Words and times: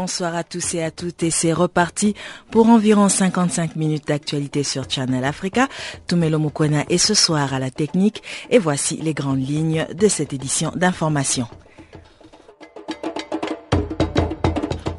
Bonsoir 0.00 0.34
à 0.34 0.44
tous 0.44 0.76
et 0.76 0.82
à 0.82 0.90
toutes 0.90 1.22
et 1.24 1.30
c'est 1.30 1.52
reparti 1.52 2.14
pour 2.50 2.70
environ 2.70 3.10
55 3.10 3.76
minutes 3.76 4.08
d'actualité 4.08 4.62
sur 4.62 4.88
Channel 4.88 5.22
Africa. 5.26 5.68
Tumelo 6.06 6.38
Mukwena 6.38 6.84
est 6.88 6.96
ce 6.96 7.12
soir 7.12 7.52
à 7.52 7.58
la 7.58 7.70
technique 7.70 8.22
et 8.48 8.56
voici 8.56 8.96
les 8.96 9.12
grandes 9.12 9.46
lignes 9.46 9.86
de 9.92 10.08
cette 10.08 10.32
édition 10.32 10.72
d'information. 10.74 11.48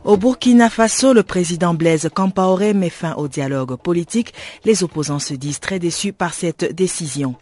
Au 0.04 0.18
Burkina 0.18 0.70
Faso, 0.70 1.14
le 1.14 1.24
président 1.24 1.74
Blaise 1.74 2.08
Compaoré 2.14 2.76
met 2.76 2.92
fin 2.92 3.16
au 3.16 3.28
dialogue 3.28 3.78
politique. 3.78 4.36
Les 4.66 4.84
opposants 4.84 5.18
se 5.18 5.34
disent 5.34 5.60
très 5.60 5.80
déçus 5.80 6.14
par 6.14 6.36
cette 6.36 6.76
décision. 6.76 7.36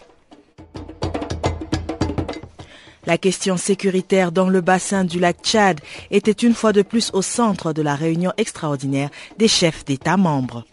La 3.10 3.18
question 3.18 3.58
sécuritaire 3.58 4.32
dans 4.32 4.50
le 4.50 4.62
bassin 4.62 5.04
du 5.04 5.20
lac 5.20 5.38
Tchad 5.42 5.82
était 6.12 6.32
une 6.32 6.54
fois 6.54 6.74
de 6.74 6.84
plus 6.84 7.10
au 7.14 7.24
centre 7.24 7.74
de 7.74 7.82
la 7.82 7.96
réunion 7.96 8.32
extraordinaire 8.38 9.10
des 9.40 9.48
chefs 9.48 9.84
d'État 9.84 10.16
membres. 10.16 10.64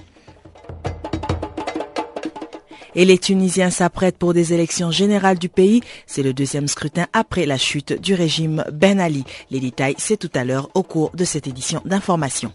Et 2.95 3.07
les 3.07 3.17
Tunisiens 3.17 3.71
s'apprêtent 3.71 4.19
pour 4.19 4.35
des 4.35 4.53
élections 4.53 4.91
générales 4.91 5.39
du 5.39 5.49
pays. 5.49 5.81
C'est 6.07 6.23
le 6.23 6.35
deuxième 6.35 6.69
scrutin 6.69 7.07
après 7.15 7.47
la 7.47 7.57
chute 7.57 7.99
du 7.99 8.13
régime 8.13 8.67
Ben 8.71 9.01
Ali. 9.01 9.25
Les 9.51 9.59
détails, 9.59 9.95
c'est 9.97 10.19
tout 10.19 10.31
à 10.35 10.45
l'heure 10.45 10.69
au 10.75 10.83
cours 10.83 11.13
de 11.15 11.25
cette 11.25 11.47
édition 11.47 11.81
d'information. 11.87 12.53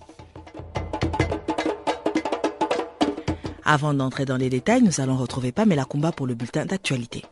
Avant 3.66 3.95
d'entrer 3.95 4.25
dans 4.25 4.38
les 4.38 4.51
détails, 4.51 4.83
nous 4.83 5.01
allons 5.01 5.17
retrouver 5.17 5.51
Pamela 5.51 5.85
Kumba 5.85 6.11
pour 6.11 6.27
le 6.27 6.35
bulletin 6.35 6.67
d'actualité. 6.67 7.23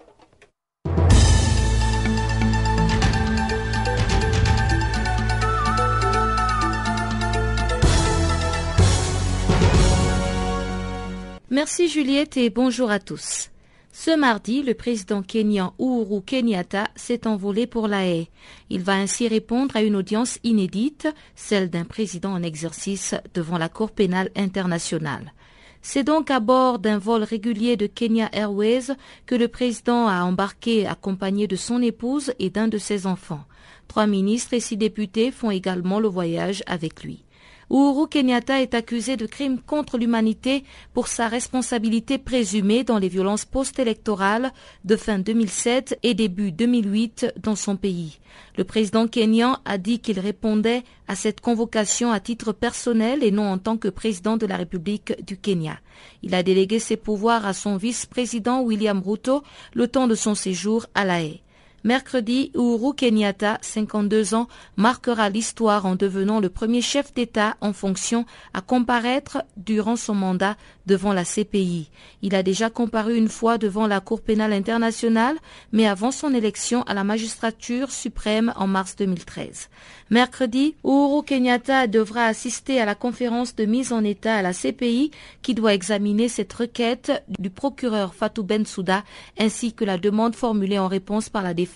Merci 11.52 11.88
Juliette 11.88 12.38
et 12.38 12.52
bonjour 12.52 12.92
à 12.92 13.00
tous. 13.00 13.50
Ce 13.92 14.16
mardi, 14.16 14.62
le 14.62 14.76
président 14.76 15.24
kenyan 15.24 15.74
Uhuru 15.80 16.22
Kenyatta 16.22 16.90
s'est 16.96 17.26
envolé 17.26 17.66
pour 17.66 17.88
la 17.88 18.06
haie. 18.06 18.28
Il 18.70 18.84
va 18.84 18.94
ainsi 18.94 19.28
répondre 19.28 19.76
à 19.76 19.82
une 19.82 19.96
audience 19.96 20.38
inédite, 20.44 21.08
celle 21.34 21.72
d'un 21.72 21.86
président 21.86 22.34
en 22.34 22.44
exercice 22.44 23.16
devant 23.34 23.58
la 23.58 23.68
Cour 23.68 23.90
pénale 23.90 24.30
internationale. 24.36 25.34
C'est 25.82 26.04
donc 26.04 26.30
à 26.30 26.40
bord 26.40 26.78
d'un 26.78 27.00
vol 27.00 27.24
régulier 27.24 27.78
de 27.78 27.88
Kenya 27.88 28.30
Airways 28.32 28.94
que 29.26 29.34
le 29.34 29.48
président 29.48 30.08
a 30.08 30.22
embarqué 30.26 30.86
accompagné 30.86 31.48
de 31.48 31.56
son 31.56 31.82
épouse 31.82 32.32
et 32.38 32.52
d'un 32.52 32.68
de 32.68 32.78
ses 32.78 33.08
enfants. 33.08 33.46
Trois 33.88 34.06
ministres 34.06 34.54
et 34.54 34.60
six 34.60 34.78
députés 34.78 35.32
font 35.32 35.50
également 35.50 36.00
le 36.00 36.10
voyage 36.10 36.62
avec 36.68 37.04
lui. 37.04 37.24
Uhuru 37.72 38.08
Kenyatta 38.08 38.62
est 38.62 38.74
accusé 38.74 39.16
de 39.16 39.28
crimes 39.28 39.60
contre 39.62 40.00
l'humanité 40.00 40.64
pour 40.96 41.08
sa 41.08 41.28
responsabilité 41.28 42.18
présumée 42.18 42.84
dans 42.84 42.98
les 42.98 43.10
violences 43.10 43.46
post-électorales 43.46 44.52
de 44.86 44.96
fin 44.96 45.20
2007 45.20 46.00
et 46.02 46.16
début 46.16 46.52
2008 46.52 47.34
dans 47.44 47.56
son 47.56 47.76
pays. 47.76 48.20
Le 48.58 48.64
président 48.64 49.08
kenyan 49.08 49.60
a 49.66 49.78
dit 49.78 50.00
qu'il 50.00 50.20
répondait 50.20 50.84
à 51.08 51.16
cette 51.16 51.42
convocation 51.42 52.12
à 52.12 52.20
titre 52.20 52.54
personnel 52.54 53.24
et 53.24 53.30
non 53.30 53.52
en 53.52 53.60
tant 53.60 53.78
que 53.78 53.88
président 53.88 54.36
de 54.36 54.48
la 54.48 54.58
République 54.58 55.24
du 55.24 55.38
Kenya. 55.38 55.80
Il 56.24 56.34
a 56.34 56.42
délégué 56.42 56.80
ses 56.80 56.98
pouvoirs 56.98 57.46
à 57.46 57.54
son 57.54 57.78
vice-président 57.78 58.62
William 58.62 59.00
Ruto 59.00 59.44
le 59.74 59.88
temps 59.88 60.08
de 60.08 60.16
son 60.16 60.34
séjour 60.34 60.88
à 60.96 61.06
La 61.06 61.22
Haye. 61.22 61.44
Mercredi, 61.86 62.52
Uhuru 62.56 62.94
Kenyatta, 62.94 63.58
52 63.62 64.34
ans, 64.34 64.48
marquera 64.76 65.30
l'histoire 65.30 65.86
en 65.86 65.96
devenant 65.96 66.42
le 66.42 66.50
premier 66.50 66.82
chef 66.82 67.14
d'État 67.14 67.56
en 67.62 67.72
fonction 67.72 68.26
à 68.54 68.60
comparaître 68.60 69.44
durant 69.56 69.96
son 69.96 70.14
mandat 70.14 70.58
devant 70.88 71.14
la 71.14 71.24
CPI. 71.24 71.90
Il 72.22 72.36
a 72.36 72.44
déjà 72.44 72.70
comparu 72.70 73.16
une 73.16 73.30
fois 73.30 73.58
devant 73.58 73.88
la 73.88 74.02
Cour 74.02 74.22
pénale 74.22 74.52
internationale, 74.52 75.38
mais 75.72 75.88
avant 75.88 76.12
son 76.12 76.34
élection 76.34 76.84
à 76.84 76.94
la 76.94 77.06
magistrature 77.06 77.92
suprême 77.92 78.52
en 78.58 78.68
mars 78.68 78.96
2013. 78.98 79.70
Mercredi, 80.10 80.76
Uhuru 80.84 81.24
Kenyatta 81.24 81.88
devra 81.88 82.26
assister 82.26 82.82
à 82.82 82.86
la 82.86 82.96
conférence 82.96 83.56
de 83.56 83.66
mise 83.66 83.94
en 83.94 84.04
état 84.04 84.36
à 84.36 84.42
la 84.42 84.54
CPI 84.54 85.12
qui 85.42 85.54
doit 85.54 85.74
examiner 85.74 86.28
cette 86.28 86.52
requête 86.52 87.24
du 87.38 87.50
procureur 87.50 88.16
Fatou 88.16 88.44
Bensouda 88.44 89.04
ainsi 89.38 89.74
que 89.74 89.86
la 89.86 89.98
demande 89.98 90.36
formulée 90.36 90.80
en 90.80 90.88
réponse 90.88 91.30
par 91.30 91.44
la 91.44 91.54
défense 91.54 91.69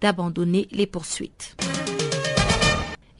d'abandonner 0.00 0.68
les 0.70 0.86
poursuites. 0.86 1.56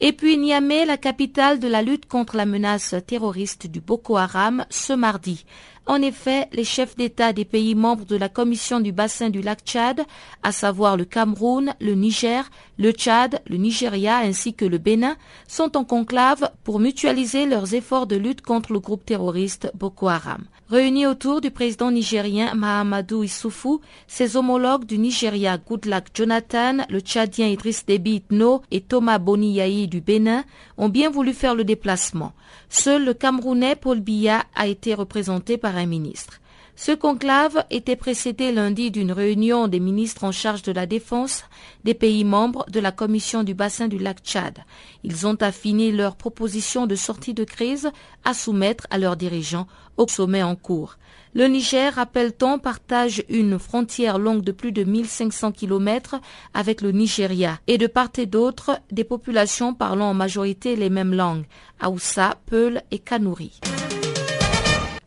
Et 0.03 0.13
puis 0.13 0.35
Niamey, 0.37 0.85
la 0.85 0.97
capitale 0.97 1.59
de 1.59 1.67
la 1.67 1.83
lutte 1.83 2.07
contre 2.07 2.35
la 2.35 2.47
menace 2.47 2.95
terroriste 3.05 3.67
du 3.67 3.81
Boko 3.81 4.17
Haram, 4.17 4.65
ce 4.71 4.93
mardi. 4.93 5.45
En 5.85 6.01
effet, 6.01 6.47
les 6.53 6.63
chefs 6.63 6.95
d'État 6.95 7.33
des 7.33 7.45
pays 7.45 7.75
membres 7.75 8.05
de 8.05 8.15
la 8.15 8.27
Commission 8.27 8.79
du 8.79 8.91
bassin 8.91 9.29
du 9.29 9.41
lac 9.41 9.59
Tchad, 9.63 10.01
à 10.41 10.51
savoir 10.51 10.97
le 10.97 11.05
Cameroun, 11.05 11.75
le 11.79 11.93
Niger, 11.93 12.49
le 12.79 12.91
Tchad, 12.93 13.41
le 13.47 13.57
Nigeria 13.57 14.17
ainsi 14.17 14.55
que 14.55 14.65
le 14.65 14.79
Bénin, 14.79 15.17
sont 15.47 15.77
en 15.77 15.83
conclave 15.83 16.49
pour 16.63 16.79
mutualiser 16.79 17.45
leurs 17.45 17.75
efforts 17.75 18.07
de 18.07 18.15
lutte 18.15 18.41
contre 18.41 18.73
le 18.73 18.79
groupe 18.79 19.05
terroriste 19.05 19.71
Boko 19.75 20.07
Haram. 20.07 20.45
Réunis 20.71 21.05
autour 21.05 21.41
du 21.41 21.51
président 21.51 21.91
nigérien 21.91 22.55
Mahamadou 22.55 23.23
Issoufou, 23.23 23.81
ses 24.07 24.37
homologues 24.37 24.85
du 24.85 24.97
Nigeria 24.97 25.57
Goodluck 25.57 26.05
Jonathan, 26.13 26.85
le 26.89 27.01
Tchadien 27.01 27.47
Idriss 27.47 27.85
Déby 27.85 28.15
Itno 28.15 28.61
et 28.71 28.79
Thomas 28.79 29.19
Boniyahi 29.19 29.89
du 29.89 29.99
Bénin 29.99 30.45
ont 30.77 30.87
bien 30.87 31.09
voulu 31.09 31.33
faire 31.33 31.55
le 31.55 31.65
déplacement. 31.65 32.31
Seul 32.69 33.03
le 33.03 33.13
Camerounais 33.13 33.75
Paul 33.75 33.99
Biya 33.99 34.45
a 34.55 34.67
été 34.67 34.93
représenté 34.93 35.57
par 35.57 35.75
un 35.75 35.87
ministre. 35.87 36.40
Ce 36.75 36.91
conclave 36.93 37.63
était 37.69 37.95
précédé 37.95 38.51
lundi 38.51 38.91
d'une 38.91 39.11
réunion 39.11 39.67
des 39.67 39.79
ministres 39.79 40.23
en 40.23 40.31
charge 40.31 40.61
de 40.63 40.71
la 40.71 40.85
défense 40.85 41.43
des 41.83 41.93
pays 41.93 42.23
membres 42.23 42.65
de 42.69 42.79
la 42.79 42.91
Commission 42.91 43.43
du 43.43 43.53
bassin 43.53 43.87
du 43.87 43.97
lac 43.97 44.19
Tchad. 44.19 44.59
Ils 45.03 45.27
ont 45.27 45.35
affiné 45.35 45.91
leurs 45.91 46.15
propositions 46.15 46.87
de 46.87 46.95
sortie 46.95 47.33
de 47.33 47.43
crise 47.43 47.91
à 48.23 48.33
soumettre 48.33 48.87
à 48.89 48.97
leurs 48.97 49.17
dirigeants 49.17 49.67
au 49.97 50.07
sommet 50.07 50.43
en 50.43 50.55
cours. 50.55 50.97
Le 51.33 51.45
Niger, 51.47 51.93
rappelle-t-on, 51.93 52.59
partage 52.59 53.23
une 53.29 53.57
frontière 53.57 54.17
longue 54.17 54.43
de 54.43 54.51
plus 54.51 54.71
de 54.71 54.83
1500 54.83 55.51
km 55.53 56.15
avec 56.53 56.81
le 56.81 56.91
Nigeria 56.91 57.59
et 57.67 57.77
de 57.77 57.87
part 57.87 58.09
et 58.17 58.25
d'autre 58.25 58.79
des 58.91 59.05
populations 59.05 59.73
parlant 59.73 60.09
en 60.09 60.13
majorité 60.13 60.75
les 60.75 60.89
mêmes 60.89 61.13
langues, 61.13 61.45
Aoussa, 61.79 62.35
Peul 62.47 62.81
et 62.91 62.99
Kanouri. 62.99 63.59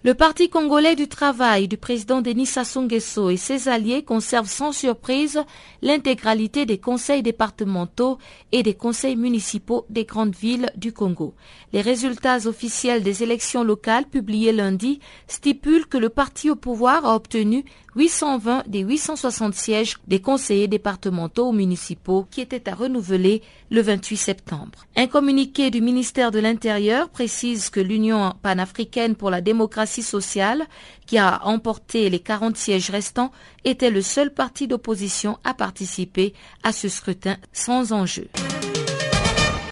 Le 0.06 0.12
Parti 0.12 0.50
congolais 0.50 0.96
du 0.96 1.08
travail 1.08 1.66
du 1.66 1.78
président 1.78 2.20
Denis 2.20 2.44
Sassou 2.44 2.82
Nguesso 2.82 3.30
et 3.30 3.38
ses 3.38 3.68
alliés 3.68 4.02
conservent 4.02 4.50
sans 4.50 4.70
surprise 4.70 5.42
l'intégralité 5.80 6.66
des 6.66 6.76
conseils 6.76 7.22
départementaux 7.22 8.18
et 8.52 8.62
des 8.62 8.74
conseils 8.74 9.16
municipaux 9.16 9.86
des 9.88 10.04
grandes 10.04 10.36
villes 10.36 10.70
du 10.76 10.92
Congo. 10.92 11.32
Les 11.72 11.80
résultats 11.80 12.46
officiels 12.46 13.02
des 13.02 13.22
élections 13.22 13.64
locales 13.64 14.04
publiés 14.04 14.52
lundi 14.52 15.00
stipulent 15.26 15.86
que 15.86 15.96
le 15.96 16.10
parti 16.10 16.50
au 16.50 16.56
pouvoir 16.56 17.06
a 17.06 17.16
obtenu 17.16 17.64
820 17.96 18.64
des 18.66 18.80
860 18.80 19.54
sièges 19.54 19.96
des 20.06 20.20
conseillers 20.20 20.68
départementaux 20.68 21.48
ou 21.48 21.52
municipaux 21.52 22.26
qui 22.30 22.42
étaient 22.42 22.68
à 22.68 22.74
renouveler 22.74 23.40
le 23.70 23.80
28 23.80 24.16
septembre. 24.16 24.84
Un 24.96 25.06
communiqué 25.06 25.70
du 25.70 25.80
ministère 25.80 26.30
de 26.30 26.40
l'Intérieur 26.40 27.08
précise 27.08 27.70
que 27.70 27.80
l'Union 27.80 28.34
panafricaine 28.42 29.14
pour 29.14 29.30
la 29.30 29.40
démocratie 29.40 29.93
sociale, 30.02 30.64
qui 31.06 31.18
a 31.18 31.46
emporté 31.46 32.10
les 32.10 32.20
40 32.20 32.56
sièges 32.56 32.90
restants, 32.90 33.32
était 33.64 33.90
le 33.90 34.02
seul 34.02 34.32
parti 34.32 34.66
d'opposition 34.66 35.38
à 35.44 35.54
participer 35.54 36.34
à 36.62 36.72
ce 36.72 36.88
scrutin 36.88 37.36
sans 37.52 37.92
enjeu. 37.92 38.28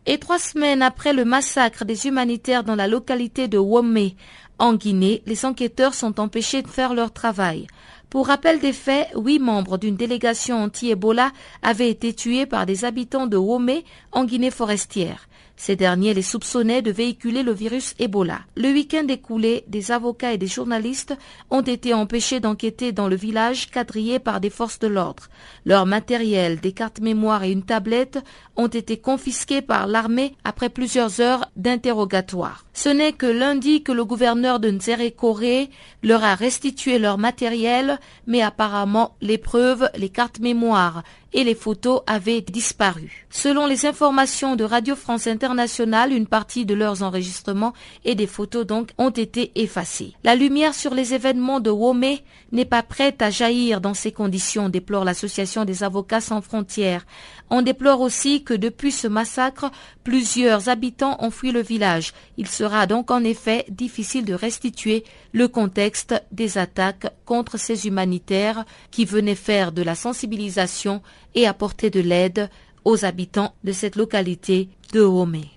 Et 0.05 0.19
trois 0.19 0.39
semaines 0.39 0.83
après 0.83 1.13
le 1.13 1.25
massacre 1.25 1.85
des 1.85 2.07
humanitaires 2.07 2.65
dans 2.65 2.75
la 2.75 2.89
localité 2.89 3.47
de 3.47 3.59
Womé, 3.59 4.17
En 4.59 4.75
Guinée, 4.75 5.23
les 5.27 5.45
enquêteurs 5.45 5.95
sont 5.95 6.21
empêchés 6.21 6.63
de 6.63 6.69
faire 6.69 6.95
leur 6.95 7.13
travail. 7.13 7.67
Pour 8.11 8.27
rappel 8.27 8.61
des 8.61 8.75
faits, 8.75 9.09
huit 9.17 9.39
membres 9.39 9.79
d'une 9.79 9.97
délégation 9.97 10.63
anti-Ebola 10.63 11.33
avaient 11.63 11.89
été 11.89 12.13
tués 12.13 12.47
par 12.47 12.67
des 12.67 12.85
habitants 12.85 13.27
de 13.27 13.37
Womé 13.37 13.85
en 14.13 14.25
Guinée 14.25 14.51
forestière. 14.51 15.29
Ces 15.65 15.77
derniers 15.77 16.13
les 16.13 16.23
soupçonnaient 16.23 16.83
de 16.83 16.91
véhiculer 16.91 17.45
le 17.45 17.53
virus 17.53 17.95
Ebola. 18.01 18.41
Le 18.57 18.73
week-end 18.73 19.07
écoulé, 19.09 19.63
des 19.69 19.93
avocats 19.93 20.33
et 20.33 20.37
des 20.37 20.49
journalistes 20.49 21.17
ont 21.51 21.61
été 21.61 21.95
empêchés 21.95 22.41
d'enquêter 22.41 22.91
dans 22.91 23.07
le 23.07 23.15
village 23.15 23.71
quadrillé 23.71 24.19
par 24.19 24.41
des 24.41 24.51
forces 24.51 24.81
de 24.81 24.89
l'ordre. 24.89 25.29
Leur 25.65 25.87
matériel, 25.87 26.59
des 26.59 26.73
cartes 26.73 26.99
mémoire 26.99 27.45
et 27.45 27.53
une 27.53 27.63
tablette 27.63 28.19
ont 28.57 28.67
été 28.67 28.97
confisqués 28.97 29.63
par 29.63 29.87
l'armée 29.87 30.35
après 30.43 30.69
plusieurs 30.69 31.21
heures 31.21 31.47
d'interrogatoire. 31.55 32.65
Ce 32.73 32.89
n'est 32.89 33.13
que 33.13 33.27
lundi 33.27 33.85
que 33.85 33.93
le 33.93 34.05
gouverneur 34.05 34.59
de 34.59 34.69
Nzere 34.69 35.15
Koré 35.17 35.71
leur 36.03 36.25
a 36.25 36.35
restitué 36.35 36.99
leur 36.99 37.19
matériel, 37.19 38.01
mais 38.27 38.43
apparemment 38.43 39.15
les 39.21 39.39
preuves, 39.39 39.89
les 39.97 40.09
cartes 40.09 40.41
mémoire 40.41 41.05
et 41.33 41.45
les 41.45 41.55
photos 41.55 42.03
avaient 42.07 42.41
disparu. 42.41 43.27
Selon 43.31 43.67
les 43.67 43.87
informations 43.87 44.57
de 44.57 44.65
Radio 44.65 44.95
France 44.95 45.27
Internationale, 45.27 46.13
une 46.13 46.27
partie 46.27 46.67
de 46.67 46.75
leurs 46.75 47.03
enregistrements 47.03 47.73
et 48.05 48.15
des 48.15 48.27
photos 48.27 48.67
donc 48.67 48.91
ont 48.99 49.11
été 49.11 49.53
effacées. 49.55 50.13
La 50.25 50.35
lumière 50.35 50.75
sur 50.75 50.95
les 50.95 51.15
événements 51.15 51.61
de 51.61 51.71
Womé 51.71 52.23
n'est 52.53 52.67
pas 52.67 52.83
prête 52.83 53.23
à 53.23 53.31
jaillir 53.31 53.81
dans 53.81 53.95
ces 53.95 54.13
conditions, 54.13 54.69
déplore 54.69 55.05
l'association 55.05 55.65
des 55.65 55.83
avocats 55.83 56.21
sans 56.21 56.43
frontières. 56.43 57.07
On 57.49 57.63
déplore 57.63 58.01
aussi 58.01 58.45
que 58.45 58.55
depuis 58.55 58.93
ce 58.93 59.09
massacre, 59.09 59.71
plusieurs 60.05 60.69
habitants 60.69 61.17
ont 61.21 61.31
fui 61.31 61.53
le 61.53 61.63
village. 61.63 62.13
Il 62.37 62.47
sera 62.49 62.87
donc 62.87 63.11
en 63.11 63.25
effet 63.25 63.65
difficile 63.69 64.25
de 64.25 64.35
restituer 64.35 65.05
le 65.33 65.49
contexte 65.49 66.15
des 66.31 66.59
attaques 66.59 67.13
contre 67.25 67.59
ces 67.59 67.87
humanitaires 67.87 68.65
qui 68.91 69.05
venaient 69.05 69.35
faire 69.35 69.73
de 69.73 69.83
la 69.83 69.95
sensibilisation 69.95 71.03
et 71.35 71.47
apporter 71.47 71.91
de 71.91 72.01
l'aide 72.01 72.49
aux 72.85 73.05
habitants 73.05 73.55
de 73.65 73.73
cette 73.73 73.97
localité 73.97 74.69
de 74.93 75.01
Homé. 75.01 75.51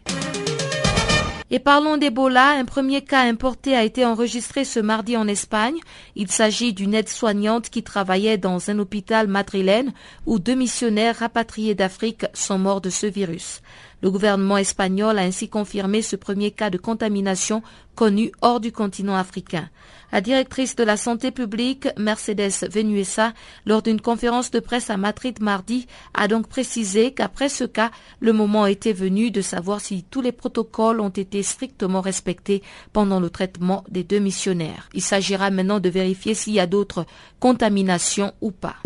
Et 1.51 1.60
parlons 1.60 1.98
d'Ebola. 1.98 2.57
Un 2.57 2.66
premier 2.66 3.04
cas 3.04 3.22
importé 3.22 3.75
a 3.75 3.83
été 3.83 4.04
enregistré 4.04 4.66
ce 4.66 4.80
mardi 4.80 5.16
en 5.16 5.27
Espagne. 5.27 5.77
Il 6.16 6.31
s'agit 6.31 6.74
d'une 6.74 6.95
aide-soignante 6.95 7.69
qui 7.69 7.83
travaillait 7.83 8.39
dans 8.39 8.72
un 8.72 8.80
hôpital 8.80 9.27
madrilène 9.27 9.94
où 10.25 10.39
deux 10.39 10.56
missionnaires 10.56 11.18
rapatriés 11.18 11.75
d'Afrique 11.75 12.25
sont 12.33 12.57
morts 12.57 12.81
de 12.81 12.89
ce 12.89 13.06
virus. 13.06 13.62
Le 14.01 14.10
gouvernement 14.10 14.57
espagnol 14.57 15.19
a 15.19 15.22
ainsi 15.22 15.48
confirmé 15.48 16.01
ce 16.01 16.16
premier 16.16 16.50
cas 16.50 16.72
de 16.72 16.80
contamination 16.80 17.62
connu 17.94 18.31
hors 18.42 18.60
du 18.60 18.72
continent 18.72 19.16
africain. 19.16 19.69
La 20.15 20.21
directrice 20.21 20.77
de 20.77 20.85
la 20.85 20.95
santé 20.95 21.29
publique, 21.29 21.89
Mercedes 21.97 22.69
Venuesa, 22.71 23.33
lors 23.65 23.81
d'une 23.81 24.00
conférence 24.00 24.50
de 24.50 24.62
presse 24.62 24.89
à 24.89 24.95
Madrid 24.95 25.41
mardi, 25.41 25.88
a 26.13 26.29
donc 26.29 26.47
précisé 26.47 27.12
qu'après 27.12 27.50
ce 27.50 27.65
cas, 27.65 27.91
le 28.21 28.31
moment 28.31 28.65
était 28.65 28.94
venu 28.94 29.29
de 29.29 29.41
savoir 29.41 29.81
si 29.81 30.06
tous 30.09 30.21
les 30.21 30.31
protocoles 30.31 31.01
ont 31.01 31.09
été 31.09 31.44
strictement 31.44 32.00
respectés 32.00 32.63
pendant 32.94 33.19
le 33.19 33.29
traitement 33.29 33.83
des 33.89 34.06
deux 34.06 34.19
missionnaires. 34.19 34.88
Il 34.94 35.01
s'agira 35.01 35.51
maintenant 35.51 35.81
de 35.81 35.89
vérifier 35.89 36.33
s'il 36.33 36.53
y 36.53 36.62
a 36.62 36.65
d'autres 36.65 37.06
contaminations 37.41 38.31
ou 38.39 38.51
pas. 38.51 38.77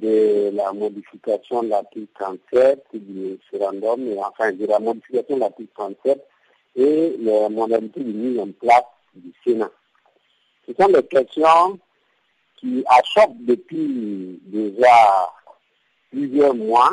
de 0.00 0.50
la 0.54 0.72
modification 0.72 1.62
de 1.62 1.68
l'article 1.68 2.06
37 2.52 2.84
du 2.94 3.38
référendum, 3.52 4.18
enfin 4.18 4.52
de 4.52 4.66
la 4.66 4.78
modification 4.78 5.36
de 5.36 5.40
l'article 5.40 5.70
37 5.74 6.26
et 6.76 7.16
la 7.20 7.48
modalité 7.48 8.00
de 8.00 8.12
mise 8.12 8.38
en 8.38 8.48
place 8.52 8.84
du 9.14 9.32
Sénat. 9.44 9.70
Ce 10.66 10.72
sont 10.74 10.88
des 10.88 11.02
questions 11.04 11.78
qui 12.56 12.84
achoppent 12.86 13.36
depuis 13.40 14.40
déjà 14.44 15.30
plusieurs 16.10 16.54
mois 16.54 16.92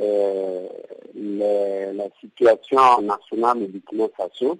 euh, 0.00 0.68
la 1.14 2.08
situation 2.20 3.02
nationale 3.02 3.60
de 3.60 3.66
Burkina 3.66 4.06
Faso 4.16 4.58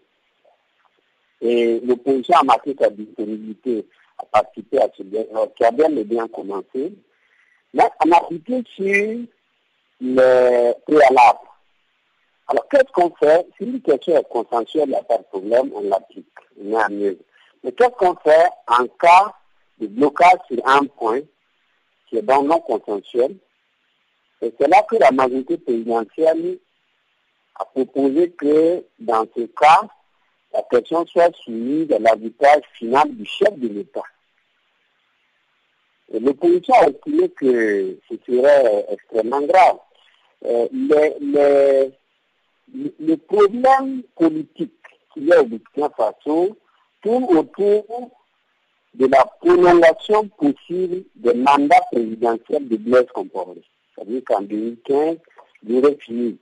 et 1.40 1.80
l'opposition 1.80 2.36
a 2.36 2.44
marqué 2.44 2.76
sa 2.78 2.90
disponibilité 2.90 3.84
à 4.18 4.24
participer 4.26 4.78
à 4.78 4.88
ce 4.96 5.02
dialogue 5.02 5.52
qui 5.56 5.64
a 5.64 5.70
bien 5.70 5.94
et 5.96 6.04
bien 6.04 6.28
commencé 6.28 6.92
mais 7.74 7.84
on 8.04 8.12
a 8.12 8.16
appliqué 8.16 8.62
sur 8.74 9.26
le 10.00 10.72
préalable. 10.86 11.38
Alors, 12.46 12.68
qu'est-ce 12.68 12.92
qu'on 12.92 13.10
fait? 13.16 13.46
Si 13.56 13.64
une 13.64 13.80
question 13.80 14.16
est 14.16 14.28
consensuelle, 14.28 14.84
il 14.86 14.90
n'y 14.90 14.96
a 14.96 15.02
pas 15.02 15.18
de 15.18 15.24
problème, 15.24 15.70
on 15.74 15.82
l'applique, 15.82 16.26
on 16.62 16.78
est 16.78 16.88
mieux. 16.90 17.18
Mais 17.62 17.72
qu'est-ce 17.72 17.90
qu'on 17.90 18.14
fait 18.16 18.48
en 18.68 18.86
cas 18.86 19.34
de 19.80 19.86
blocage 19.88 20.38
sur 20.48 20.66
un 20.66 20.84
point 20.84 21.20
qui 22.08 22.18
est 22.18 22.22
dans 22.22 22.42
non 22.42 22.60
consensuel? 22.60 23.36
Et 24.42 24.54
c'est 24.58 24.68
là 24.68 24.82
que 24.88 24.96
la 24.96 25.10
majorité 25.10 25.56
présidentielle 25.56 26.58
a 27.56 27.64
proposé 27.64 28.30
que, 28.32 28.84
dans 28.98 29.26
ce 29.34 29.46
cas, 29.46 29.82
la 30.52 30.62
question 30.62 31.06
soit 31.06 31.34
soumise 31.36 31.90
à 31.92 31.98
l'arbitrage 31.98 32.62
final 32.74 33.10
du 33.14 33.24
chef 33.24 33.58
de 33.58 33.68
l'État. 33.68 34.02
L'opposition 36.20 36.74
a 36.74 36.88
estimé 36.88 37.28
que 37.30 37.98
ce 38.08 38.14
serait 38.26 38.86
extrêmement 38.90 39.42
grave. 39.42 39.78
Euh, 40.44 40.68
le, 43.00 43.16
problème 43.16 44.02
politique 44.16 44.72
qu'il 45.12 45.26
y 45.26 45.32
a 45.32 45.40
au 45.40 45.46
Burkina 45.46 45.90
Faso 45.96 46.56
tourne 47.02 47.24
autour 47.36 48.10
de 48.94 49.06
la 49.06 49.24
prolongation 49.40 50.28
possible 50.28 51.02
des 51.16 51.34
mandats 51.34 51.82
présidentiels 51.90 52.68
de 52.68 52.76
Blaise 52.76 53.06
Compaoré. 53.12 53.62
C'est-à-dire 53.94 54.22
qu'en 54.24 54.42
2015, 54.42 55.16
il 55.66 55.76
aurait 55.76 55.96
fini. 55.96 56.38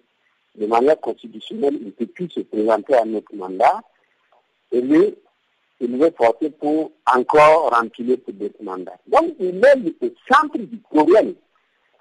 De 0.54 0.66
manière 0.66 1.00
constitutionnelle, 1.00 1.78
il 1.80 1.86
ne 1.86 1.90
peut 1.92 2.06
plus 2.06 2.28
se 2.28 2.40
présenter 2.40 2.94
à 2.94 3.06
notre 3.06 3.34
mandat. 3.34 3.80
Et 4.70 4.82
il 5.82 5.96
va 5.96 6.10
forcer 6.12 6.50
pour 6.50 6.92
encore 7.12 7.70
remplir 7.70 8.16
ce 8.26 8.62
mandats. 8.62 8.98
Donc, 9.06 9.34
il 9.40 9.56
est 9.64 9.74
le 9.76 10.14
centre 10.30 10.58
du 10.58 10.76
problème 10.76 11.34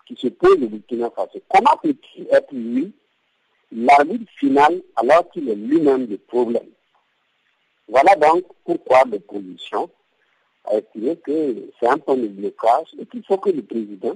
qui 0.06 0.16
se 0.16 0.28
pose 0.28 0.62
au 0.62 0.68
Burkina 0.68 1.10
Faso. 1.10 1.40
Comment 1.50 1.78
peut-il 1.82 2.28
être 2.32 2.52
lui 2.52 2.94
l'arbitre 3.72 4.32
final 4.38 4.82
alors 4.96 5.30
qu'il 5.32 5.50
est 5.50 5.56
lui-même 5.56 6.08
le 6.08 6.18
problème? 6.18 6.70
Voilà 7.88 8.16
donc 8.16 8.44
pourquoi 8.64 9.04
l'opposition 9.10 9.90
a 10.66 10.76
estimé 10.78 11.18
que 11.18 11.72
c'est 11.80 11.88
un 11.88 11.98
point 11.98 12.18
de 12.18 12.28
blocage 12.28 12.88
et 13.00 13.06
qu'il 13.08 13.24
faut 13.26 13.38
que 13.38 13.50
le 13.50 13.64
président 13.64 14.16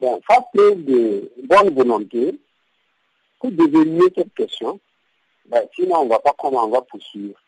fasse 0.00 0.44
de 0.54 1.32
bonne 1.44 1.70
volonté 1.74 2.38
pour 3.40 3.50
devenir 3.50 4.04
cette 4.16 4.34
question. 4.34 4.78
Ben, 5.46 5.66
sinon, 5.74 6.00
on 6.00 6.02
ne 6.04 6.08
voit 6.08 6.22
pas 6.22 6.34
comment 6.38 6.64
on 6.64 6.70
va 6.70 6.82
poursuivre. 6.82 7.41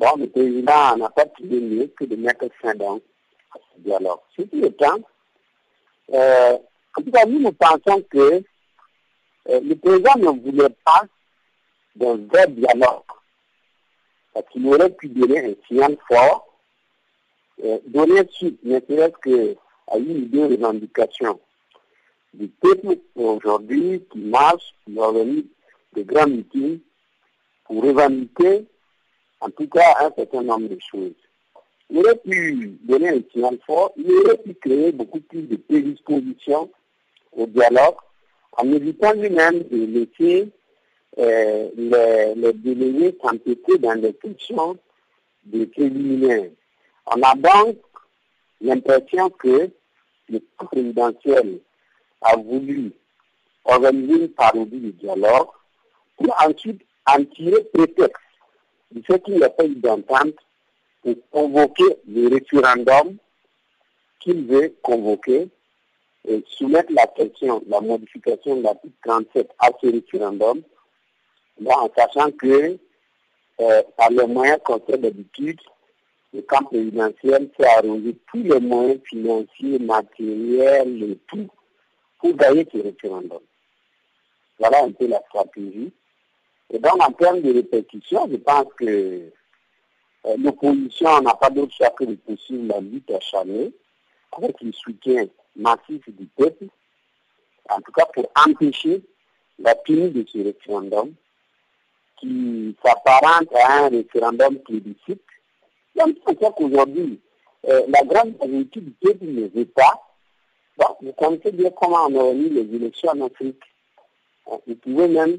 Bon, 0.00 0.16
le 0.16 0.28
président 0.28 0.96
n'a 0.96 1.10
pas 1.10 1.26
trouvé 1.26 1.60
mieux 1.60 1.86
que 1.88 2.06
de 2.06 2.16
mettre 2.16 2.46
fin 2.62 2.74
dans 2.74 2.98
ce 3.54 3.80
dialogue. 3.82 4.20
Le 4.38 4.70
temps. 4.70 4.98
Euh, 6.14 6.56
en 6.96 7.02
tout 7.02 7.10
cas, 7.10 7.26
nous, 7.26 7.38
nous 7.38 7.52
pensons 7.52 8.02
que 8.08 8.42
euh, 9.50 9.60
le 9.60 9.74
président 9.74 10.16
ne 10.16 10.40
voulait 10.40 10.74
pas 10.86 11.02
d'un 11.96 12.16
vrai 12.16 12.46
dialogue. 12.48 13.02
Parce 14.32 14.48
qu'il 14.48 14.66
aurait 14.68 14.88
pu 14.88 15.08
donner 15.08 15.50
un 15.50 15.54
signal 15.68 15.98
fort, 16.08 16.48
euh, 17.62 17.78
donner 17.88 18.22
suite, 18.30 18.58
ne 18.64 18.80
serait-ce 18.80 19.18
qu'à 19.18 19.98
une 19.98 20.22
idée 20.22 20.48
de 20.48 20.56
revendication 20.56 21.38
du 22.32 22.48
peuple 22.48 22.96
aujourd'hui 23.16 24.02
qui 24.10 24.18
marche, 24.18 24.74
qui 24.86 24.98
organise 24.98 25.44
de 25.94 26.02
grands 26.04 26.26
meetings 26.26 26.80
pour 27.66 27.84
revendiquer 27.84 28.64
en 29.40 29.50
tout 29.50 29.68
cas 29.68 29.96
un 30.00 30.12
certain 30.16 30.42
nombre 30.42 30.68
de 30.68 30.78
choses. 30.90 31.12
Il 31.90 31.98
aurait 31.98 32.16
pu 32.16 32.78
donner 32.82 33.08
un 33.08 33.20
signal 33.32 33.58
fort, 33.66 33.92
il 33.96 34.10
aurait 34.12 34.38
pu 34.38 34.54
créer 34.54 34.92
beaucoup 34.92 35.20
plus 35.20 35.42
de 35.42 35.56
prédispositions 35.56 36.70
au 37.32 37.46
dialogue 37.46 37.96
en 38.52 38.72
évitant 38.72 39.12
lui-même 39.12 39.62
de 39.70 39.86
laisser 39.86 40.48
euh, 41.18 41.68
les, 41.76 42.52
délégués 42.52 43.16
dans 43.80 44.00
les 44.00 44.14
questions 44.14 44.78
des 45.44 45.66
préliminaires. 45.66 46.50
On 47.06 47.20
a 47.22 47.34
donc 47.34 47.78
l'impression 48.60 49.30
que 49.30 49.70
le 50.28 50.40
présidentiel 50.58 51.58
a 52.20 52.36
voulu 52.36 52.92
organiser 53.64 54.22
une 54.22 54.28
parodie 54.28 54.78
du 54.78 54.92
dialogue 54.92 55.48
pour 56.16 56.34
ensuite 56.40 56.82
en 57.06 57.24
tirer 57.24 57.64
prétexte 57.72 58.22
du 58.90 59.02
fait 59.02 59.22
qu'il 59.22 59.36
n'y 59.36 59.44
a 59.44 59.50
pas 59.50 59.64
eu 59.64 59.74
d'entente 59.76 60.34
pour 61.02 61.14
convoquer 61.30 61.96
le 62.08 62.28
référendum 62.28 63.16
qu'il 64.20 64.46
veut 64.46 64.74
convoquer 64.82 65.48
et 66.28 66.44
soumettre 66.48 66.92
la 66.92 67.06
question, 67.06 67.62
la 67.66 67.80
modification 67.80 68.56
de 68.56 68.62
l'article 68.62 68.94
37 69.04 69.50
à 69.58 69.68
ce 69.80 69.86
référendum, 69.86 70.62
en 71.64 71.90
sachant 71.96 72.30
que 72.32 72.78
euh, 73.60 73.82
par 73.96 74.10
les 74.10 74.26
moyens 74.26 74.58
qu'on 74.64 74.80
fait 74.80 74.98
d'habitude, 74.98 75.60
le 76.32 76.42
camp 76.42 76.62
présidentiel 76.64 77.50
s'est 77.58 77.66
arrosé 77.66 78.16
tous 78.30 78.42
les 78.42 78.60
moyens 78.60 79.00
financiers, 79.04 79.78
matériels 79.78 81.02
et 81.02 81.18
tout 81.26 81.48
pour 82.18 82.34
gagner 82.34 82.66
ce 82.72 82.78
référendum. 82.78 83.40
Voilà 84.58 84.84
un 84.84 84.92
peu 84.92 85.06
la 85.06 85.20
stratégie. 85.28 85.90
Et 86.72 86.78
donc, 86.78 87.02
en 87.02 87.12
termes 87.12 87.40
de 87.40 87.52
répétition, 87.52 88.28
je 88.30 88.36
pense 88.36 88.66
que 88.78 89.30
euh, 90.26 90.36
l'opposition 90.38 91.20
n'a 91.20 91.34
pas 91.34 91.50
d'autre 91.50 91.74
choix 91.74 91.90
que 91.90 92.04
de 92.04 92.14
poursuivre 92.14 92.66
la 92.68 92.80
lutte 92.80 93.10
acharnée 93.10 93.72
avec 94.32 94.60
le 94.60 94.72
soutien 94.72 95.26
massif 95.56 96.08
du 96.08 96.26
peuple, 96.26 96.66
en 97.68 97.80
tout 97.80 97.92
cas 97.92 98.06
pour 98.14 98.30
empêcher 98.46 99.02
la 99.58 99.74
tenue 99.74 100.10
de 100.10 100.24
ce 100.28 100.38
référendum 100.38 101.12
qui 102.18 102.76
s'apparente 102.84 103.52
à 103.54 103.84
un 103.84 103.88
référendum 103.88 104.58
plébiscite. 104.58 105.22
Donc, 105.96 106.16
c'est 106.26 106.38
qu'aujourd'hui, 106.38 107.20
euh, 107.68 107.82
la 107.88 108.04
grande 108.04 108.38
majorité 108.38 108.80
du 108.80 108.90
peuple 108.92 109.24
ne 109.24 109.48
veut 109.48 109.66
pas. 109.66 110.06
Vous 111.02 111.12
connaissez 111.12 111.52
bien 111.52 111.70
comment 111.70 112.06
on 112.06 112.30
a 112.30 112.32
mis 112.32 112.48
les 112.48 112.74
élections 112.74 113.10
en 113.10 113.26
Afrique. 113.26 113.60
Vous 114.66 114.74
pouvez 114.76 115.08
même 115.08 115.38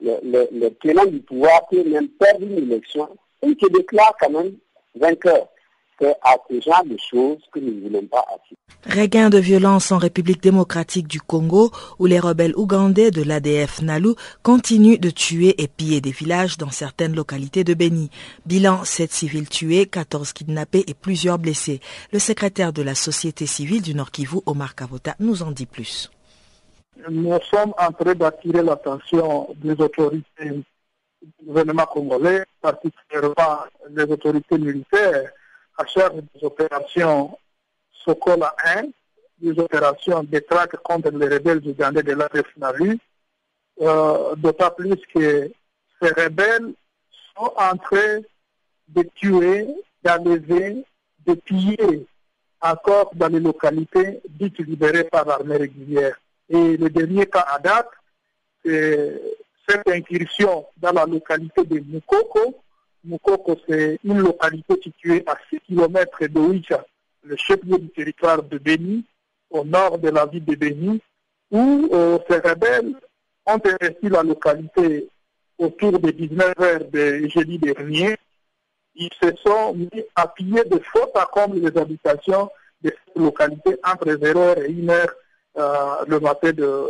le, 0.00 0.12
le, 0.22 0.48
le 0.52 0.70
tenant 0.74 1.06
du 1.06 1.20
pouvoir 1.20 1.66
peut 1.68 1.84
même 1.84 2.08
perdre 2.08 2.42
une 2.42 2.58
élection 2.58 3.08
et 3.42 3.56
se 3.60 3.68
déclare 3.72 4.14
quand 4.20 4.30
même 4.30 4.52
vainqueur. 4.94 5.48
C'est 6.00 6.14
à 6.22 6.36
ce 6.48 6.60
genre 6.60 6.84
de 6.84 6.96
choses 6.96 7.42
que 7.52 7.58
nous 7.58 7.74
ne 7.74 7.80
voulons 7.80 8.06
pas 8.06 8.24
assister. 8.28 8.56
Regain 9.00 9.30
de 9.30 9.38
violence 9.38 9.90
en 9.90 9.98
République 9.98 10.40
démocratique 10.40 11.08
du 11.08 11.20
Congo, 11.20 11.72
où 11.98 12.06
les 12.06 12.20
rebelles 12.20 12.54
ougandais 12.56 13.10
de 13.10 13.24
l'ADF 13.24 13.82
Nalu 13.82 14.10
continuent 14.44 15.00
de 15.00 15.10
tuer 15.10 15.60
et 15.60 15.66
piller 15.66 16.00
des 16.00 16.12
villages 16.12 16.56
dans 16.56 16.70
certaines 16.70 17.16
localités 17.16 17.64
de 17.64 17.74
Beni. 17.74 18.10
Bilan 18.46 18.84
7 18.84 19.12
civils 19.12 19.48
tués, 19.48 19.86
14 19.86 20.32
kidnappés 20.32 20.84
et 20.86 20.94
plusieurs 20.94 21.40
blessés. 21.40 21.80
Le 22.12 22.20
secrétaire 22.20 22.72
de 22.72 22.82
la 22.82 22.94
société 22.94 23.46
civile 23.46 23.82
du 23.82 23.94
Nord 23.96 24.12
Kivu, 24.12 24.38
Omar 24.46 24.76
Kavota, 24.76 25.16
nous 25.18 25.42
en 25.42 25.50
dit 25.50 25.66
plus 25.66 26.10
nous 27.08 27.38
sommes 27.42 27.74
en 27.78 27.92
train 27.92 28.14
d'attirer 28.14 28.62
l'attention 28.62 29.48
des 29.56 29.80
autorités 29.80 30.50
du 31.22 31.46
gouvernement 31.46 31.86
congolais, 31.86 32.44
particulièrement 32.60 33.64
les 33.90 34.04
autorités 34.04 34.58
militaires, 34.58 35.30
à 35.76 35.86
charge 35.86 36.16
des 36.34 36.44
opérations 36.44 37.38
Sokola 38.04 38.54
1, 38.64 38.84
des 39.40 39.58
opérations 39.58 40.22
de 40.24 40.38
traque 40.40 40.76
contre 40.82 41.10
les 41.10 41.28
rebelles 41.28 41.66
ougandais 41.66 42.02
de 42.02 42.12
la 42.12 42.28
Nalu, 42.56 42.98
euh, 43.80 44.34
d'autant 44.36 44.70
plus 44.70 44.96
que 45.14 45.50
ces 46.00 46.08
rebelles 46.08 46.74
sont 47.36 47.52
en 47.56 47.76
train 47.76 48.20
de 48.88 49.02
tuer, 49.14 49.68
d'enlever, 50.02 50.84
de 51.26 51.34
piller 51.34 52.06
encore 52.60 53.10
dans 53.14 53.28
les 53.28 53.40
localités 53.40 54.20
dites 54.28 54.58
libérées 54.58 55.04
par 55.04 55.24
l'armée 55.26 55.56
régulière. 55.56 56.18
Et 56.48 56.76
le 56.76 56.88
dernier 56.88 57.26
cas 57.26 57.46
à 57.48 57.58
date, 57.58 57.90
c'est 58.64 59.20
cette 59.68 59.88
incursion 59.88 60.66
dans 60.78 60.92
la 60.92 61.04
localité 61.04 61.64
de 61.64 61.80
Mukoko. 61.80 62.54
Mukoko, 63.04 63.56
c'est 63.68 63.98
une 64.04 64.18
localité 64.18 64.74
située 64.82 65.22
à 65.26 65.36
6 65.50 65.60
km 65.66 66.26
de 66.26 66.62
le 67.24 67.36
chef-lieu 67.36 67.78
du 67.78 67.88
territoire 67.90 68.42
de 68.42 68.58
Beni, 68.58 69.04
au 69.50 69.64
nord 69.64 69.98
de 69.98 70.08
la 70.08 70.24
ville 70.26 70.44
de 70.44 70.54
Beni, 70.54 71.00
où 71.50 71.88
euh, 71.92 72.18
ces 72.28 72.38
rebelles 72.38 72.94
ont 73.46 73.60
investi 73.64 74.08
la 74.08 74.22
localité 74.22 75.08
autour 75.58 75.98
de 75.98 76.10
19 76.10 76.54
heures 76.60 76.84
de 76.90 77.28
jeudi 77.28 77.58
dernier. 77.58 78.16
Ils 78.94 79.10
se 79.20 79.34
sont 79.44 79.74
mis 79.74 79.90
à 80.14 80.28
piller 80.28 80.64
de 80.64 80.78
faute 80.78 81.14
à 81.14 81.26
comble 81.26 81.58
les 81.58 81.76
habitations 81.76 82.50
de 82.82 82.90
cette 82.90 83.22
localité 83.22 83.76
entre 83.84 84.06
0h 84.06 84.64
et 84.64 84.72
1h 84.72 84.92
euh, 84.92 85.06
le 86.06 86.20
matin 86.20 86.52
de, 86.52 86.86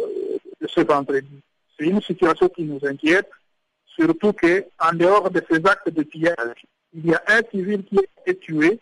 ce 0.66 0.80
vendredi. 0.80 1.40
C'est 1.78 1.86
une 1.86 2.02
situation 2.02 2.48
qui 2.48 2.64
nous 2.64 2.80
inquiète, 2.84 3.30
surtout 3.86 4.32
qu'en 4.32 4.92
dehors 4.92 5.30
de 5.30 5.42
ces 5.50 5.64
actes 5.66 5.90
de 5.90 6.02
pillage, 6.02 6.64
il 6.92 7.06
y 7.06 7.14
a 7.14 7.22
un 7.28 7.40
civil 7.50 7.84
qui 7.84 7.98
a 7.98 8.02
été 8.22 8.38
tué, 8.38 8.80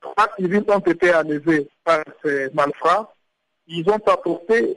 trois 0.00 0.28
civils 0.36 0.64
ont 0.68 0.78
été 0.80 1.14
enlevés 1.14 1.68
par 1.84 2.04
ces 2.22 2.50
malfrats, 2.52 3.14
ils 3.66 3.88
ont 3.88 4.00
apporté 4.06 4.76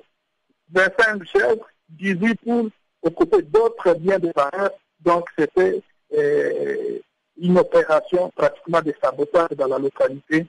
25 0.72 1.24
chèvres, 1.26 1.68
18 1.90 2.36
poules, 2.42 2.72
aux 3.02 3.12
côtés 3.12 3.42
d'autres 3.42 3.94
biens 3.96 4.20
de 4.20 4.32
valeur, 4.36 4.72
donc 5.00 5.28
c'était 5.38 5.82
euh, 6.14 7.00
une 7.38 7.58
opération 7.58 8.32
pratiquement 8.36 8.82
de 8.82 8.94
sabotage 9.02 9.50
dans 9.58 9.68
la 9.68 9.80
localité 9.80 10.46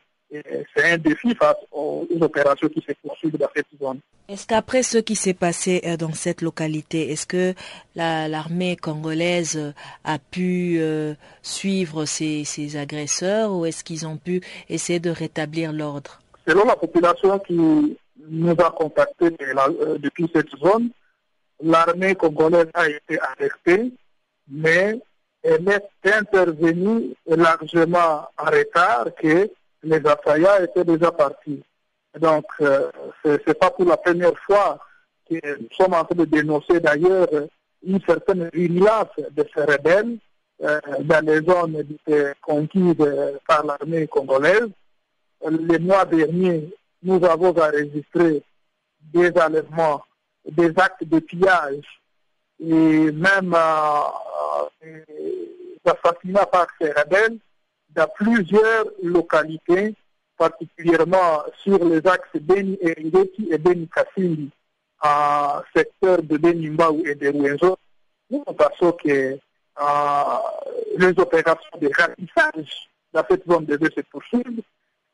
c'est 0.74 0.92
un 0.92 0.98
défi 0.98 1.34
face 1.34 1.56
aux 1.70 2.06
opérations 2.20 2.68
qui 2.68 2.80
se 2.80 2.92
poursuivent 3.02 3.36
dans 3.36 3.48
cette 3.54 3.66
zone. 3.78 4.00
Est-ce 4.28 4.46
qu'après 4.46 4.82
ce 4.82 4.98
qui 4.98 5.14
s'est 5.14 5.34
passé 5.34 5.82
euh, 5.84 5.96
dans 5.96 6.12
cette 6.12 6.40
localité, 6.42 7.10
est-ce 7.10 7.26
que 7.26 7.54
l'armée 7.94 8.76
congolaise 8.76 9.56
euh, 9.56 9.72
a 10.04 10.18
pu 10.18 10.78
euh, 10.78 11.14
suivre 11.42 12.06
ces, 12.06 12.76
agresseurs 12.76 13.52
ou 13.52 13.66
est-ce 13.66 13.84
qu'ils 13.84 14.06
ont 14.06 14.16
pu 14.16 14.40
essayer 14.70 15.00
de 15.00 15.10
rétablir 15.10 15.72
l'ordre? 15.72 16.20
Selon 16.46 16.64
la 16.64 16.76
population 16.76 17.38
qui 17.40 17.54
nous 17.54 18.50
a 18.52 18.70
contactés 18.70 19.30
depuis 19.98 20.30
cette 20.34 20.50
zone, 20.56 20.90
l'armée 21.62 22.14
congolaise 22.14 22.68
a 22.74 22.88
été 22.88 23.18
alertée, 23.20 23.92
mais 24.48 24.98
elle 25.42 25.68
est 25.68 26.10
intervenue 26.10 27.14
largement 27.26 28.28
en 28.38 28.44
retard 28.44 29.08
que 29.20 29.50
les 29.82 30.00
assaillants 30.06 30.62
étaient 30.62 30.84
déjà 30.84 31.10
partis. 31.12 31.62
Donc, 32.18 32.44
euh, 32.60 32.90
ce 33.24 33.30
n'est 33.46 33.54
pas 33.54 33.70
pour 33.70 33.86
la 33.86 33.96
première 33.96 34.38
fois 34.46 34.78
que 35.28 35.34
nous 35.60 35.68
sommes 35.72 35.94
en 35.94 36.04
train 36.04 36.14
de 36.16 36.24
dénoncer 36.24 36.80
d'ailleurs 36.80 37.28
une 37.84 38.00
certaine 38.02 38.50
violence 38.52 39.08
de 39.30 39.44
ces 39.54 39.64
rebelles 39.64 40.18
euh, 40.62 40.80
dans 41.00 41.24
les 41.24 41.42
zones 41.42 41.82
conquises 42.42 42.94
par 43.46 43.64
l'armée 43.64 44.06
congolaise. 44.06 44.68
Le 45.44 45.78
mois 45.78 46.04
dernier, 46.04 46.70
nous 47.02 47.24
avons 47.24 47.50
enregistré 47.58 48.42
des 49.12 49.32
enlèvements 49.40 50.02
des 50.44 50.72
actes 50.76 51.04
de 51.04 51.18
pillage 51.18 51.84
et 52.60 53.10
même 53.10 53.56
d'assassinat 55.84 56.46
par 56.46 56.66
ces 56.80 56.92
rebelles 56.92 57.38
dans 57.94 58.08
plusieurs 58.14 58.86
localités, 59.02 59.94
particulièrement 60.36 61.42
sur 61.62 61.84
les 61.84 62.04
axes 62.06 62.40
Beni 62.40 62.78
Eringeti 62.80 63.48
et 63.50 63.58
Beni 63.58 63.88
Kassindi, 63.88 64.50
en 65.02 65.60
secteur 65.74 66.22
de 66.22 66.36
Beni 66.36 66.70
Mbaou 66.70 67.02
et 67.04 67.14
de 67.14 67.28
Ruenzo. 67.28 67.76
Nous 68.30 68.44
pensons 68.44 68.92
que 68.92 69.38
les 70.98 71.18
opérations 71.18 71.78
de 71.80 71.90
ratissage 71.96 72.88
dans 73.12 73.24
cette 73.28 73.46
zone 73.46 73.66
devaient 73.66 73.90
se 73.94 74.00
poursuivre. 74.02 74.62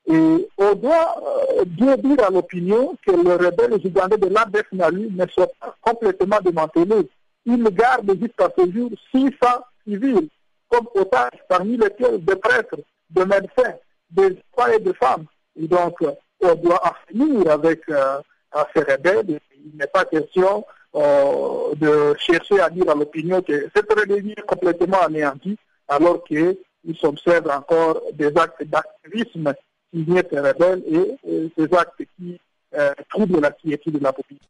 Et 0.07 0.49
on 0.57 0.75
doit 0.75 1.17
euh, 1.59 1.65
bien 1.67 1.97
dire 1.97 2.25
à 2.27 2.31
l'opinion 2.31 2.97
que 3.07 3.11
les 3.11 3.35
rebelles 3.35 3.75
ougandais 3.85 4.17
de 4.17 4.29
l'ADF 4.29 4.67
Nalu 4.73 5.11
ne 5.11 5.27
sont 5.27 5.51
pas 5.61 5.77
complètement 5.83 6.41
démantelés. 6.41 7.11
Ils 7.45 7.65
gardent 7.65 8.19
jusqu'à 8.19 8.49
ce 8.57 8.73
jour 8.73 8.91
600 9.15 9.31
civils 9.85 10.29
comme 10.69 10.89
otages, 10.95 11.43
parmi 11.49 11.77
lesquels 11.77 12.25
des 12.25 12.37
prêtres, 12.37 12.77
des 13.11 13.25
médecins, 13.25 13.75
des 14.11 14.39
femmes 14.57 14.73
et 14.75 14.81
des 14.81 14.95
femmes. 14.95 15.25
Et 15.57 15.67
donc, 15.67 15.97
on 16.41 16.55
doit 16.55 16.81
en 16.87 16.95
finir 17.09 17.51
avec 17.51 17.83
euh, 17.89 18.21
ces 18.75 18.83
rebelles. 18.83 19.41
Il 19.65 19.77
n'est 19.77 19.87
pas 19.87 20.05
question 20.05 20.65
euh, 20.95 21.75
de 21.75 22.15
chercher 22.19 22.61
à 22.61 22.71
dire 22.71 22.89
à 22.91 22.95
l'opinion 22.95 23.43
que 23.43 23.69
cette 23.75 23.93
rébellion 23.93 24.35
est 24.37 24.47
complètement 24.47 25.03
anéantie, 25.03 25.59
alors 25.89 26.23
qu'il 26.25 26.57
s'observe 26.99 27.51
encore 27.51 28.01
des 28.13 28.37
actes 28.37 28.65
d'activisme 28.65 29.53
qui 29.91 30.03
viennent 30.05 30.23
ces 30.31 30.41
rebelles 30.41 30.83
et, 30.87 31.51
ces 31.57 31.75
actes 31.75 32.03
qui 32.17 32.41
euh, 32.75 32.93
troublent 33.11 33.41
la 33.41 33.51
quiétude 33.51 33.99
de 33.99 34.05
la 34.05 34.13
population. 34.13 34.49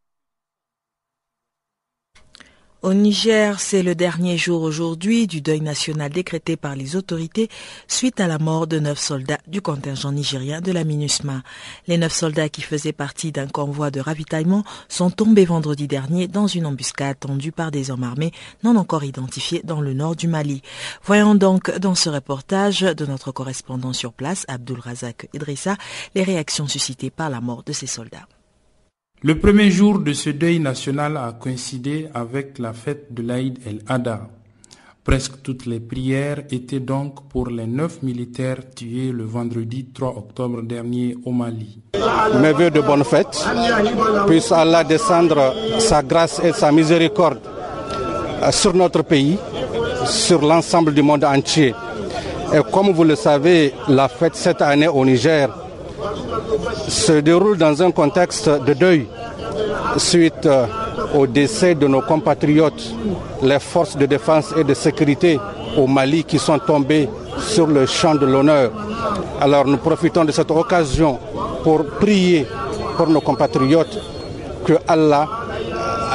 Au 2.81 2.95
Niger, 2.95 3.59
c'est 3.59 3.83
le 3.83 3.97
dernier 3.97 4.39
jour 4.39 4.63
aujourd'hui 4.63 5.27
du 5.27 5.41
deuil 5.41 5.61
national 5.61 6.13
décrété 6.13 6.57
par 6.57 6.77
les 6.77 6.95
autorités 6.95 7.49
suite 7.89 8.21
à 8.21 8.29
la 8.29 8.39
mort 8.39 8.69
de 8.69 8.79
neuf 8.79 9.01
soldats 9.01 9.41
du 9.49 9.61
contingent 9.61 10.13
nigérien 10.13 10.61
de 10.61 10.71
la 10.71 10.85
MINUSMA. 10.85 11.43
Les 11.89 11.99
neuf 11.99 12.13
soldats 12.13 12.49
qui 12.49 12.63
faisaient 12.63 12.93
partie 12.93 13.33
d'un 13.33 13.49
convoi 13.49 13.91
de 13.91 13.99
ravitaillement 13.99 14.63
sont 14.89 15.11
tombés 15.11 15.45
vendredi 15.45 15.89
dernier 15.89 16.29
dans 16.29 16.47
une 16.47 16.67
embuscade 16.67 17.19
tendue 17.19 17.51
par 17.51 17.73
des 17.73 17.91
hommes 17.91 18.05
armés 18.05 18.31
non 18.63 18.77
encore 18.77 19.03
identifiés 19.03 19.63
dans 19.65 19.81
le 19.81 19.93
nord 19.93 20.15
du 20.15 20.29
Mali. 20.29 20.63
Voyons 21.03 21.35
donc 21.35 21.77
dans 21.79 21.97
ce 21.97 22.11
reportage 22.11 22.83
de 22.83 23.07
notre 23.07 23.33
correspondant 23.33 23.93
sur 23.93 24.13
place, 24.13 24.45
Abdul 24.47 24.79
Razak 24.79 25.29
Idrissa, 25.35 25.77
les 26.15 26.23
réactions 26.23 26.69
suscitées 26.69 27.11
par 27.11 27.29
la 27.29 27.41
mort 27.41 27.65
de 27.65 27.73
ces 27.73 27.89
soldats. 27.89 28.29
Le 29.23 29.37
premier 29.37 29.69
jour 29.73 29.99
de 29.99 30.13
ce 30.13 30.31
deuil 30.31 30.61
national 30.61 31.17
a 31.17 31.33
coïncidé 31.33 32.07
avec 32.15 32.57
la 32.61 32.73
fête 32.73 33.13
de 33.13 33.23
l'Aïd 33.27 33.59
el-Adha. 33.67 34.29
Presque 35.03 35.43
toutes 35.43 35.67
les 35.67 35.81
prières 35.81 36.43
étaient 36.53 36.79
donc 36.79 37.29
pour 37.29 37.49
les 37.49 37.67
neuf 37.67 38.01
militaires 38.05 38.59
tués 38.77 39.11
le 39.11 39.25
vendredi 39.25 39.87
3 39.93 40.11
octobre 40.17 40.63
dernier 40.63 41.17
au 41.25 41.33
Mali. 41.33 41.81
Mes 42.41 42.53
voeux 42.53 42.71
de 42.71 42.81
bonne 42.81 43.03
fête, 43.03 43.45
puisse 44.29 44.53
Allah 44.53 44.85
descendre 44.85 45.53
sa 45.81 46.01
grâce 46.05 46.39
et 46.45 46.53
sa 46.53 46.71
miséricorde 46.71 47.41
sur 48.53 48.73
notre 48.73 49.03
pays, 49.03 49.37
sur 50.07 50.43
l'ensemble 50.43 50.95
du 50.95 51.03
monde 51.03 51.25
entier. 51.25 51.75
Et 52.55 52.61
comme 52.73 52.93
vous 52.93 53.03
le 53.05 53.17
savez, 53.17 53.75
la 53.89 54.07
fête 54.09 54.37
cette 54.37 54.63
année 54.63 54.87
au 54.87 55.05
Niger 55.05 55.49
se 56.89 57.13
déroule 57.21 57.57
dans 57.59 57.83
un 57.83 57.91
contexte 57.91 58.49
de 58.49 58.73
deuil 58.75 59.07
suite 59.97 60.47
euh, 60.47 60.67
au 61.15 61.27
décès 61.27 61.75
de 61.75 61.87
nos 61.87 62.01
compatriotes, 62.03 62.93
les 63.43 63.59
forces 63.59 63.97
de 63.97 64.07
défense 64.07 64.53
et 64.57 64.65
de 64.65 64.75
sécurité 64.75 65.39
au 65.77 65.87
Mali 65.87 66.25
qui 66.25 66.39
sont 66.39 66.59
tombées 66.59 67.09
sur 67.39 67.67
le 67.67 67.87
champ 67.87 68.15
de 68.15 68.27
l'honneur. 68.27 68.71
Alors 69.41 69.67
nous 69.67 69.79
profitons 69.79 70.25
de 70.25 70.33
cette 70.33 70.51
occasion 70.51 71.19
pour 71.63 71.85
prier 71.85 72.47
pour 72.97 73.09
nos 73.09 73.21
compatriotes 73.21 73.99
que 74.65 74.75
Allah 74.87 75.29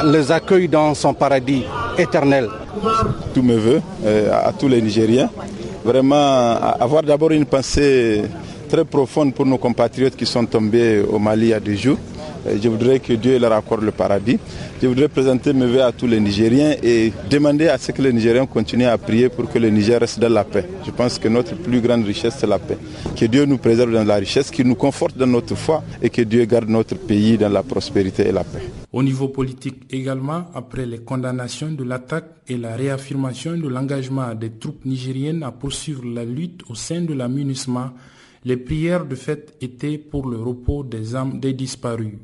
les 0.04 0.30
accueille 0.30 0.68
dans 0.68 0.94
son 0.94 1.14
paradis 1.14 1.64
éternel. 1.98 2.48
Tous 3.32 3.42
mes 3.42 3.56
voeux 3.56 3.80
euh, 4.04 4.30
à 4.48 4.52
tous 4.52 4.68
les 4.68 4.82
Nigériens, 4.82 5.30
vraiment 5.84 6.56
avoir 6.80 7.02
d'abord 7.02 7.30
une 7.30 7.46
pensée 7.46 8.22
très 8.74 8.84
profonde 8.84 9.32
pour 9.34 9.46
nos 9.46 9.56
compatriotes 9.56 10.16
qui 10.16 10.26
sont 10.26 10.44
tombés 10.46 11.00
au 11.00 11.20
Mali 11.20 11.46
il 11.46 11.48
y 11.50 11.52
a 11.52 11.60
deux 11.60 11.76
jours. 11.76 11.96
Je 12.60 12.68
voudrais 12.68 12.98
que 12.98 13.12
Dieu 13.12 13.38
leur 13.38 13.52
accorde 13.52 13.82
le 13.84 13.92
paradis. 13.92 14.36
Je 14.82 14.88
voudrais 14.88 15.06
présenter 15.08 15.52
mes 15.52 15.66
voeux 15.66 15.82
à 15.84 15.92
tous 15.92 16.08
les 16.08 16.18
Nigériens 16.18 16.74
et 16.82 17.12
demander 17.30 17.68
à 17.68 17.78
ce 17.78 17.92
que 17.92 18.02
les 18.02 18.12
Nigériens 18.12 18.46
continuent 18.46 18.88
à 18.88 18.98
prier 18.98 19.28
pour 19.28 19.48
que 19.48 19.60
le 19.60 19.70
Niger 19.70 20.00
reste 20.00 20.18
dans 20.18 20.28
la 20.28 20.42
paix. 20.42 20.66
Je 20.84 20.90
pense 20.90 21.20
que 21.20 21.28
notre 21.28 21.54
plus 21.54 21.80
grande 21.80 22.04
richesse, 22.04 22.34
c'est 22.40 22.48
la 22.48 22.58
paix. 22.58 22.76
Que 23.16 23.26
Dieu 23.26 23.44
nous 23.44 23.58
préserve 23.58 23.92
dans 23.92 24.02
la 24.02 24.16
richesse, 24.16 24.50
qu'il 24.50 24.66
nous 24.66 24.74
conforte 24.74 25.16
dans 25.16 25.28
notre 25.28 25.54
foi 25.54 25.84
et 26.02 26.10
que 26.10 26.22
Dieu 26.22 26.44
garde 26.44 26.68
notre 26.68 26.96
pays 26.96 27.38
dans 27.38 27.50
la 27.52 27.62
prospérité 27.62 28.26
et 28.28 28.32
la 28.32 28.42
paix. 28.42 28.62
Au 28.92 29.04
niveau 29.04 29.28
politique 29.28 29.82
également, 29.90 30.46
après 30.52 30.84
les 30.84 30.98
condamnations 30.98 31.70
de 31.70 31.84
l'attaque 31.84 32.26
et 32.48 32.56
la 32.56 32.74
réaffirmation 32.74 33.52
de 33.56 33.68
l'engagement 33.68 34.34
des 34.34 34.50
troupes 34.50 34.84
nigériennes 34.84 35.44
à 35.44 35.52
poursuivre 35.52 36.02
la 36.04 36.24
lutte 36.24 36.62
au 36.68 36.74
sein 36.74 37.02
de 37.02 37.14
la 37.14 37.28
MINUSMA, 37.28 37.94
les 38.44 38.56
prières 38.56 39.06
de 39.06 39.14
fête 39.14 39.54
étaient 39.60 39.98
pour 39.98 40.28
le 40.28 40.36
repos 40.36 40.82
des 40.84 41.16
âmes 41.16 41.40
des 41.40 41.52
disparus. 41.52 42.18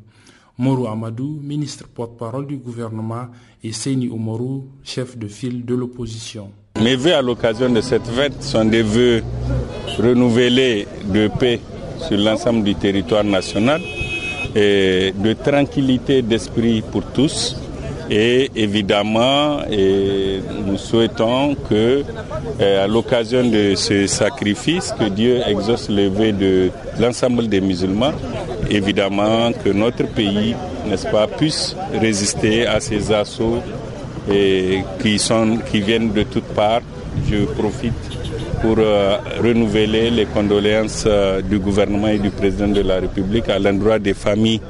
Moro 0.59 0.87
Amadou, 0.89 1.41
ministre 1.43 1.89
porte-parole 1.89 2.47
du 2.47 2.59
gouvernement, 2.59 3.29
et 3.65 3.73
Seini 3.73 4.09
Omoru, 4.11 4.63
chef 4.85 5.17
de 5.17 5.27
file 5.27 5.65
de 5.65 5.75
l'opposition. 5.75 6.51
Mes 6.81 6.97
vœux 6.97 7.15
à 7.15 7.23
l'occasion 7.23 7.71
de 7.71 7.81
cette 7.81 8.07
fête 8.07 8.43
sont 8.43 8.67
des 8.67 8.83
vœux 8.83 9.23
renouvelés 9.99 10.87
de 11.13 11.29
paix 11.29 11.61
sur 12.07 12.19
l'ensemble 12.19 12.63
du 12.65 12.75
territoire 12.75 13.25
national 13.25 13.81
et 14.55 15.13
de 15.17 15.33
tranquillité 15.33 16.23
d'esprit 16.23 16.83
pour 16.83 17.05
tous 17.13 17.57
et 18.11 18.51
évidemment, 18.57 19.59
nous 20.67 20.77
souhaitons 20.77 21.55
que, 21.69 22.03
euh, 22.61 22.85
à 22.85 22.89
l'occasion 22.89 23.49
de 23.49 23.75
ce 23.77 24.09
sacrifice, 24.09 24.93
que 24.99 25.05
Dieu 25.05 25.41
exauce 25.47 25.89
le 25.89 26.09
vœu 26.09 26.33
de 26.33 26.71
l'ensemble 26.99 27.49
des 27.49 27.61
musulmans. 27.61 28.13
Évidemment, 28.69 29.53
que 29.65 29.71
notre 29.71 30.05
pays, 30.09 30.57
n'est-ce 30.89 31.07
pas, 31.07 31.29
puisse 31.29 31.77
résister 32.01 32.67
à 32.67 32.81
ces 32.81 33.13
assauts 33.13 33.59
qui 34.29 35.81
viennent 35.81 36.13
de 36.13 36.25
toutes 36.25 36.45
parts. 36.55 36.83
Je 37.31 37.45
profite 37.45 37.95
pour 38.61 38.77
euh, 38.79 39.17
renouveler 39.43 40.11
les 40.11 40.27
condoléances 40.27 41.05
euh, 41.07 41.41
du 41.41 41.59
gouvernement 41.59 42.09
et 42.09 42.19
du 42.19 42.31
président 42.31 42.69
de 42.69 42.81
la 42.83 43.01
République 43.01 43.49
à 43.49 43.59
l'endroit 43.59 43.99
des 43.99 44.15
familles 44.15 44.61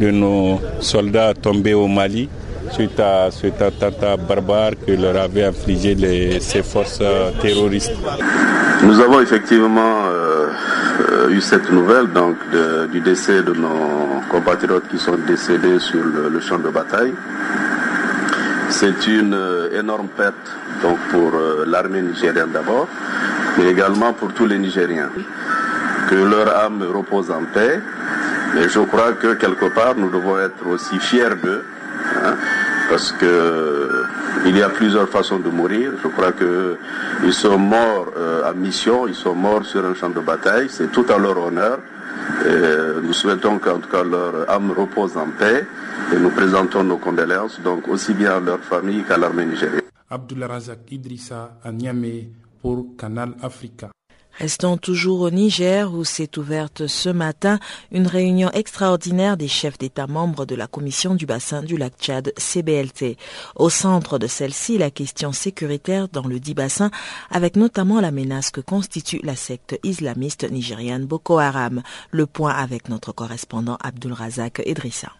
de 0.00 0.10
nos 0.10 0.60
soldats 0.80 1.34
tombés 1.34 1.74
au 1.74 1.86
Mali 1.86 2.28
suite 2.70 2.98
à 3.00 3.30
cet 3.30 3.60
attentat 3.62 4.16
barbare 4.16 4.72
que 4.86 4.92
leur 4.92 5.16
avaient 5.16 5.44
infligé 5.44 5.94
les, 5.94 6.40
ces 6.40 6.62
forces 6.62 6.98
euh, 7.00 7.30
terroristes. 7.40 7.92
Nous 8.82 9.00
avons 9.00 9.20
effectivement 9.20 10.06
euh, 10.06 10.48
euh, 11.10 11.28
eu 11.30 11.40
cette 11.40 11.70
nouvelle 11.70 12.08
donc, 12.12 12.36
du 12.92 13.00
décès 13.00 13.42
de 13.42 13.52
nos 13.52 14.20
compatriotes 14.30 14.88
qui 14.88 14.98
sont 14.98 15.18
décédés 15.26 15.78
sur 15.78 16.02
le, 16.04 16.40
champ 16.40 16.58
de 16.58 16.68
bataille. 16.68 17.14
C'est 18.70 19.06
une 19.06 19.36
énorme 19.78 20.08
perte 20.16 20.34
donc, 20.82 20.98
pour 21.10 21.32
l'armée 21.66 22.02
nigérienne 22.02 22.50
d'abord, 22.52 22.88
mais 23.56 23.70
également 23.70 24.12
pour 24.12 24.32
tous 24.32 24.46
les 24.46 24.58
Nigériens. 24.58 25.10
Que 26.08 26.16
leur 26.16 26.54
âme 26.56 26.84
repose 26.92 27.30
en 27.30 27.44
paix. 27.54 27.80
Mais 28.54 28.68
je 28.68 28.80
crois 28.80 29.12
que 29.12 29.34
quelque 29.34 29.66
part, 29.74 29.94
nous 29.96 30.10
devons 30.10 30.38
être 30.38 30.66
aussi 30.68 30.98
fiers 31.00 31.34
d'eux. 31.42 31.64
Parce 32.90 33.12
que 33.12 34.04
il 34.46 34.56
y 34.56 34.62
a 34.62 34.68
plusieurs 34.68 35.08
façons 35.08 35.38
de 35.38 35.48
mourir. 35.48 35.92
Je 36.02 36.08
crois 36.08 36.32
qu'ils 36.32 37.32
sont 37.32 37.58
morts 37.58 38.12
euh, 38.16 38.44
à 38.48 38.52
mission, 38.52 39.06
ils 39.06 39.14
sont 39.14 39.34
morts 39.34 39.64
sur 39.64 39.84
un 39.84 39.94
champ 39.94 40.10
de 40.10 40.20
bataille, 40.20 40.68
c'est 40.68 40.90
tout 40.92 41.06
à 41.08 41.18
leur 41.18 41.38
honneur. 41.38 41.78
nous 43.02 43.12
souhaitons 43.12 43.58
qu'en 43.58 43.78
tout 43.78 43.88
cas 43.88 44.04
leur 44.04 44.48
âme 44.50 44.70
repose 44.76 45.16
en 45.16 45.28
paix 45.38 45.66
et 46.12 46.18
nous 46.18 46.30
présentons 46.30 46.84
nos 46.84 46.96
condoléances 46.98 47.60
donc 47.60 47.88
aussi 47.88 48.12
bien 48.14 48.32
à 48.36 48.40
leur 48.40 48.60
famille 48.60 49.02
qu'à 49.04 49.16
l'armée 49.16 49.46
nigérienne. 49.46 49.80
Abdullah 50.10 50.46
Razak 50.46 50.92
Idrissa 50.92 51.58
à 51.62 51.72
Niamey 51.72 52.30
pour 52.60 52.96
Canal 52.96 53.34
Africa. 53.42 53.90
Restons 54.38 54.76
toujours 54.76 55.20
au 55.20 55.30
Niger 55.30 55.92
où 55.94 56.02
s'est 56.02 56.38
ouverte 56.38 56.88
ce 56.88 57.08
matin 57.08 57.60
une 57.92 58.08
réunion 58.08 58.50
extraordinaire 58.50 59.36
des 59.36 59.46
chefs 59.46 59.78
d'État 59.78 60.08
membres 60.08 60.44
de 60.44 60.56
la 60.56 60.66
Commission 60.66 61.14
du 61.14 61.24
bassin 61.24 61.62
du 61.62 61.76
lac 61.76 61.92
Tchad 62.00 62.32
CBLT. 62.36 63.16
Au 63.54 63.70
centre 63.70 64.18
de 64.18 64.26
celle-ci, 64.26 64.76
la 64.76 64.90
question 64.90 65.30
sécuritaire 65.30 66.08
dans 66.08 66.26
le 66.26 66.40
dit 66.40 66.54
bassin 66.54 66.90
avec 67.30 67.54
notamment 67.54 68.00
la 68.00 68.10
menace 68.10 68.50
que 68.50 68.60
constitue 68.60 69.20
la 69.22 69.36
secte 69.36 69.78
islamiste 69.84 70.50
nigériane 70.50 71.06
Boko 71.06 71.38
Haram. 71.38 71.82
Le 72.10 72.26
point 72.26 72.52
avec 72.52 72.88
notre 72.88 73.12
correspondant 73.12 73.78
Abdul 73.82 74.12
Razak 74.12 74.62
Idrissa. 74.66 75.12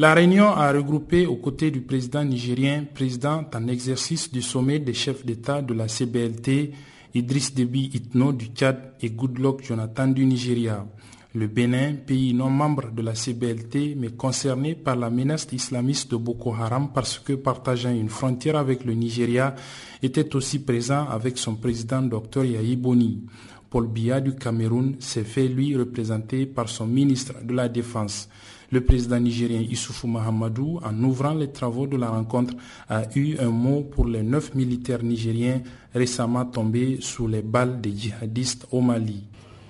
La 0.00 0.14
réunion 0.14 0.48
a 0.48 0.70
regroupé 0.70 1.26
aux 1.26 1.36
côtés 1.36 1.70
du 1.70 1.80
président 1.80 2.22
nigérien, 2.24 2.84
président 2.94 3.44
en 3.52 3.66
exercice 3.68 4.30
du 4.30 4.42
sommet 4.42 4.78
des 4.78 4.94
chefs 4.94 5.24
d'État 5.26 5.60
de 5.60 5.74
la 5.74 5.88
CBLT, 5.88 6.72
Idriss 7.18 7.52
Déby 7.52 7.90
Itno 7.94 8.32
du 8.32 8.46
Tchad 8.54 8.94
et 9.02 9.10
Goodluck 9.10 9.64
Jonathan 9.64 10.06
du 10.06 10.24
Nigeria. 10.24 10.86
Le 11.34 11.48
Bénin, 11.48 11.94
pays 12.06 12.32
non 12.32 12.48
membre 12.48 12.92
de 12.92 13.02
la 13.02 13.14
CBLT 13.14 13.96
mais 13.96 14.10
concerné 14.10 14.76
par 14.76 14.94
la 14.94 15.10
menace 15.10 15.48
islamiste 15.50 16.12
de 16.12 16.16
Boko 16.16 16.54
Haram 16.54 16.92
parce 16.94 17.18
que 17.18 17.32
partageant 17.32 17.90
une 17.90 18.08
frontière 18.08 18.56
avec 18.56 18.84
le 18.84 18.94
Nigeria, 18.94 19.56
était 20.00 20.36
aussi 20.36 20.60
présent 20.60 21.08
avec 21.08 21.38
son 21.38 21.56
président 21.56 22.02
Dr 22.02 22.44
Yahi 22.44 22.76
Boni. 22.76 23.26
Paul 23.68 23.88
Biya 23.88 24.20
du 24.20 24.36
Cameroun 24.36 24.94
s'est 25.00 25.24
fait 25.24 25.48
lui 25.48 25.76
représenter 25.76 26.46
par 26.46 26.68
son 26.68 26.86
ministre 26.86 27.34
de 27.42 27.52
la 27.52 27.68
Défense. 27.68 28.28
Le 28.70 28.82
président 28.82 29.18
nigérien 29.18 29.60
Issoufou 29.62 30.06
Mahamadou, 30.08 30.78
en 30.84 31.02
ouvrant 31.02 31.32
les 31.32 31.50
travaux 31.50 31.86
de 31.86 31.96
la 31.96 32.10
rencontre, 32.10 32.54
a 32.88 33.02
eu 33.16 33.36
un 33.38 33.48
mot 33.48 33.82
pour 33.82 34.06
les 34.06 34.22
neuf 34.22 34.54
militaires 34.54 35.02
nigériens 35.02 35.62
récemment 35.94 36.44
tombés 36.44 36.98
sous 37.00 37.26
les 37.26 37.42
balles 37.42 37.80
des 37.80 37.90
djihadistes 37.90 38.66
au 38.70 38.80
Mali. 38.80 39.24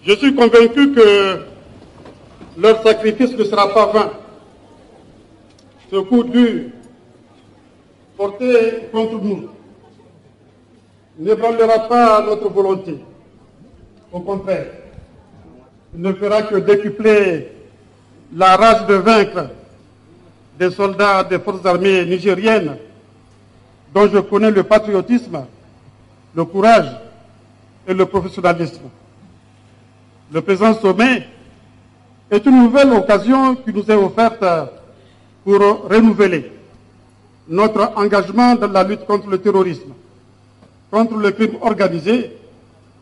Je 0.05 0.13
suis 0.15 0.35
convaincu 0.35 0.93
que 0.93 1.41
leur 2.59 2.83
sacrifice 2.83 3.37
ne 3.37 3.45
sera 3.45 3.73
pas 3.73 3.87
vain. 3.93 4.11
Ce 5.91 5.97
coup 5.97 6.25
dur 6.25 6.71
porté 8.17 8.89
contre 8.93 9.23
nous 9.23 9.49
n'ébranlera 11.19 11.89
pas 11.89 12.23
notre 12.23 12.49
volonté. 12.49 12.99
Au 14.13 14.21
contraire, 14.21 14.67
il 15.95 16.03
ne 16.03 16.13
fera 16.13 16.43
que 16.43 16.57
décupler 16.57 17.49
la 18.35 18.57
rage 18.57 18.87
de 18.87 18.95
vaincre 18.95 19.51
des 20.59 20.71
soldats 20.71 21.25
des 21.25 21.39
forces 21.39 21.65
armées 21.65 22.05
nigériennes 22.05 22.77
dont 23.95 24.09
je 24.09 24.19
connais 24.19 24.51
le 24.51 24.63
patriotisme, 24.63 25.47
le 26.39 26.45
courage 26.45 26.87
et 27.89 27.93
le 27.93 28.07
professionnalisme. 28.07 28.89
Le 30.33 30.41
présent 30.41 30.73
sommet 30.75 31.27
est 32.31 32.47
une 32.47 32.63
nouvelle 32.63 32.93
occasion 32.93 33.57
qui 33.57 33.73
nous 33.73 33.91
est 33.91 33.95
offerte 33.97 34.45
pour 35.45 35.59
renouveler 35.91 36.53
notre 37.49 37.93
engagement 37.97 38.55
dans 38.55 38.69
la 38.71 38.85
lutte 38.85 39.05
contre 39.05 39.27
le 39.27 39.39
terrorisme, 39.39 39.93
contre 40.93 41.17
le 41.17 41.33
crime 41.33 41.57
organisé 41.61 42.37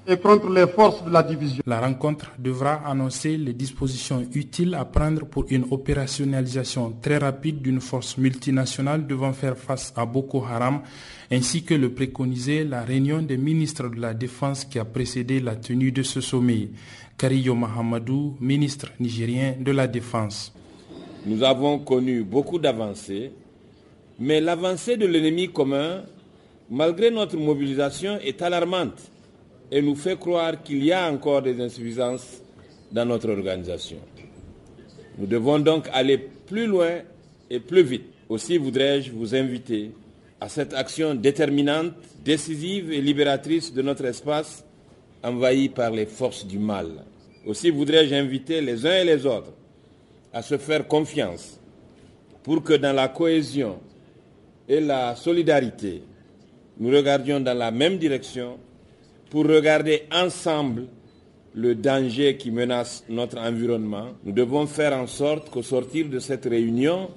et 0.08 0.16
contre 0.18 0.48
les 0.50 0.66
forces 0.68 1.04
de 1.04 1.10
la 1.10 1.22
division. 1.22 1.62
La 1.66 1.80
rencontre 1.80 2.30
devra 2.38 2.74
annoncer 2.86 3.36
les 3.36 3.52
dispositions 3.52 4.24
utiles 4.34 4.74
à 4.74 4.84
prendre 4.84 5.26
pour 5.26 5.46
une 5.50 5.64
opérationnalisation 5.70 6.94
très 7.02 7.18
rapide 7.18 7.60
d'une 7.60 7.80
force 7.80 8.16
multinationale 8.16 9.06
devant 9.06 9.32
faire 9.32 9.56
face 9.56 9.92
à 9.96 10.06
Boko 10.06 10.44
Haram, 10.44 10.80
ainsi 11.30 11.64
que 11.64 11.74
le 11.74 11.90
préconisait 11.92 12.64
la 12.64 12.82
réunion 12.82 13.20
des 13.22 13.36
ministres 13.36 13.88
de 13.88 14.00
la 14.00 14.14
Défense 14.14 14.64
qui 14.64 14.78
a 14.78 14.84
précédé 14.84 15.40
la 15.40 15.56
tenue 15.56 15.90
de 15.90 16.02
ce 16.02 16.20
sommet. 16.20 16.68
Kariyo 17.18 17.54
Mahamadou, 17.54 18.36
ministre 18.40 18.92
nigérien 19.00 19.54
de 19.58 19.72
la 19.72 19.88
Défense. 19.88 20.52
Nous 21.24 21.42
avons 21.42 21.80
connu 21.80 22.22
beaucoup 22.22 22.58
d'avancées, 22.60 23.32
mais 24.20 24.40
l'avancée 24.40 24.96
de 24.96 25.06
l'ennemi 25.06 25.48
commun, 25.48 26.02
malgré 26.70 27.10
notre 27.10 27.36
mobilisation, 27.36 28.18
est 28.22 28.40
alarmante 28.42 29.10
et 29.70 29.82
nous 29.82 29.94
fait 29.96 30.18
croire 30.18 30.62
qu'il 30.62 30.84
y 30.84 30.92
a 30.92 31.10
encore 31.10 31.42
des 31.42 31.60
insuffisances 31.60 32.42
dans 32.92 33.04
notre 33.04 33.30
organisation. 33.30 33.98
Nous 35.18 35.26
devons 35.26 35.58
donc 35.58 35.88
aller 35.92 36.18
plus 36.18 36.66
loin 36.66 37.00
et 37.50 37.60
plus 37.60 37.82
vite. 37.82 38.04
Aussi 38.28 38.58
voudrais-je 38.58 39.10
vous 39.12 39.34
inviter 39.34 39.92
à 40.40 40.48
cette 40.48 40.74
action 40.74 41.14
déterminante, 41.14 41.92
décisive 42.24 42.92
et 42.92 43.00
libératrice 43.00 43.72
de 43.72 43.82
notre 43.82 44.04
espace 44.04 44.64
envahi 45.22 45.68
par 45.68 45.90
les 45.90 46.06
forces 46.06 46.46
du 46.46 46.58
mal. 46.58 47.04
Aussi 47.46 47.70
voudrais-je 47.70 48.14
inviter 48.14 48.60
les 48.60 48.84
uns 48.86 48.98
et 48.98 49.04
les 49.04 49.24
autres 49.24 49.52
à 50.32 50.42
se 50.42 50.58
faire 50.58 50.86
confiance 50.86 51.58
pour 52.42 52.62
que 52.62 52.74
dans 52.74 52.92
la 52.92 53.08
cohésion 53.08 53.78
et 54.68 54.80
la 54.80 55.16
solidarité, 55.16 56.02
nous 56.78 56.90
regardions 56.90 57.40
dans 57.40 57.56
la 57.56 57.70
même 57.70 57.96
direction 57.98 58.58
pour 59.30 59.44
regarder 59.46 60.02
ensemble 60.12 60.86
le 61.54 61.74
danger 61.74 62.36
qui 62.36 62.50
menace 62.50 63.04
notre 63.08 63.38
environnement, 63.38 64.08
nous 64.24 64.32
devons 64.32 64.66
faire 64.66 64.92
en 64.92 65.06
sorte 65.06 65.50
qu'au 65.50 65.62
sortir 65.62 66.08
de 66.08 66.18
cette 66.18 66.44
réunion, 66.44 67.08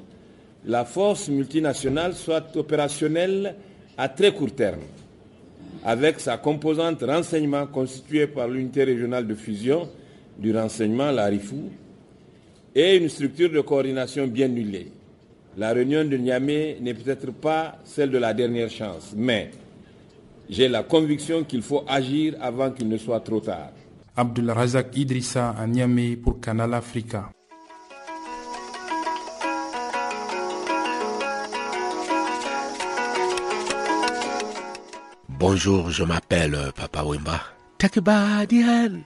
la 0.66 0.86
force 0.86 1.30
multinationale 1.30 2.14
soit 2.16 2.56
opérationnelle 2.56 3.56
à 3.98 4.08
très 4.10 4.34
court 4.34 4.54
terme, 4.56 4.80
avec 5.84 6.20
sa 6.20 6.38
composante 6.38 7.04
renseignement 7.04 7.68
constituée 7.68 8.28
par 8.28 8.48
l'unité 8.48 8.84
régionale 8.86 9.28
de 9.28 9.36
fusion 9.36 9.90
du 10.38 10.56
renseignement, 10.56 11.12
la 11.12 11.26
RIFU, 11.26 11.56
et 12.76 12.96
une 12.96 13.10
structure 13.10 13.50
de 13.52 13.60
coordination 13.62 14.26
bien 14.28 14.48
huilée. 14.48 14.92
La 15.58 15.74
réunion 15.74 16.06
de 16.06 16.16
Niamey 16.16 16.78
n'est 16.80 16.94
peut-être 16.94 17.34
pas 17.34 17.78
celle 17.84 18.12
de 18.12 18.18
la 18.18 18.34
dernière 18.34 18.70
chance, 18.70 19.14
mais 19.18 19.52
j'ai 20.50 20.68
la 20.68 20.84
conviction 20.84 21.44
qu'il 21.44 21.62
faut 21.62 21.84
agir 21.88 22.36
avant 22.42 22.72
qu'il 22.72 22.90
ne 22.90 22.98
soit 22.98 23.20
trop 23.22 23.40
tard. 23.40 23.72
Abdul 24.18 24.50
Razak 24.52 24.98
Idrissa 24.98 25.52
à 25.52 25.68
Niamey 25.68 26.16
pour 26.18 26.40
Canal 26.42 26.74
Africa. 26.74 27.30
Bonjour, 35.30 35.90
je 35.90 36.04
m'appelle 36.04 36.54
euh, 36.56 36.72
Papa 36.72 37.04
Wimba. 37.04 37.40
Take 37.78 37.98
a 38.00 38.02
body 38.02 38.62
hand. 38.62 39.04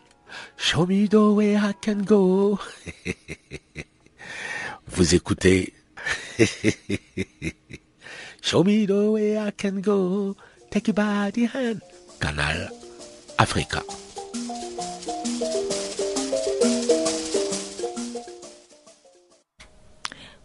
Show 0.57 0.87
me 0.87 1.07
the 1.07 1.15
way 1.35 1.55
I 1.55 1.73
can 1.79 2.01
go. 2.03 2.57
Vous 4.87 5.13
écoutez? 5.13 5.73
Show 8.41 8.63
me 8.63 8.87
the 8.87 9.11
way 9.11 9.37
I 9.37 9.51
can 9.51 9.79
go. 9.79 10.35
Take 10.73 10.87
you 10.87 10.93
by 10.95 11.29
the 11.29 11.45
hand. 11.45 11.81
Canal 12.19 12.67
Africa. 13.37 13.83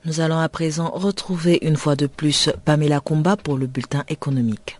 Nous 0.05 0.21
allons 0.21 0.38
à 0.38 0.51
présent 0.51 0.91
retrouver 0.91 1.59
une 1.62 1.79
fois 1.79 1.97
de 1.97 2.07
plus 2.07 2.51
Pamela 2.67 3.01
Kumba 3.01 3.38
pour 3.38 3.57
le 3.57 3.67
bulletin 3.67 4.05
économique. 4.11 4.79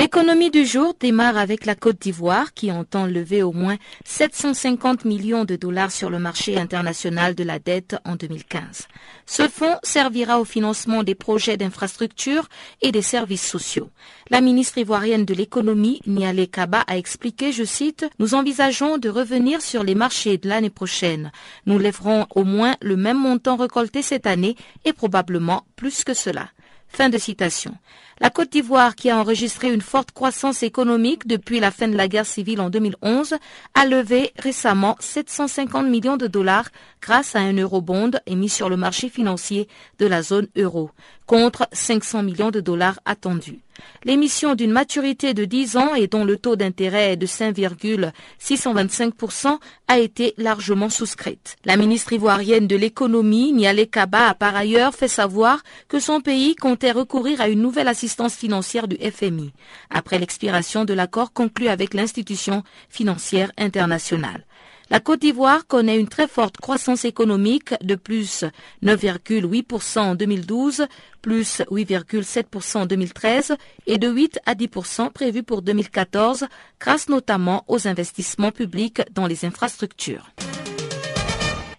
L'économie 0.00 0.50
du 0.50 0.64
jour 0.64 0.94
démarre 0.98 1.36
avec 1.36 1.66
la 1.66 1.74
Côte 1.74 2.00
d'Ivoire 2.00 2.54
qui 2.54 2.72
entend 2.72 3.04
lever 3.04 3.42
au 3.42 3.52
moins 3.52 3.76
750 4.06 5.04
millions 5.04 5.44
de 5.44 5.56
dollars 5.56 5.92
sur 5.92 6.08
le 6.08 6.18
marché 6.18 6.56
international 6.56 7.34
de 7.34 7.44
la 7.44 7.58
dette 7.58 7.96
en 8.06 8.16
2015. 8.16 8.88
Ce 9.26 9.46
fonds 9.46 9.76
servira 9.82 10.40
au 10.40 10.46
financement 10.46 11.02
des 11.02 11.14
projets 11.14 11.58
d'infrastructure 11.58 12.48
et 12.80 12.92
des 12.92 13.02
services 13.02 13.46
sociaux. 13.46 13.90
La 14.30 14.40
ministre 14.40 14.78
ivoirienne 14.78 15.26
de 15.26 15.34
l'économie, 15.34 16.00
Niale 16.06 16.48
Kaba, 16.48 16.80
a 16.86 16.96
expliqué, 16.96 17.52
je 17.52 17.64
cite, 17.64 18.06
Nous 18.18 18.34
envisageons 18.34 18.96
de 18.96 19.10
revenir 19.10 19.60
sur 19.60 19.84
les 19.84 19.94
marchés 19.94 20.38
de 20.38 20.48
l'année 20.48 20.70
prochaine. 20.70 21.30
Nous 21.66 21.78
lèverons 21.78 22.26
au 22.34 22.44
moins 22.44 22.74
le 22.80 22.96
même 22.96 23.18
montant 23.18 23.56
récolté 23.56 24.00
cette 24.00 24.26
année 24.26 24.56
et 24.86 24.94
probablement 24.94 25.66
plus 25.76 26.04
que 26.04 26.14
cela. 26.14 26.48
Fin 26.88 27.10
de 27.10 27.18
citation. 27.18 27.76
La 28.22 28.28
Côte 28.28 28.52
d'Ivoire, 28.52 28.96
qui 28.96 29.08
a 29.08 29.16
enregistré 29.16 29.72
une 29.72 29.80
forte 29.80 30.12
croissance 30.12 30.62
économique 30.62 31.26
depuis 31.26 31.58
la 31.58 31.70
fin 31.70 31.88
de 31.88 31.96
la 31.96 32.06
guerre 32.06 32.26
civile 32.26 32.60
en 32.60 32.68
2011, 32.68 33.36
a 33.72 33.86
levé 33.86 34.32
récemment 34.36 34.96
750 35.00 35.86
millions 35.86 36.18
de 36.18 36.26
dollars 36.26 36.68
grâce 37.00 37.34
à 37.34 37.38
un 37.38 37.54
eurobond 37.54 38.10
émis 38.26 38.50
sur 38.50 38.68
le 38.68 38.76
marché 38.76 39.08
financier 39.08 39.68
de 39.98 40.04
la 40.04 40.20
zone 40.20 40.48
euro, 40.54 40.90
contre 41.24 41.66
500 41.72 42.22
millions 42.22 42.50
de 42.50 42.60
dollars 42.60 43.00
attendus. 43.06 43.60
L'émission 44.04 44.54
d'une 44.54 44.72
maturité 44.72 45.34
de 45.34 45.44
10 45.44 45.76
ans 45.76 45.94
et 45.94 46.06
dont 46.06 46.24
le 46.24 46.36
taux 46.36 46.56
d'intérêt 46.56 47.12
est 47.12 47.16
de 47.16 47.26
5,625% 47.26 49.58
a 49.88 49.98
été 49.98 50.34
largement 50.36 50.88
souscrite. 50.88 51.56
La 51.64 51.76
ministre 51.76 52.12
ivoirienne 52.12 52.66
de 52.66 52.76
l'économie, 52.76 53.52
Niale 53.52 53.86
Kaba, 53.88 54.28
a 54.28 54.34
par 54.34 54.56
ailleurs 54.56 54.94
fait 54.94 55.08
savoir 55.08 55.62
que 55.88 56.00
son 56.00 56.20
pays 56.20 56.54
comptait 56.56 56.92
recourir 56.92 57.40
à 57.40 57.48
une 57.48 57.62
nouvelle 57.62 57.88
assistance 57.88 58.34
financière 58.34 58.88
du 58.88 58.96
FMI, 58.96 59.52
après 59.90 60.18
l'expiration 60.18 60.84
de 60.84 60.94
l'accord 60.94 61.32
conclu 61.32 61.68
avec 61.68 61.94
l'institution 61.94 62.62
financière 62.88 63.52
internationale. 63.58 64.44
La 64.90 64.98
Côte 64.98 65.20
d'Ivoire 65.20 65.68
connaît 65.68 66.00
une 66.00 66.08
très 66.08 66.26
forte 66.26 66.56
croissance 66.56 67.04
économique 67.04 67.74
de 67.80 67.94
plus 67.94 68.44
9,8% 68.82 70.00
en 70.00 70.14
2012, 70.16 70.86
plus 71.22 71.60
8,7% 71.70 72.78
en 72.78 72.86
2013 72.86 73.54
et 73.86 73.98
de 73.98 74.08
8 74.08 74.40
à 74.46 74.54
10% 74.54 75.12
prévus 75.12 75.44
pour 75.44 75.62
2014 75.62 76.46
grâce 76.80 77.08
notamment 77.08 77.64
aux 77.68 77.86
investissements 77.86 78.50
publics 78.50 79.02
dans 79.14 79.28
les 79.28 79.44
infrastructures. 79.44 80.32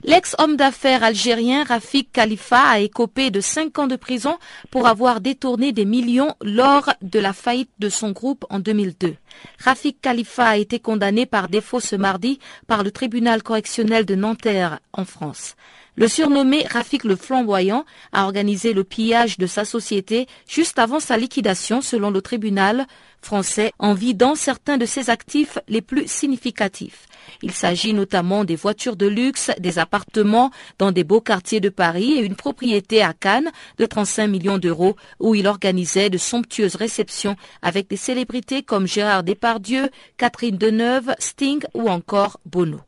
L'ex-homme 0.04 0.56
d'affaires 0.56 1.04
algérien 1.04 1.64
Rafik 1.64 2.12
Khalifa 2.12 2.60
a 2.60 2.80
écopé 2.80 3.30
de 3.30 3.40
5 3.40 3.78
ans 3.78 3.88
de 3.88 3.96
prison 3.96 4.40
pour 4.72 4.88
avoir 4.88 5.22
détourné 5.22 5.74
des 5.74 5.86
millions 5.86 6.34
lors 6.42 6.92
de 7.04 7.20
la 7.20 7.34
faillite 7.34 7.70
de 7.78 7.88
son 7.88 8.12
groupe 8.12 8.44
en 8.50 8.60
2002. 8.60 9.16
Rafik 9.60 10.02
Khalifa 10.02 10.48
a 10.48 10.58
été 10.58 10.80
condamné 10.80 11.28
par 11.28 11.50
défaut 11.50 11.80
ce 11.80 11.96
mardi 11.96 12.40
par 12.66 12.84
le 12.84 12.90
tribunal 12.90 13.44
correctionnel 13.44 14.06
de 14.06 14.16
Nanterre 14.16 14.80
en 14.92 15.06
France. 15.06 15.56
Le 16.02 16.08
surnommé 16.08 16.66
Rafik 16.68 17.04
le 17.04 17.16
Flamboyant 17.16 17.86
a 18.12 18.26
organisé 18.26 18.74
le 18.74 18.84
pillage 18.84 19.38
de 19.38 19.46
sa 19.46 19.66
société 19.66 20.26
juste 20.50 20.80
avant 20.80 21.00
sa 21.00 21.16
liquidation 21.16 21.80
selon 21.80 22.10
le 22.10 22.24
tribunal 22.24 22.88
français 23.22 23.72
en 23.78 23.94
vidant 23.94 24.34
certains 24.34 24.80
de 24.80 24.88
ses 24.88 25.12
actifs 25.12 25.60
les 25.68 25.84
plus 25.84 26.10
significatifs. 26.10 27.06
Il 27.44 27.52
s'agit 27.52 27.94
notamment 27.94 28.46
des 28.46 28.56
voitures 28.56 28.96
de 28.96 29.06
luxe, 29.06 29.52
des 29.60 29.78
appartements 29.78 30.50
dans 30.80 30.92
des 30.92 31.04
beaux 31.04 31.22
quartiers 31.22 31.60
de 31.60 31.70
Paris 31.70 32.14
et 32.14 32.26
une 32.26 32.36
propriété 32.36 33.04
à 33.04 33.14
Cannes 33.14 33.52
de 33.78 33.86
35 33.86 34.26
millions 34.26 34.58
d'euros 34.58 34.96
où 35.20 35.36
il 35.36 35.46
organisait 35.46 36.10
de 36.10 36.18
somptueuses 36.18 36.78
réceptions 36.78 37.36
avec 37.62 37.88
des 37.88 37.96
célébrités 37.96 38.64
comme 38.64 38.88
Gérard 38.88 39.24
Depardieu, 39.24 39.92
Catherine 40.18 40.58
Deneuve, 40.58 41.14
Sting 41.20 41.62
ou 41.76 41.90
encore 41.90 42.40
Bono. 42.48 42.80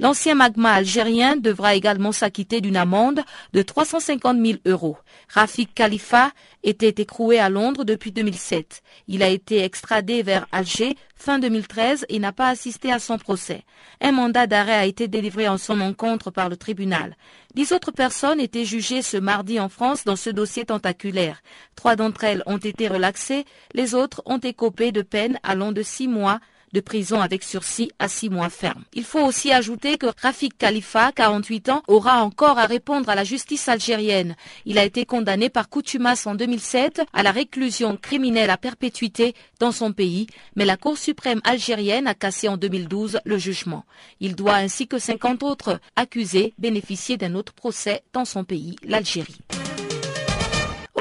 L'ancien 0.00 0.36
magma 0.36 0.74
algérien 0.74 1.34
devra 1.36 1.74
également 1.74 2.12
s'acquitter 2.12 2.60
d'une 2.60 2.76
amende 2.76 3.20
de 3.52 3.62
350 3.62 4.38
000 4.40 4.58
euros. 4.64 4.96
Rafik 5.28 5.74
Khalifa 5.74 6.30
était 6.62 7.02
écroué 7.02 7.40
à 7.40 7.48
Londres 7.48 7.84
depuis 7.84 8.12
2007. 8.12 8.82
Il 9.08 9.24
a 9.24 9.28
été 9.28 9.64
extradé 9.64 10.22
vers 10.22 10.46
Alger 10.52 10.96
fin 11.16 11.40
2013 11.40 12.06
et 12.08 12.20
n'a 12.20 12.30
pas 12.30 12.48
assisté 12.48 12.92
à 12.92 13.00
son 13.00 13.18
procès. 13.18 13.64
Un 14.00 14.12
mandat 14.12 14.46
d'arrêt 14.46 14.74
a 14.74 14.86
été 14.86 15.08
délivré 15.08 15.48
en 15.48 15.58
son 15.58 15.80
encontre 15.80 16.30
par 16.30 16.48
le 16.48 16.56
tribunal. 16.56 17.16
Dix 17.56 17.72
autres 17.72 17.90
personnes 17.90 18.38
étaient 18.38 18.64
jugées 18.64 19.02
ce 19.02 19.16
mardi 19.16 19.58
en 19.58 19.68
France 19.68 20.04
dans 20.04 20.14
ce 20.14 20.30
dossier 20.30 20.64
tentaculaire. 20.64 21.42
Trois 21.74 21.96
d'entre 21.96 22.22
elles 22.22 22.44
ont 22.46 22.58
été 22.58 22.86
relaxées, 22.86 23.46
les 23.74 23.96
autres 23.96 24.22
ont 24.26 24.38
écopé 24.38 24.92
de 24.92 25.02
peines 25.02 25.40
allant 25.42 25.72
de 25.72 25.82
six 25.82 26.06
mois 26.06 26.38
de 26.72 26.80
prison 26.80 27.20
avec 27.20 27.42
sursis 27.42 27.90
à 27.98 28.08
six 28.08 28.30
mois 28.30 28.50
ferme. 28.50 28.84
Il 28.94 29.04
faut 29.04 29.24
aussi 29.24 29.52
ajouter 29.52 29.98
que 29.98 30.06
Rafik 30.20 30.56
Khalifa, 30.58 31.12
48 31.12 31.68
ans, 31.70 31.82
aura 31.88 32.22
encore 32.22 32.58
à 32.58 32.66
répondre 32.66 33.08
à 33.08 33.14
la 33.14 33.24
justice 33.24 33.68
algérienne. 33.68 34.36
Il 34.64 34.78
a 34.78 34.84
été 34.84 35.04
condamné 35.04 35.48
par 35.48 35.68
Coutumas 35.68 36.24
en 36.26 36.34
2007 36.34 37.02
à 37.12 37.22
la 37.22 37.32
réclusion 37.32 37.96
criminelle 37.96 38.50
à 38.50 38.56
perpétuité 38.56 39.34
dans 39.60 39.72
son 39.72 39.92
pays, 39.92 40.26
mais 40.56 40.64
la 40.64 40.76
Cour 40.76 40.98
suprême 40.98 41.40
algérienne 41.44 42.06
a 42.06 42.14
cassé 42.14 42.48
en 42.48 42.56
2012 42.56 43.20
le 43.24 43.38
jugement. 43.38 43.84
Il 44.20 44.34
doit 44.34 44.54
ainsi 44.54 44.86
que 44.86 44.98
50 44.98 45.42
autres 45.42 45.80
accusés 45.96 46.54
bénéficier 46.58 47.16
d'un 47.16 47.34
autre 47.34 47.52
procès 47.52 48.02
dans 48.12 48.24
son 48.24 48.44
pays, 48.44 48.76
l'Algérie. 48.84 49.38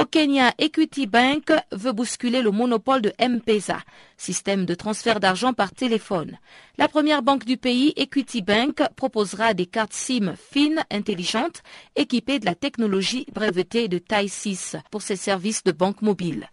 Au 0.07 0.09
Kenya, 0.09 0.53
Equity 0.57 1.05
Bank 1.05 1.51
veut 1.73 1.91
bousculer 1.91 2.41
le 2.41 2.49
monopole 2.49 3.01
de 3.01 3.11
M-Pesa, 3.17 3.79
système 4.15 4.65
de 4.65 4.73
transfert 4.73 5.19
d'argent 5.19 5.51
par 5.51 5.73
téléphone. 5.73 6.37
La 6.77 6.87
première 6.87 7.21
banque 7.21 7.43
du 7.43 7.57
pays, 7.57 7.91
Equity 7.97 8.41
Bank, 8.41 8.81
proposera 8.95 9.53
des 9.53 9.65
cartes 9.65 9.91
SIM 9.91 10.33
fines, 10.37 10.85
intelligentes, 10.91 11.61
équipées 11.97 12.39
de 12.39 12.45
la 12.45 12.55
technologie 12.55 13.25
brevetée 13.33 13.89
de 13.89 13.97
taille 13.97 14.29
6 14.29 14.77
pour 14.91 15.01
ses 15.01 15.17
services 15.17 15.65
de 15.65 15.73
banque 15.73 16.01
mobile. 16.01 16.47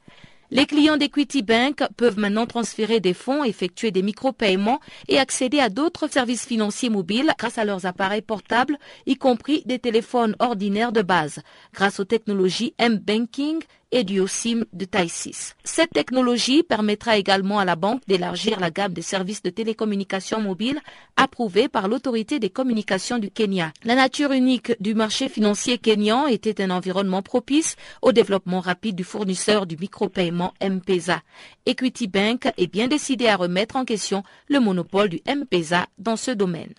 Les 0.51 0.67
clients 0.67 0.97
d'Equity 0.97 1.43
Bank 1.43 1.83
peuvent 1.97 2.19
maintenant 2.19 2.47
transférer 2.47 3.01
des 3.01 3.15
fonds, 3.15 3.45
effectuer 3.45 3.91
des 3.91 4.03
micro-paiements 4.03 4.81
et 5.09 5.19
accéder 5.19 5.59
à 5.59 5.71
d'autres 5.71 6.09
services 6.09 6.47
financiers 6.47 6.91
mobiles 6.91 7.33
grâce 7.39 7.59
à 7.59 7.65
leurs 7.65 7.87
appareils 7.87 8.23
portables, 8.23 8.79
y 9.07 9.17
compris 9.17 9.63
des 9.65 9.79
téléphones 9.79 10.37
ordinaires 10.39 10.93
de 10.93 11.03
base, 11.03 11.41
grâce 11.73 11.99
aux 11.99 12.05
technologies 12.05 12.75
M-Banking 12.79 13.63
et 13.93 14.05
du 14.05 14.21
OSIM 14.21 14.65
de 14.73 14.85
taille 14.85 15.09
6. 15.09 15.57
Cette 15.65 15.91
technologie 15.91 16.63
permettra 16.63 17.17
également 17.17 17.59
à 17.59 17.65
la 17.65 17.77
banque 17.77 18.03
d'élargir 18.07 18.61
la 18.61 18.71
gamme 18.71 18.93
des 18.93 19.03
services 19.03 19.43
de 19.43 19.51
télécommunications 19.51 20.41
mobiles 20.41 20.81
approuvés 21.17 21.69
par 21.69 21.89
l'autorité 21.89 22.39
des 22.39 22.51
communications 22.51 23.19
du 23.19 23.31
Kenya. 23.31 23.73
La 23.85 23.95
nature 23.95 24.33
unique 24.33 24.73
du 24.81 24.95
marché 24.95 25.29
financier 25.29 25.79
kenyan 25.79 26.27
était 26.27 26.63
un 26.63 26.71
environnement 26.71 27.23
propice 27.23 27.77
au 28.03 28.13
développement 28.13 28.61
rapide 28.61 28.97
du 28.97 29.05
fournisseur 29.05 29.67
du 29.67 29.77
micro-paiement 29.77 30.55
M-Pesa. 30.61 31.21
Equity 31.67 32.09
Bank 32.09 32.53
est 32.57 32.67
bien 32.67 32.89
décidé 32.89 33.29
à 33.29 33.37
remettre 33.37 33.77
en 33.77 33.85
question 33.85 34.23
le 34.49 34.61
monopole 34.61 35.09
du 35.09 35.21
M-Pesa 35.27 35.87
dans 35.99 36.17
ce 36.17 36.31
domaine. 36.31 36.73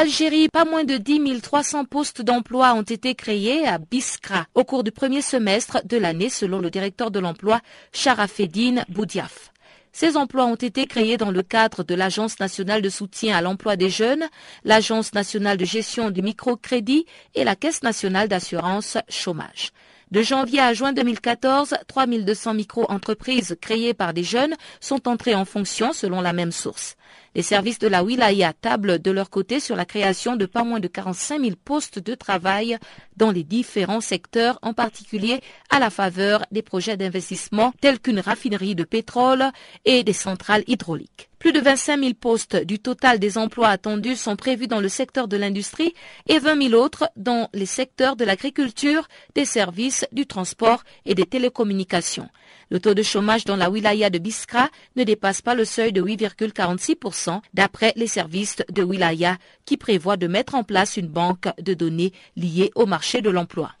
Algérie, 0.00 0.48
pas 0.48 0.64
moins 0.64 0.84
de 0.84 0.96
10 0.96 1.40
300 1.40 1.84
postes 1.84 2.22
d'emploi 2.22 2.72
ont 2.74 2.82
été 2.82 3.16
créés 3.16 3.66
à 3.66 3.78
Biskra 3.78 4.46
au 4.54 4.62
cours 4.62 4.84
du 4.84 4.92
premier 4.92 5.22
semestre 5.22 5.78
de 5.84 5.96
l'année 5.96 6.28
selon 6.28 6.60
le 6.60 6.70
directeur 6.70 7.10
de 7.10 7.18
l'emploi 7.18 7.60
Sharafeddine 7.92 8.84
Boudiaf. 8.88 9.50
Ces 9.90 10.16
emplois 10.16 10.44
ont 10.44 10.54
été 10.54 10.86
créés 10.86 11.16
dans 11.16 11.32
le 11.32 11.42
cadre 11.42 11.82
de 11.82 11.96
l'Agence 11.96 12.38
nationale 12.38 12.80
de 12.80 12.88
soutien 12.88 13.36
à 13.36 13.40
l'emploi 13.40 13.74
des 13.74 13.90
jeunes, 13.90 14.24
l'Agence 14.62 15.14
nationale 15.14 15.56
de 15.56 15.64
gestion 15.64 16.12
du 16.12 16.22
microcrédit 16.22 17.04
et 17.34 17.42
la 17.42 17.56
Caisse 17.56 17.82
nationale 17.82 18.28
d'assurance 18.28 18.98
chômage. 19.08 19.72
De 20.12 20.22
janvier 20.22 20.60
à 20.60 20.74
juin 20.74 20.92
2014, 20.92 21.74
3200 21.88 22.54
micro-entreprises 22.54 23.56
créées 23.60 23.94
par 23.94 24.14
des 24.14 24.22
jeunes 24.22 24.54
sont 24.78 25.08
entrées 25.08 25.34
en 25.34 25.44
fonction 25.44 25.92
selon 25.92 26.20
la 26.20 26.32
même 26.32 26.52
source. 26.52 26.94
Les 27.34 27.42
services 27.42 27.78
de 27.78 27.88
la 27.88 28.02
Wilaya 28.02 28.52
tablent 28.52 28.98
de 29.00 29.10
leur 29.10 29.30
côté 29.30 29.60
sur 29.60 29.76
la 29.76 29.84
création 29.84 30.36
de 30.36 30.46
pas 30.46 30.64
moins 30.64 30.80
de 30.80 30.88
45 30.88 31.40
000 31.40 31.52
postes 31.64 31.98
de 31.98 32.14
travail 32.14 32.78
dans 33.16 33.30
les 33.30 33.44
différents 33.44 34.00
secteurs, 34.00 34.58
en 34.62 34.74
particulier 34.74 35.40
à 35.70 35.78
la 35.78 35.90
faveur 35.90 36.44
des 36.50 36.62
projets 36.62 36.96
d'investissement 36.96 37.72
tels 37.80 38.00
qu'une 38.00 38.20
raffinerie 38.20 38.74
de 38.74 38.84
pétrole 38.84 39.44
et 39.84 40.04
des 40.04 40.12
centrales 40.12 40.64
hydrauliques. 40.66 41.28
Plus 41.38 41.52
de 41.52 41.60
25 41.60 42.00
000 42.00 42.14
postes 42.14 42.56
du 42.56 42.80
total 42.80 43.20
des 43.20 43.38
emplois 43.38 43.68
attendus 43.68 44.16
sont 44.16 44.34
prévus 44.34 44.66
dans 44.66 44.80
le 44.80 44.88
secteur 44.88 45.28
de 45.28 45.36
l'industrie 45.36 45.94
et 46.26 46.40
20 46.40 46.70
000 46.70 46.82
autres 46.82 47.08
dans 47.16 47.48
les 47.54 47.66
secteurs 47.66 48.16
de 48.16 48.24
l'agriculture, 48.24 49.06
des 49.36 49.44
services, 49.44 50.04
du 50.10 50.26
transport 50.26 50.82
et 51.06 51.14
des 51.14 51.26
télécommunications. 51.26 52.28
Le 52.70 52.80
taux 52.80 52.94
de 52.94 53.02
chômage 53.02 53.44
dans 53.44 53.56
la 53.56 53.70
wilaya 53.70 54.10
de 54.10 54.18
Biskra 54.18 54.68
ne 54.96 55.04
dépasse 55.04 55.40
pas 55.40 55.54
le 55.54 55.64
seuil 55.64 55.92
de 55.92 56.02
8,46% 56.02 57.40
d'après 57.54 57.92
les 57.96 58.06
services 58.06 58.56
de 58.70 58.82
wilaya 58.82 59.38
qui 59.64 59.76
prévoient 59.76 60.18
de 60.18 60.26
mettre 60.26 60.54
en 60.54 60.64
place 60.64 60.96
une 60.96 61.08
banque 61.08 61.48
de 61.60 61.72
données 61.72 62.12
liée 62.36 62.70
au 62.74 62.84
marché 62.84 63.22
de 63.22 63.30
l'emploi. 63.30 63.72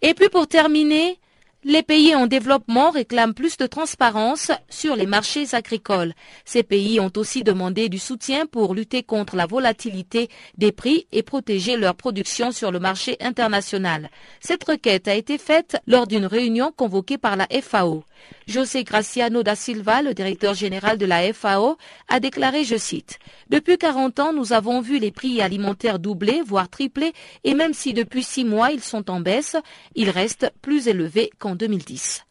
Et 0.00 0.14
puis 0.14 0.28
pour 0.28 0.46
terminer, 0.46 1.18
les 1.64 1.82
pays 1.82 2.14
en 2.14 2.26
développement 2.26 2.90
réclament 2.90 3.32
plus 3.32 3.56
de 3.56 3.66
transparence 3.66 4.50
sur 4.68 4.96
les 4.96 5.06
marchés 5.06 5.54
agricoles. 5.54 6.12
Ces 6.44 6.62
pays 6.62 7.00
ont 7.00 7.12
aussi 7.16 7.42
demandé 7.42 7.88
du 7.88 7.98
soutien 7.98 8.46
pour 8.46 8.74
lutter 8.74 9.02
contre 9.02 9.34
la 9.34 9.46
volatilité 9.46 10.28
des 10.58 10.72
prix 10.72 11.06
et 11.10 11.22
protéger 11.22 11.76
leur 11.76 11.94
production 11.94 12.52
sur 12.52 12.70
le 12.70 12.80
marché 12.80 13.16
international. 13.20 14.10
Cette 14.40 14.64
requête 14.64 15.08
a 15.08 15.14
été 15.14 15.38
faite 15.38 15.78
lors 15.86 16.06
d'une 16.06 16.26
réunion 16.26 16.70
convoquée 16.70 17.18
par 17.18 17.36
la 17.36 17.48
FAO. 17.62 18.04
José 18.46 18.84
Graciano 18.84 19.42
da 19.42 19.54
Silva, 19.56 20.02
le 20.02 20.14
directeur 20.14 20.54
général 20.54 20.98
de 20.98 21.06
la 21.06 21.32
FAO, 21.32 21.78
a 22.08 22.20
déclaré, 22.20 22.64
je 22.64 22.76
cite, 22.76 23.18
Depuis 23.48 23.78
40 23.78 24.20
ans, 24.20 24.32
nous 24.32 24.52
avons 24.52 24.80
vu 24.80 24.98
les 24.98 25.10
prix 25.10 25.40
alimentaires 25.40 25.98
doubler, 25.98 26.42
voire 26.44 26.68
tripler, 26.68 27.12
et 27.44 27.54
même 27.54 27.74
si 27.74 27.92
depuis 27.94 28.22
six 28.22 28.44
mois 28.44 28.70
ils 28.70 28.82
sont 28.82 29.10
en 29.10 29.20
baisse, 29.20 29.56
ils 29.94 30.10
restent 30.10 30.52
plus 30.62 30.88
élevés 30.88 31.30
qu'en 31.38 31.54
2010. 31.54 32.24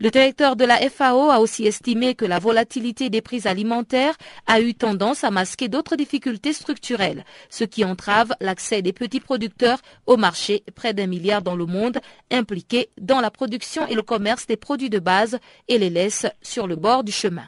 Le 0.00 0.10
directeur 0.10 0.56
de 0.56 0.64
la 0.64 0.78
FAO 0.90 1.30
a 1.30 1.38
aussi 1.38 1.66
estimé 1.66 2.16
que 2.16 2.24
la 2.24 2.40
volatilité 2.40 3.10
des 3.10 3.22
prix 3.22 3.46
alimentaires 3.46 4.16
a 4.48 4.60
eu 4.60 4.74
tendance 4.74 5.22
à 5.22 5.30
masquer 5.30 5.68
d'autres 5.68 5.94
difficultés 5.94 6.52
structurelles, 6.52 7.24
ce 7.48 7.62
qui 7.62 7.84
entrave 7.84 8.34
l'accès 8.40 8.82
des 8.82 8.92
petits 8.92 9.20
producteurs 9.20 9.78
au 10.06 10.16
marché, 10.16 10.64
près 10.74 10.94
d'un 10.94 11.06
milliard 11.06 11.42
dans 11.42 11.54
le 11.54 11.66
monde, 11.66 12.00
impliqués 12.32 12.90
dans 13.00 13.20
la 13.20 13.30
production 13.30 13.86
et 13.86 13.94
le 13.94 14.02
commerce 14.02 14.48
des 14.48 14.56
produits 14.56 14.90
de 14.90 14.98
base 14.98 15.38
et 15.68 15.78
les 15.78 15.90
laisse 15.90 16.26
sur 16.42 16.66
le 16.66 16.74
bord 16.74 17.04
du 17.04 17.12
chemin. 17.12 17.44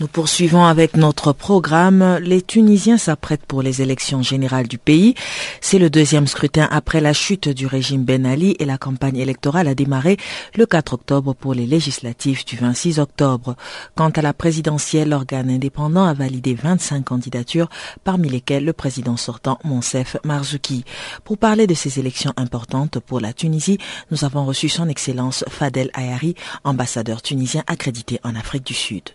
Nous 0.00 0.08
poursuivons 0.08 0.64
avec 0.64 0.96
notre 0.96 1.32
programme. 1.32 2.18
Les 2.20 2.42
Tunisiens 2.42 2.98
s'apprêtent 2.98 3.46
pour 3.46 3.62
les 3.62 3.80
élections 3.80 4.22
générales 4.22 4.66
du 4.66 4.76
pays. 4.76 5.14
C'est 5.60 5.78
le 5.78 5.88
deuxième 5.88 6.26
scrutin 6.26 6.66
après 6.72 7.00
la 7.00 7.12
chute 7.12 7.48
du 7.48 7.68
régime 7.68 8.02
Ben 8.02 8.26
Ali 8.26 8.56
et 8.58 8.64
la 8.64 8.76
campagne 8.76 9.18
électorale 9.18 9.68
a 9.68 9.76
démarré 9.76 10.16
le 10.56 10.66
4 10.66 10.94
octobre 10.94 11.32
pour 11.32 11.54
les 11.54 11.64
législatives 11.64 12.44
du 12.44 12.56
26 12.56 12.98
octobre. 12.98 13.54
Quant 13.94 14.10
à 14.10 14.20
la 14.20 14.32
présidentielle, 14.32 15.10
l'organe 15.10 15.48
indépendant 15.48 16.06
a 16.06 16.12
validé 16.12 16.54
25 16.54 17.04
candidatures, 17.04 17.68
parmi 18.02 18.28
lesquelles 18.28 18.64
le 18.64 18.72
président 18.72 19.16
sortant 19.16 19.60
Monsef 19.62 20.16
Marzouki. 20.24 20.84
Pour 21.22 21.38
parler 21.38 21.68
de 21.68 21.74
ces 21.74 22.00
élections 22.00 22.32
importantes 22.36 22.98
pour 22.98 23.20
la 23.20 23.32
Tunisie, 23.32 23.78
nous 24.10 24.24
avons 24.24 24.44
reçu 24.44 24.68
son 24.68 24.88
Excellence 24.88 25.44
Fadel 25.48 25.92
Ayari, 25.94 26.34
ambassadeur 26.64 27.22
tunisien 27.22 27.62
accrédité 27.68 28.18
en 28.24 28.34
Afrique 28.34 28.66
du 28.66 28.74
Sud. 28.74 29.10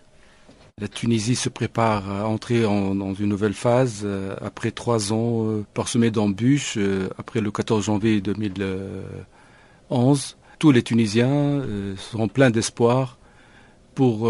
La 0.79 0.87
Tunisie 0.87 1.35
se 1.35 1.49
prépare 1.49 2.09
à 2.09 2.25
entrer 2.25 2.61
dans 2.61 3.13
une 3.13 3.27
nouvelle 3.27 3.53
phase 3.53 4.03
euh, 4.05 4.33
après 4.41 4.71
trois 4.71 5.11
ans 5.11 5.45
euh, 5.45 5.65
parsemés 5.73 6.09
d'embûches. 6.09 6.75
Euh, 6.77 7.09
après 7.17 7.41
le 7.41 7.51
14 7.51 7.83
janvier 7.83 8.21
2011, 8.21 10.37
tous 10.57 10.71
les 10.71 10.81
Tunisiens 10.81 11.63
seront 11.97 12.29
pleins 12.29 12.49
d'espoir 12.49 13.17
pour 13.95 14.29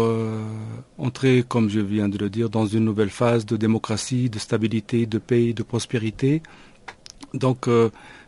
entrer, 0.98 1.44
comme 1.46 1.70
je 1.70 1.78
viens 1.80 2.08
de 2.08 2.18
le 2.18 2.30
dire, 2.30 2.50
dans 2.50 2.66
une 2.66 2.84
nouvelle 2.84 3.10
phase 3.10 3.46
de 3.46 3.56
démocratie, 3.56 4.30
de 4.30 4.38
stabilité, 4.38 5.06
de 5.06 5.18
paix, 5.18 5.52
de 5.52 5.64
prospérité. 5.64 6.40
Donc, 7.34 7.68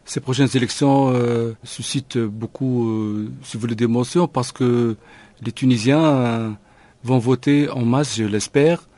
ces 0.05 0.21
prochaines 0.21 0.49
élections 0.55 1.15
suscitent 1.63 2.19
beaucoup, 2.19 3.29
si 3.43 3.57
vous 3.57 3.61
voulez, 3.61 3.77
d'émotions 3.77 4.29
parce 4.29 4.53
que 4.53 4.97
les 5.43 5.53
Tunisiens 5.53 6.57
vont 7.05 7.19
voter 7.19 7.69
en 7.69 7.85
masse, 7.85 8.17
je 8.17 8.25
l'espère, 8.25 8.88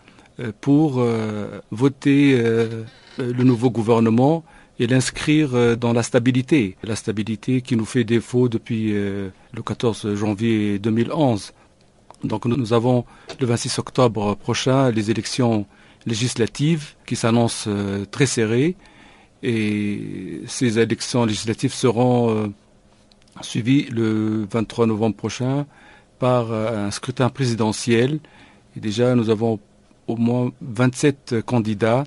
euh, 0.40 0.50
pour 0.60 0.98
euh, 0.98 1.60
voter 1.70 2.34
euh, 2.36 2.82
le 3.18 3.44
nouveau 3.44 3.70
gouvernement 3.70 4.44
et 4.80 4.88
l'inscrire 4.88 5.76
dans 5.76 5.92
la 5.92 6.02
stabilité, 6.02 6.76
la 6.82 6.96
stabilité 6.96 7.60
qui 7.60 7.76
nous 7.76 7.84
fait 7.84 8.02
défaut 8.02 8.48
depuis 8.48 8.90
le 8.90 9.62
14 9.64 10.16
janvier 10.16 10.80
2011. 10.80 11.52
Donc 12.24 12.44
nous 12.46 12.72
avons 12.72 13.04
le 13.38 13.46
26 13.46 13.78
octobre 13.78 14.34
prochain 14.34 14.90
les 14.90 15.12
élections 15.12 15.64
législatives 16.06 16.94
qui 17.06 17.14
s'annoncent 17.14 17.70
très 18.10 18.26
serrées 18.26 18.74
et 19.44 20.40
ces 20.48 20.80
élections 20.80 21.24
législatives 21.24 21.72
seront 21.72 22.52
suivies 23.42 23.86
le 23.92 24.44
23 24.50 24.86
novembre 24.86 25.14
prochain 25.14 25.66
par 26.24 26.52
euh, 26.52 26.86
un 26.86 26.90
scrutin 26.90 27.28
présidentiel. 27.28 28.18
Déjà, 28.76 29.14
nous 29.14 29.28
avons 29.28 29.60
au 30.06 30.16
moins 30.16 30.52
27 30.62 31.42
candidats 31.44 32.04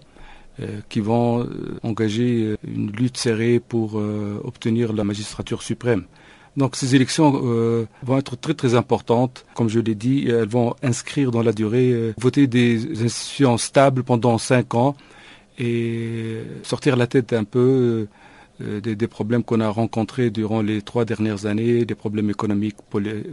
euh, 0.60 0.80
qui 0.90 1.02
vont 1.02 1.42
euh, 1.42 1.78
engager 1.84 2.56
une 2.68 2.90
lutte 2.90 3.18
serrée 3.18 3.60
pour 3.60 3.90
obtenir 4.44 4.92
la 4.94 5.04
magistrature 5.04 5.62
suprême. 5.62 6.06
Donc 6.56 6.76
ces 6.76 6.96
élections 6.96 7.30
vont 8.08 8.18
être 8.18 8.36
très 8.36 8.56
très 8.56 8.74
importantes. 8.74 9.46
Comme 9.54 9.70
je 9.70 9.80
l'ai 9.80 9.94
dit, 9.94 10.28
elles 10.28 10.50
vont 10.50 10.74
inscrire 10.82 11.30
dans 11.30 11.44
la 11.44 11.54
durée, 11.54 12.16
voter 12.18 12.48
des 12.48 13.04
institutions 13.06 13.60
stables 13.60 14.04
pendant 14.04 14.40
cinq 14.40 14.74
ans 14.74 14.96
et 15.60 16.42
sortir 16.64 16.96
la 16.96 17.06
tête 17.06 17.34
un 17.34 17.44
peu 17.44 18.08
euh, 18.60 18.82
des, 18.82 19.08
problèmes 19.08 19.44
qu'on 19.44 19.60
a 19.60 19.70
rencontrés 19.70 20.32
durant 20.32 20.64
les 20.64 20.82
trois 20.82 21.06
dernières 21.06 21.46
années, 21.46 21.86
des 21.86 21.94
problèmes 21.94 22.32
économiques, 22.32 22.78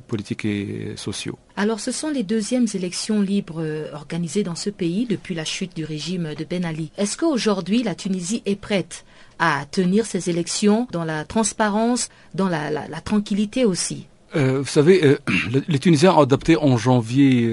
politiques 0.06 0.44
et 0.44 0.92
sociaux. 0.96 1.38
Alors 1.56 1.80
ce 1.80 1.92
sont 1.92 2.10
les 2.10 2.22
deuxièmes 2.22 2.66
élections 2.74 3.22
libres 3.22 3.62
euh, 3.62 3.90
organisées 3.94 4.42
dans 4.42 4.54
ce 4.54 4.68
pays 4.68 5.06
depuis 5.06 5.34
la 5.34 5.46
chute 5.46 5.74
du 5.74 5.84
régime 5.84 6.34
de 6.36 6.44
Ben 6.44 6.66
Ali. 6.66 6.90
Est-ce 6.98 7.16
qu'aujourd'hui 7.16 7.82
la 7.82 7.94
Tunisie 7.94 8.42
est 8.44 8.60
prête 8.60 9.06
à 9.38 9.64
tenir 9.70 10.04
ces 10.04 10.28
élections 10.28 10.88
dans 10.92 11.04
la 11.04 11.24
transparence, 11.24 12.10
dans 12.34 12.50
la, 12.50 12.70
tranquillité 13.02 13.64
aussi? 13.64 14.06
Euh, 14.36 14.58
Vous 14.58 14.68
savez, 14.68 15.16
les 15.68 15.78
Tunisiens 15.78 16.12
ont 16.12 16.20
adopté 16.20 16.56
en 16.56 16.76
janvier 16.76 17.48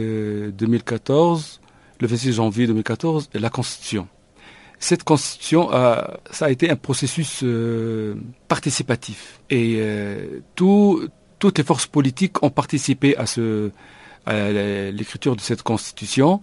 2014, 0.52 1.62
le 2.02 2.08
26 2.08 2.34
janvier 2.34 2.68
2014, 2.68 3.30
la 3.34 3.50
Constitution 3.50 4.08
cette 4.82 5.04
constitution, 5.04 5.70
ça 6.32 6.46
a 6.46 6.50
été 6.50 6.70
un 6.70 6.76
processus 6.76 7.42
euh, 7.44 8.16
participatif. 8.48 9.40
Et 9.52 9.76
euh, 9.78 10.40
toutes 10.56 11.58
les 11.58 11.64
forces 11.64 11.86
politiques 11.86 12.42
ont 12.42 12.50
participé 12.50 13.16
à, 13.16 13.28
ce, 13.28 13.70
l'écriture 14.28 15.36
de 15.36 15.42
cette 15.42 15.62
constitution. 15.62 16.42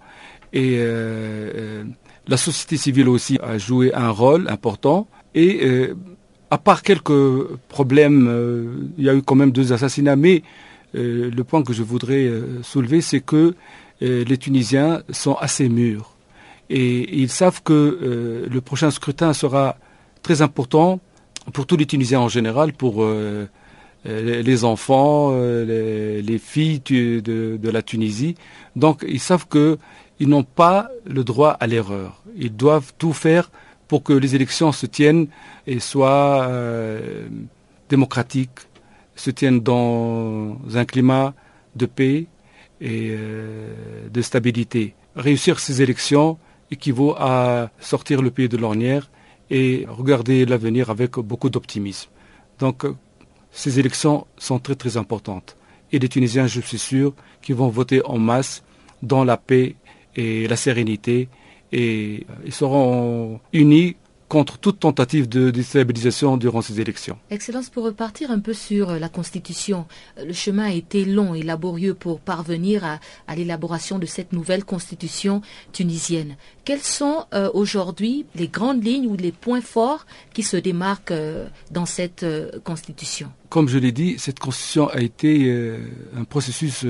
Et 0.52 0.76
euh, 0.78 1.82
la 2.28 2.36
société 2.36 2.76
civile 2.76 3.08
aussi 3.08 3.38
a 3.42 3.58
joué 3.58 3.92
un 3.92 4.10
rôle 4.10 4.48
important. 4.48 5.08
Et 5.34 5.90
à 6.50 6.58
part 6.58 6.82
quelques 6.82 7.44
problèmes, 7.68 8.92
il 8.96 9.04
y 9.04 9.10
a 9.10 9.14
eu 9.14 9.22
quand 9.22 9.34
même 9.34 9.50
deux 9.50 9.72
assassinats, 9.72 10.16
mais 10.16 10.42
le 10.94 11.42
point 11.42 11.64
que 11.64 11.72
je 11.72 11.82
voudrais 11.82 12.30
soulever, 12.62 13.00
c'est 13.00 13.20
que 13.20 13.54
les 14.00 14.38
Tunisiens 14.38 15.02
sont 15.10 15.34
assez 15.34 15.68
mûrs 15.68 16.17
et 16.70 17.20
ils 17.20 17.30
savent 17.30 17.62
que 17.62 17.72
euh, 17.72 18.46
le 18.48 18.60
prochain 18.60 18.90
scrutin 18.90 19.32
sera 19.32 19.76
très 20.22 20.42
important 20.42 21.00
pour 21.52 21.66
tous 21.66 21.76
les 21.76 21.86
Tunisiens 21.86 22.20
en 22.20 22.28
général, 22.28 22.74
pour 22.74 23.02
euh, 23.02 23.48
euh, 24.06 24.42
les 24.42 24.64
enfants, 24.64 25.34
les, 25.34 26.38
filles 26.38 26.80
de, 26.80 27.58
la 27.62 27.82
Tunisie. 27.82 28.34
Donc 28.76 29.04
ils 29.08 29.20
savent 29.20 29.46
qu'ils 29.48 30.28
n'ont 30.28 30.44
pas 30.44 30.90
le 31.06 31.24
droit 31.24 31.50
à 31.52 31.66
l'erreur. 31.66 32.22
Ils 32.36 32.54
doivent 32.54 32.92
tout 32.98 33.14
faire 33.14 33.50
pour 33.86 34.02
que 34.02 34.12
les 34.12 34.34
élections 34.34 34.72
se 34.72 34.84
tiennent 34.84 35.28
et 35.66 35.80
soient 35.80 36.50
démocratiques, 37.88 38.60
se 39.16 39.30
tiennent 39.30 39.60
dans 39.60 40.58
un 40.74 40.84
climat 40.84 41.32
de 41.74 41.86
paix 41.86 42.26
et 42.82 43.16
de 44.12 44.22
stabilité. 44.22 44.94
Réussir 45.16 45.58
ces 45.58 45.80
élections, 45.80 46.36
équivaut 46.70 47.14
à 47.18 47.70
sortir 47.80 48.22
le 48.22 48.30
pays 48.30 48.48
de 48.48 48.56
l'ornière 48.56 49.10
et 49.50 49.86
regarder 49.88 50.44
l'avenir 50.44 50.90
avec 50.90 51.12
beaucoup 51.18 51.50
d'optimisme. 51.50 52.10
Donc, 52.58 52.84
ces 53.50 53.78
élections 53.78 54.26
sont 54.36 54.58
très 54.58 54.74
très 54.74 54.96
importantes. 54.96 55.56
Et 55.90 55.98
les 55.98 56.08
Tunisiens, 56.08 56.46
je 56.46 56.60
suis 56.60 56.78
sûr, 56.78 57.14
qui 57.40 57.52
vont 57.52 57.68
voter 57.68 58.04
en 58.04 58.18
masse 58.18 58.62
dans 59.02 59.24
la 59.24 59.36
paix 59.36 59.76
et 60.16 60.46
la 60.48 60.56
sérénité 60.56 61.28
et 61.72 62.26
ils 62.44 62.52
seront 62.52 63.40
unis 63.52 63.96
contre 64.28 64.58
toute 64.58 64.78
tentative 64.78 65.28
de 65.28 65.50
déstabilisation 65.50 66.36
durant 66.36 66.60
ces 66.60 66.80
élections. 66.80 67.18
Excellence, 67.30 67.70
pour 67.70 67.84
repartir 67.84 68.30
un 68.30 68.40
peu 68.40 68.52
sur 68.52 68.90
euh, 68.90 68.98
la 68.98 69.08
Constitution, 69.08 69.86
euh, 70.18 70.26
le 70.26 70.32
chemin 70.34 70.64
a 70.64 70.72
été 70.72 71.04
long 71.04 71.34
et 71.34 71.42
laborieux 71.42 71.94
pour 71.94 72.20
parvenir 72.20 72.84
à, 72.84 73.34
l'élaboration 73.34 73.98
de 73.98 74.06
cette 74.06 74.32
nouvelle 74.32 74.64
Constitution 74.64 75.40
tunisienne. 75.72 76.36
Quelles 76.64 76.82
sont 76.82 77.24
euh, 77.32 77.50
aujourd'hui 77.54 78.26
les 78.34 78.48
grandes 78.48 78.84
lignes 78.84 79.06
ou 79.06 79.16
les 79.16 79.32
points 79.32 79.62
forts 79.62 80.06
qui 80.34 80.42
se 80.42 80.56
démarquent 80.56 81.14
dans 81.70 81.86
cette 81.86 82.26
Constitution? 82.64 83.30
Comme 83.48 83.68
je 83.68 83.78
l'ai 83.78 83.92
dit, 83.92 84.18
cette 84.18 84.38
Constitution 84.38 84.88
a 84.88 85.00
été 85.00 85.50
un 86.16 86.24
processus 86.24 86.84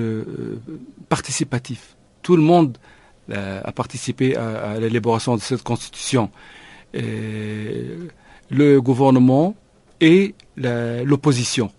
participatif. 1.08 1.96
Tout 2.22 2.36
le 2.36 2.42
monde 2.42 2.78
a 3.30 3.70
participé 3.72 4.36
à 4.36 4.78
l'élaboration 4.80 5.36
de 5.36 5.40
cette 5.40 5.62
Constitution. 5.62 6.30
Euh, 6.94 8.08
le 8.50 8.80
gouvernement 8.80 9.54
et 10.00 10.34
l'opposition. 10.56 11.70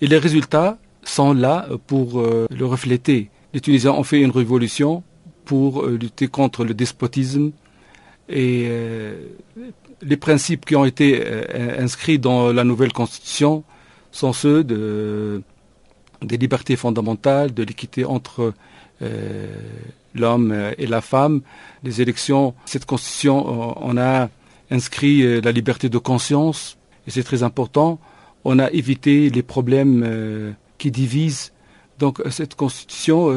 Et 0.00 0.08
les 0.08 0.18
résultats 0.18 0.76
sont 1.04 1.32
là 1.32 1.68
pour 1.86 2.18
euh, 2.18 2.48
le 2.50 2.66
refléter. 2.66 3.30
Les 3.54 3.60
Tunisiens 3.60 3.92
ont 3.92 4.02
fait 4.02 4.20
une 4.20 4.32
révolution 4.32 5.04
pour 5.44 5.84
euh, 5.84 5.96
lutter 5.96 6.26
contre 6.26 6.64
le 6.64 6.74
despotisme 6.74 7.52
et 8.28 8.68
les 10.02 10.16
principes 10.16 10.66
qui 10.66 10.74
ont 10.74 10.84
été 10.84 11.24
inscrits 11.78 12.18
dans 12.18 12.52
la 12.52 12.64
nouvelle 12.64 12.92
constitution 12.92 13.62
sont 14.10 14.32
ceux 14.32 14.64
de, 14.64 15.42
des 16.22 16.36
libertés 16.36 16.74
fondamentales, 16.74 17.54
de 17.54 17.62
l'équité 17.62 18.04
entre 18.04 18.52
l'homme 20.12 20.72
et 20.76 20.88
la 20.88 21.00
femme. 21.02 21.42
Les 21.84 22.02
élections, 22.02 22.52
cette 22.64 22.84
constitution, 22.84 23.78
on 23.80 23.96
a 23.96 24.28
inscrit 24.70 25.22
euh, 25.22 25.40
la 25.42 25.52
liberté 25.52 25.88
de 25.88 25.98
conscience, 25.98 26.78
et 27.06 27.10
c'est 27.10 27.22
très 27.22 27.42
important. 27.42 27.98
On 28.44 28.58
a 28.58 28.70
évité 28.70 29.30
les 29.30 29.42
problèmes 29.42 30.02
euh, 30.04 30.52
qui 30.78 30.90
divisent. 30.90 31.52
Donc 31.98 32.20
euh, 32.20 32.30
cette 32.30 32.54
constitution, 32.54 33.30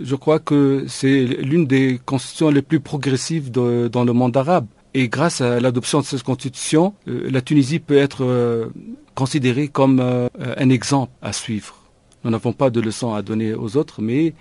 je 0.00 0.14
crois 0.14 0.38
que 0.38 0.84
c'est 0.88 1.24
l'une 1.24 1.66
des 1.66 2.00
constitutions 2.04 2.50
les 2.50 2.62
plus 2.62 2.80
progressives 2.80 3.50
dans 3.50 4.04
le 4.04 4.12
monde 4.12 4.36
arabe. 4.36 4.66
Et 4.92 5.08
grâce 5.08 5.40
à 5.40 5.60
l'adoption 5.60 6.00
de 6.00 6.04
cette 6.04 6.22
constitution, 6.22 6.94
la 7.06 7.40
Tunisie 7.42 7.78
peut 7.78 7.96
être 7.96 8.70
considérée 9.14 9.68
comme 9.68 10.00
un 10.00 10.70
exemple 10.70 11.12
à 11.22 11.32
suivre. 11.32 11.76
Nous 12.24 12.30
n'avons 12.30 12.52
pas 12.52 12.70
de 12.70 12.80
leçons 12.80 13.14
à 13.14 13.22
donner 13.22 13.54
aux 13.54 13.76
autres, 13.76 14.02
mais 14.02 14.34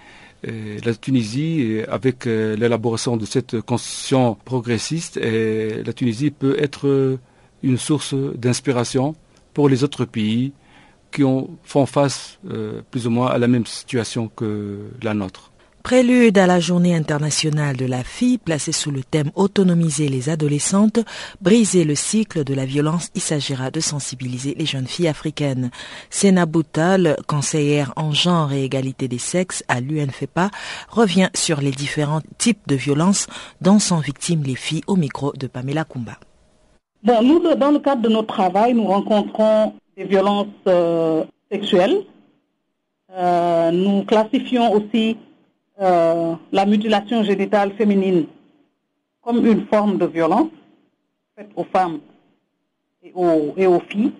la 0.43 0.93
Tunisie, 0.93 1.81
avec 1.89 2.25
l'élaboration 2.25 3.17
de 3.17 3.25
cette 3.25 3.59
constitution 3.61 4.37
progressiste, 4.45 5.19
la 5.21 5.93
Tunisie 5.93 6.31
peut 6.31 6.55
être 6.59 7.17
une 7.61 7.77
source 7.77 8.13
d'inspiration 8.13 9.15
pour 9.53 9.67
les 9.67 9.83
autres 9.83 10.05
pays 10.05 10.53
qui 11.11 11.23
ont, 11.23 11.49
font 11.63 11.85
face 11.85 12.39
plus 12.91 13.07
ou 13.07 13.09
moins 13.09 13.27
à 13.27 13.37
la 13.37 13.47
même 13.47 13.65
situation 13.65 14.29
que 14.29 14.79
la 15.01 15.13
nôtre. 15.13 15.51
Prélude 15.84 16.38
à 16.38 16.45
la 16.45 16.59
journée 16.59 16.93
internationale 16.93 17.77
de 17.77 17.86
la 17.86 18.03
fille 18.03 18.38
placée 18.38 18.73
sous 18.73 18.91
le 18.91 19.01
thème 19.01 19.32
Autonomiser 19.36 20.09
les 20.09 20.30
adolescentes, 20.30 20.99
briser 21.41 21.86
le 21.86 21.95
cycle 21.95 22.43
de 22.43 22.53
la 22.53 22.65
violence, 22.65 23.09
il 23.15 23.21
s'agira 23.21 23.71
de 23.71 23.80
sensibiliser 23.80 24.55
les 24.55 24.65
jeunes 24.65 24.88
filles 24.88 25.07
africaines. 25.07 25.71
Sena 26.09 26.45
Boutal, 26.45 27.15
conseillère 27.27 27.93
en 27.95 28.11
genre 28.11 28.51
et 28.51 28.63
égalité 28.63 29.07
des 29.07 29.17
sexes 29.19 29.63
à 29.67 29.80
l'UNFEPA, 29.80 30.51
revient 30.89 31.30
sur 31.34 31.61
les 31.61 31.71
différents 31.71 32.21
types 32.38 32.67
de 32.67 32.75
violences 32.75 33.27
dont 33.61 33.80
sont 33.80 33.99
victimes 33.99 34.43
les 34.43 34.55
filles 34.55 34.84
au 34.86 34.97
micro 34.97 35.32
de 35.34 35.47
Pamela 35.47 35.86
Kumba. 35.86 36.17
Bon, 37.03 37.23
nous, 37.23 37.39
dans 37.55 37.71
le 37.71 37.80
cadre 37.80 38.01
de 38.01 38.09
notre 38.09 38.34
travail, 38.34 38.73
nous 38.73 38.86
rencontrons 38.86 39.73
des 39.95 40.03
violences 40.03 40.47
euh, 40.67 41.23
sexuelles. 41.49 42.03
Euh, 43.17 43.71
nous 43.71 44.03
classifions 44.03 44.73
aussi 44.73 45.17
euh, 45.82 46.36
la 46.51 46.65
mutilation 46.65 47.23
génitale 47.23 47.71
féminine 47.73 48.25
comme 49.21 49.45
une 49.45 49.65
forme 49.67 49.97
de 49.97 50.05
violence 50.05 50.49
faite 51.36 51.49
aux 51.55 51.63
femmes 51.63 51.99
et 53.03 53.13
aux, 53.13 53.80
filles. 53.88 54.11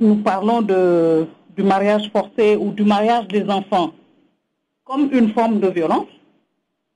Nous 0.00 0.16
parlons 0.16 0.62
de, 0.62 1.26
du 1.54 1.62
mariage 1.62 2.10
forcé 2.12 2.56
ou 2.56 2.70
du 2.70 2.84
mariage 2.84 3.28
des 3.28 3.48
enfants 3.50 3.92
comme 4.84 5.10
une 5.12 5.32
forme 5.32 5.60
de 5.60 5.68
violence. 5.68 6.08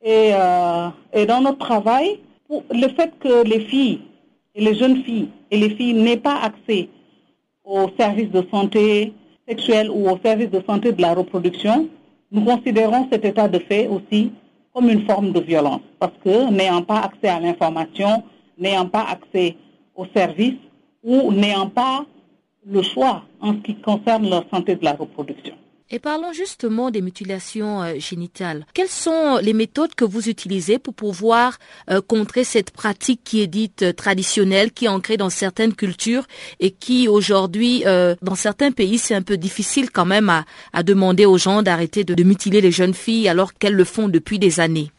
Et, 0.03 0.30
euh, 0.32 0.88
et 1.12 1.26
dans 1.26 1.42
notre 1.42 1.59
travail, 1.59 2.20
le 2.48 2.88
fait 2.94 3.12
que 3.20 3.44
les 3.44 3.61
filles 3.61 4.01
et 4.55 4.64
les 4.64 4.74
jeunes 4.74 5.03
filles 5.03 5.28
et 5.51 5.59
les 5.59 5.70
filles 5.76 5.94
n'aient 5.94 6.16
pas 6.16 6.38
accès 6.40 6.88
aux 7.64 7.88
services 7.98 8.30
de 8.30 8.46
santé 8.51 9.12
sexuelle 9.46 9.90
ou 9.90 10.09
aux 10.09 10.18
services 10.24 10.51
de 10.51 10.62
santé 10.66 10.92
de 10.92 11.03
la 11.03 11.14
reproduction, 11.14 11.88
nous 12.33 12.45
considérons 12.45 13.09
cet 13.11 13.24
état 13.24 13.49
de 13.49 13.59
fait 13.59 13.89
aussi 13.89 14.33
comme 14.72 14.89
une 14.89 15.05
forme 15.05 15.33
de 15.33 15.41
violence, 15.41 15.81
parce 15.99 16.12
que 16.24 16.51
n'ayant 16.51 16.83
pas 16.83 17.01
accès 17.01 17.28
à 17.28 17.41
l'information, 17.41 18.22
n'ayant 18.57 18.89
pas 18.89 19.05
accès 19.05 19.57
aux 19.97 20.07
services 20.14 20.61
ou 21.03 21.33
n'ayant 21.33 21.68
pas 21.68 22.05
le 22.64 22.83
choix 22.83 23.24
en 23.41 23.55
ce 23.55 23.59
qui 23.59 23.74
concerne 23.76 24.28
leur 24.28 24.45
santé 24.53 24.76
de 24.76 24.85
la 24.85 24.93
reproduction. 24.93 25.55
Et 25.93 25.99
parlons 25.99 26.32
justement 26.32 26.93
des 26.93 27.03
mutilations 27.03 27.82
euh, 27.82 27.95
génitales. 27.99 28.64
Quelles 28.74 28.86
sont 28.86 29.38
les 29.43 29.53
méthodes 29.53 29.93
que 29.97 30.05
vous 30.05 30.28
utilisez 30.28 30.78
pour 30.78 30.95
pouvoir 30.95 31.59
euh, 31.91 32.01
contrer 32.01 32.45
cette 32.45 32.70
pratique 32.70 33.22
qui 33.24 33.41
est 33.41 33.49
dite 33.49 33.82
euh, 33.82 33.93
traditionnelle, 33.93 34.70
qui 34.70 34.84
est 34.84 34.88
ancrée 34.88 35.16
dans 35.16 35.30
certaines 35.30 35.74
cultures 35.74 36.26
et 36.61 36.70
qui 36.70 37.09
aujourd'hui, 37.09 37.82
dans 38.22 38.34
certains 38.34 38.70
pays, 38.70 38.99
c'est 38.99 39.14
un 39.14 39.22
peu 39.22 39.36
difficile 39.36 39.91
quand 39.91 40.05
même 40.05 40.30
à, 40.72 40.82
demander 40.82 41.26
aux 41.26 41.38
gens 41.38 41.62
d'arrêter 41.62 42.05
de, 42.05 42.22
mutiler 42.22 42.61
les 42.61 42.70
jeunes 42.70 42.95
filles 42.95 43.28
alors 43.28 43.55
qu'elles 43.55 43.74
le 43.74 43.84
font 43.84 44.09
depuis 44.09 44.38
des 44.38 44.61
années? 44.61 44.91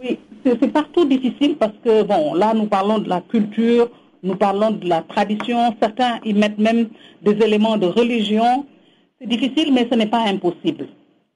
Oui, 0.00 0.18
c'est 0.44 0.72
partout 0.72 1.04
difficile 1.04 1.56
parce 1.58 1.72
que, 1.84 2.02
bon, 2.02 2.34
là, 2.34 2.54
nous 2.54 2.66
parlons 2.66 2.98
de 2.98 3.08
la 3.08 3.22
culture, 3.22 3.90
nous 4.22 4.36
parlons 4.36 4.70
de 4.70 4.88
la 4.88 5.02
tradition, 5.02 5.74
certains 5.80 6.20
y 6.24 6.34
mettent 6.34 6.58
même 6.58 6.88
des 7.22 7.32
éléments 7.44 7.76
de 7.76 7.86
religion. 7.86 8.66
C'est 9.20 9.28
difficile, 9.28 9.72
mais 9.72 9.88
ce 9.90 9.96
n'est 9.96 10.06
pas 10.06 10.24
impossible. 10.28 10.86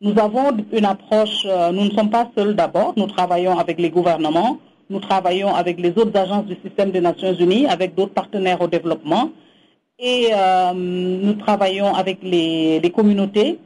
Nous 0.00 0.16
avons 0.16 0.56
une 0.72 0.84
approche, 0.84 1.44
euh, 1.46 1.72
nous 1.72 1.84
ne 1.86 1.90
sommes 1.90 2.10
pas 2.10 2.30
seuls 2.36 2.54
d'abord, 2.54 2.92
nous 2.96 3.08
travaillons 3.08 3.58
avec 3.58 3.80
les 3.80 3.90
gouvernements, 3.90 4.58
nous 4.88 5.00
travaillons 5.00 5.52
avec 5.52 5.80
les 5.80 5.90
autres 5.90 6.16
agences 6.16 6.46
du 6.46 6.56
système 6.64 6.92
des 6.92 7.00
Nations 7.00 7.34
Unies, 7.34 7.66
avec 7.66 7.96
d'autres 7.96 8.12
partenaires 8.12 8.60
au 8.60 8.68
développement, 8.68 9.30
et 9.98 10.28
euh, 10.32 10.72
nous 10.74 11.32
travaillons 11.34 11.92
avec 11.92 12.18
les, 12.22 12.78
les, 12.78 12.90
communautés, 12.90 13.58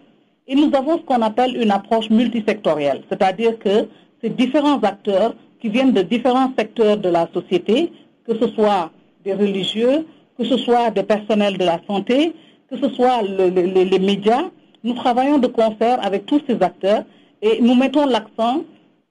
et 0.48 0.54
nous 0.54 0.70
avons 0.74 0.96
ce 0.96 1.02
qu'on 1.02 1.20
appelle 1.20 1.54
une 1.54 1.70
approche 1.70 2.08
multisectorielle, 2.08 3.02
c'est-à-dire 3.10 3.58
que 3.58 3.88
ces 4.22 4.30
différents 4.30 4.80
acteurs 4.80 5.34
qui 5.60 5.68
viennent 5.68 5.92
de 5.92 6.02
différents 6.02 6.52
secteurs 6.58 6.96
de 6.96 7.10
la 7.10 7.28
société, 7.34 7.92
que 8.26 8.34
ce 8.34 8.48
soit 8.48 8.90
des 9.24 9.34
religieux, 9.34 10.06
que 10.38 10.44
ce 10.44 10.56
soit 10.56 10.90
des 10.90 11.02
personnels 11.02 11.58
de 11.58 11.64
la 11.64 11.80
santé, 11.86 12.32
que 12.70 12.76
ce 12.78 12.88
soit 12.90 13.22
les 13.22 13.98
médias, 13.98 14.44
nous 14.84 14.94
travaillons 14.94 15.38
de 15.38 15.46
concert 15.46 15.98
avec 16.04 16.26
tous 16.26 16.40
ces 16.46 16.62
acteurs 16.62 17.04
et 17.42 17.60
nous 17.60 17.74
mettons 17.74 18.06
l'accent 18.06 18.62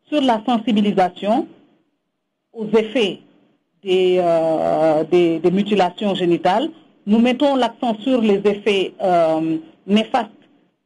sur 0.09 0.21
la 0.21 0.41
sensibilisation 0.45 1.47
aux 2.53 2.67
effets 2.77 3.19
des, 3.83 4.17
euh, 4.19 5.51
mutilations 5.51 6.15
génitales. 6.15 6.69
Nous 7.05 7.19
mettons 7.19 7.55
l'accent 7.55 7.95
sur 7.99 8.21
les 8.21 8.41
effets 8.45 8.93
euh, 9.01 9.57
néfastes 9.85 10.29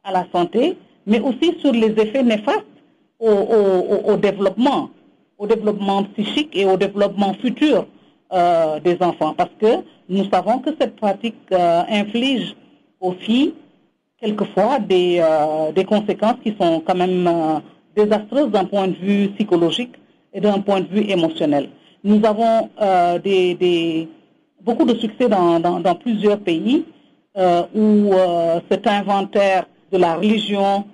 à 0.04 0.12
la 0.12 0.26
santé, 0.32 0.76
mais 1.06 1.20
aussi 1.20 1.54
sur 1.60 1.72
les 1.72 1.92
effets 2.02 2.22
néfastes 2.22 2.66
au, 3.18 4.16
développement, 4.16 4.90
au 5.38 5.46
développement 5.46 6.04
psychique 6.04 6.50
et 6.54 6.64
au 6.64 6.76
développement 6.76 7.34
futur 7.34 7.86
euh, 8.32 8.80
des 8.80 8.96
enfants, 9.00 9.34
parce 9.34 9.50
que 9.60 9.82
nous 10.08 10.24
savons 10.30 10.58
que 10.58 10.70
cette 10.78 10.96
pratique 10.96 11.36
inflige 11.52 12.56
aux 13.00 13.12
filles 13.12 13.54
quelquefois 14.20 14.78
des, 14.78 15.18
euh, 15.20 15.72
des 15.72 15.84
conséquences 15.84 16.36
qui 16.44 16.54
sont 16.60 16.82
quand 16.86 16.94
même 16.94 17.26
euh, 17.26 17.58
désastreuses 17.96 18.50
d'un 18.50 18.66
point 18.66 18.88
de 18.88 18.96
vue 18.96 19.28
psychologique 19.30 19.94
et 20.32 20.40
d'un 20.40 20.60
point 20.60 20.80
de 20.80 20.86
vue 20.86 21.10
émotionnel. 21.10 21.70
Nous 22.04 22.20
avons 22.24 22.68
euh, 22.80 23.18
beaucoup 24.62 24.84
de 24.84 24.94
succès 24.94 25.28
dans, 25.28 25.94
plusieurs 25.96 26.38
pays 26.38 26.84
où 27.74 28.12
cet 28.70 28.86
inventaire 28.86 29.66
de 29.92 29.98
la 29.98 30.16
religion, 30.16 30.84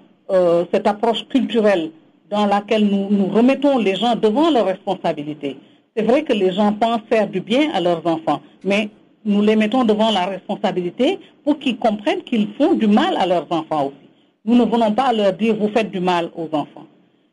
cette 0.73 0.87
approche 0.87 1.27
culturelle 1.29 1.91
dans 2.31 2.47
laquelle 2.47 2.87
nous 2.87 3.27
remettons 3.27 3.79
les 3.79 3.95
gens 3.95 4.15
devant 4.17 4.51
leurs 4.51 4.67
responsabilités. 4.67 5.57
C'est 5.97 6.03
vrai 6.03 6.25
que 6.25 6.35
les 6.35 6.53
gens 6.53 6.75
pensent 6.75 7.01
faire 7.09 7.27
du 7.27 7.41
bien 7.41 7.71
à 7.73 7.81
leurs 7.81 8.07
enfants, 8.07 8.43
mais 8.63 8.91
nous 9.25 9.41
les 9.41 9.57
mettons 9.57 9.83
devant 9.83 10.11
la 10.11 10.27
responsabilité 10.27 11.19
pour 11.43 11.59
qu'ils 11.59 11.79
comprennent 11.79 12.23
qu'ils 12.23 12.49
font 12.59 12.75
du 12.75 12.87
mal 12.87 13.17
à 13.17 13.25
leurs 13.25 13.47
enfants 13.51 13.87
aussi. 13.87 14.11
Nous 14.45 14.57
ne 14.57 14.65
venons 14.65 14.93
pas 14.93 15.11
leur 15.15 15.33
dire 15.33 15.57
vous 15.57 15.71
faites 15.71 15.91
du 15.91 16.01
mal 16.01 16.29
aux 16.37 16.55
enfants, 16.55 16.87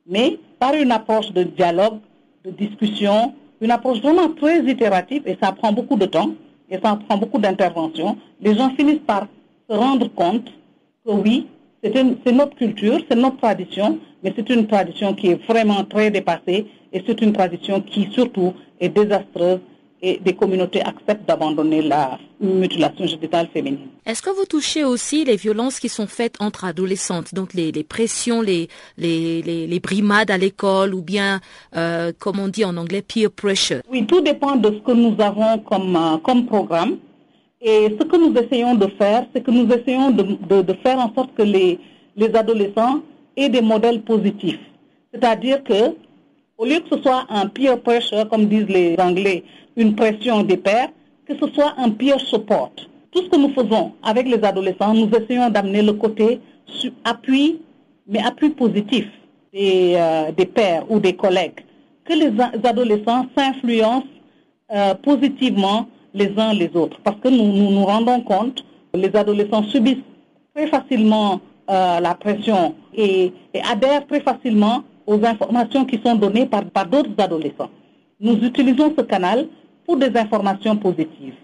mais 0.07 0.39
par 0.59 0.75
une 0.75 0.93
approche 0.93 1.29
de 1.33 1.43
dialogue, 1.43 1.99
de 2.45 2.51
discussion, 2.51 3.33
une 3.59 3.69
approche 3.69 3.99
vraiment 3.99 4.29
très 4.29 4.63
itérative, 4.63 5.23
et 5.25 5.37
ça 5.41 5.51
prend 5.51 5.73
beaucoup 5.73 5.97
de 5.97 6.05
temps, 6.05 6.31
et 6.69 6.79
ça 6.81 6.97
prend 7.07 7.17
beaucoup 7.17 7.39
d'intervention, 7.39 8.17
les 8.39 8.55
gens 8.55 8.69
finissent 8.77 9.05
par 9.05 9.27
se 9.69 9.75
rendre 9.75 10.07
compte 10.13 10.45
que 11.05 11.11
oui, 11.11 11.47
c'est 11.83 12.31
notre 12.31 12.55
culture, 12.55 12.99
c'est 13.09 13.17
notre 13.17 13.37
tradition, 13.37 13.99
mais 14.23 14.31
c'est 14.37 14.49
une 14.49 14.67
tradition 14.67 15.13
qui 15.13 15.27
est 15.31 15.47
vraiment 15.47 15.83
très 15.83 16.09
dépassée, 16.09 16.65
et 16.93 17.03
c'est 17.05 17.21
une 17.21 17.33
tradition 17.33 17.81
qui 17.81 18.07
surtout 18.11 18.53
est 18.79 18.89
désastreuse 18.89 19.59
et 20.05 20.19
des 20.19 20.33
communautés 20.33 20.81
acceptent 20.81 21.27
d'abandonner 21.27 21.81
la 21.81 22.19
mutilation 22.41 23.07
génitale 23.07 23.47
féminine. 23.53 23.87
Est-ce 24.05 24.21
que 24.21 24.29
vous 24.29 24.45
touchez 24.45 24.83
aussi 24.83 25.23
les 25.23 25.37
violences 25.37 25.79
qui 25.79 25.87
sont 25.87 26.07
faites 26.07 26.35
entre 26.41 26.65
adolescentes, 26.65 27.33
donc 27.33 27.53
les, 27.53 27.71
pressions, 27.83 28.41
les, 28.41 28.67
les, 28.97 29.79
brimades 29.79 30.29
à 30.29 30.37
l'école 30.37 30.93
ou 30.93 31.01
bien, 31.01 31.39
euh, 31.77 32.11
comme 32.19 32.39
on 32.39 32.49
dit 32.49 32.65
en 32.65 32.75
anglais, 32.75 33.01
peer 33.01 33.31
pressure? 33.31 33.79
Oui, 33.89 34.05
tout 34.05 34.19
dépend 34.19 34.57
de 34.57 34.71
ce 34.71 34.79
que 34.79 34.91
nous 34.91 35.15
avons 35.19 35.59
comme, 35.59 35.95
euh, 35.95 36.17
comme 36.17 36.45
programme. 36.45 36.97
Et 37.61 37.95
ce 37.97 38.03
que 38.03 38.17
nous 38.17 38.35
essayons 38.37 38.75
de 38.75 38.87
faire, 38.97 39.25
c'est 39.33 39.41
que 39.41 39.51
nous 39.51 39.71
essayons 39.71 40.11
de, 40.11 40.61
de, 40.61 40.73
faire 40.83 40.99
en 40.99 41.13
sorte 41.15 41.33
que 41.33 41.43
les, 41.43 41.79
les 42.17 42.35
adolescents 42.35 42.99
aient 43.37 43.47
des 43.47 43.61
modèles 43.61 44.01
positifs. 44.01 44.59
C'est-à-dire 45.13 45.63
que, 45.63 45.95
au 46.63 46.65
lieu 46.65 46.79
que 46.79 46.95
ce 46.95 47.01
soit 47.01 47.25
un 47.29 47.47
peer 47.47 47.77
pressure, 47.81 48.27
comme 48.29 48.45
disent 48.45 48.69
les 48.69 48.95
Anglais, 48.97 49.43
une 49.75 49.95
pression 49.95 50.43
des 50.43 50.55
pères, 50.55 50.89
que 51.27 51.33
ce 51.37 51.47
soit 51.53 51.73
un 51.77 51.89
peer 51.89 52.17
support. 52.21 52.71
Tout 53.11 53.23
ce 53.23 53.29
que 53.29 53.35
nous 53.35 53.53
faisons 53.53 53.91
avec 54.01 54.27
les 54.27 54.41
adolescents, 54.41 54.93
nous 54.93 55.09
essayons 55.09 55.49
d'amener 55.49 55.81
le 55.81 55.91
côté 55.91 56.39
appui, 57.03 57.59
mais 58.07 58.21
appui 58.23 58.51
positif 58.51 59.05
des, 59.51 59.95
euh, 59.97 60.31
des 60.31 60.45
pères 60.45 60.89
ou 60.89 60.99
des 61.01 61.13
collègues. 61.13 61.59
Que 62.05 62.13
les 62.13 62.31
adolescents 62.63 63.25
s'influencent 63.35 64.07
euh, 64.73 64.93
positivement 64.95 65.87
les 66.13 66.31
uns 66.37 66.53
les 66.53 66.71
autres. 66.75 66.97
Parce 67.03 67.19
que 67.19 67.27
nous 67.27 67.71
nous, 67.71 67.85
rendons 67.85 68.21
compte 68.21 68.63
que 68.93 68.99
les 68.99 69.13
adolescents 69.13 69.63
subissent 69.63 70.07
très 70.55 70.67
facilement 70.67 71.41
euh, 71.69 71.99
la 71.99 72.15
pression 72.15 72.75
et, 72.95 73.33
adhèrent 73.69 74.07
très 74.07 74.21
facilement 74.21 74.83
aux 75.05 75.23
informations 75.25 75.85
qui 75.85 75.99
sont 76.03 76.15
données 76.15 76.45
par, 76.45 76.85
d'autres 76.85 77.11
adolescents. 77.17 77.69
Nous 78.19 78.35
utilisons 78.43 78.93
ce 78.97 79.03
canal 79.03 79.47
pour 79.85 79.97
des 79.97 80.15
informations 80.17 80.77
positives. 80.77 81.35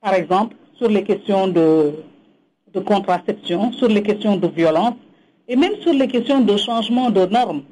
Par 0.00 0.14
exemple, 0.14 0.56
sur 0.76 0.88
les 0.88 1.02
questions 1.02 1.48
de, 1.48 1.94
contraception, 2.84 3.72
sur 3.72 3.88
les 3.88 4.02
questions 4.02 4.36
de 4.36 4.46
violence 4.48 4.94
Et 5.48 5.56
même 5.56 5.74
sur 5.80 5.92
les 5.92 6.06
questions 6.06 6.40
de 6.40 6.56
changement 6.56 7.10
de 7.10 7.26
normes 7.26 7.62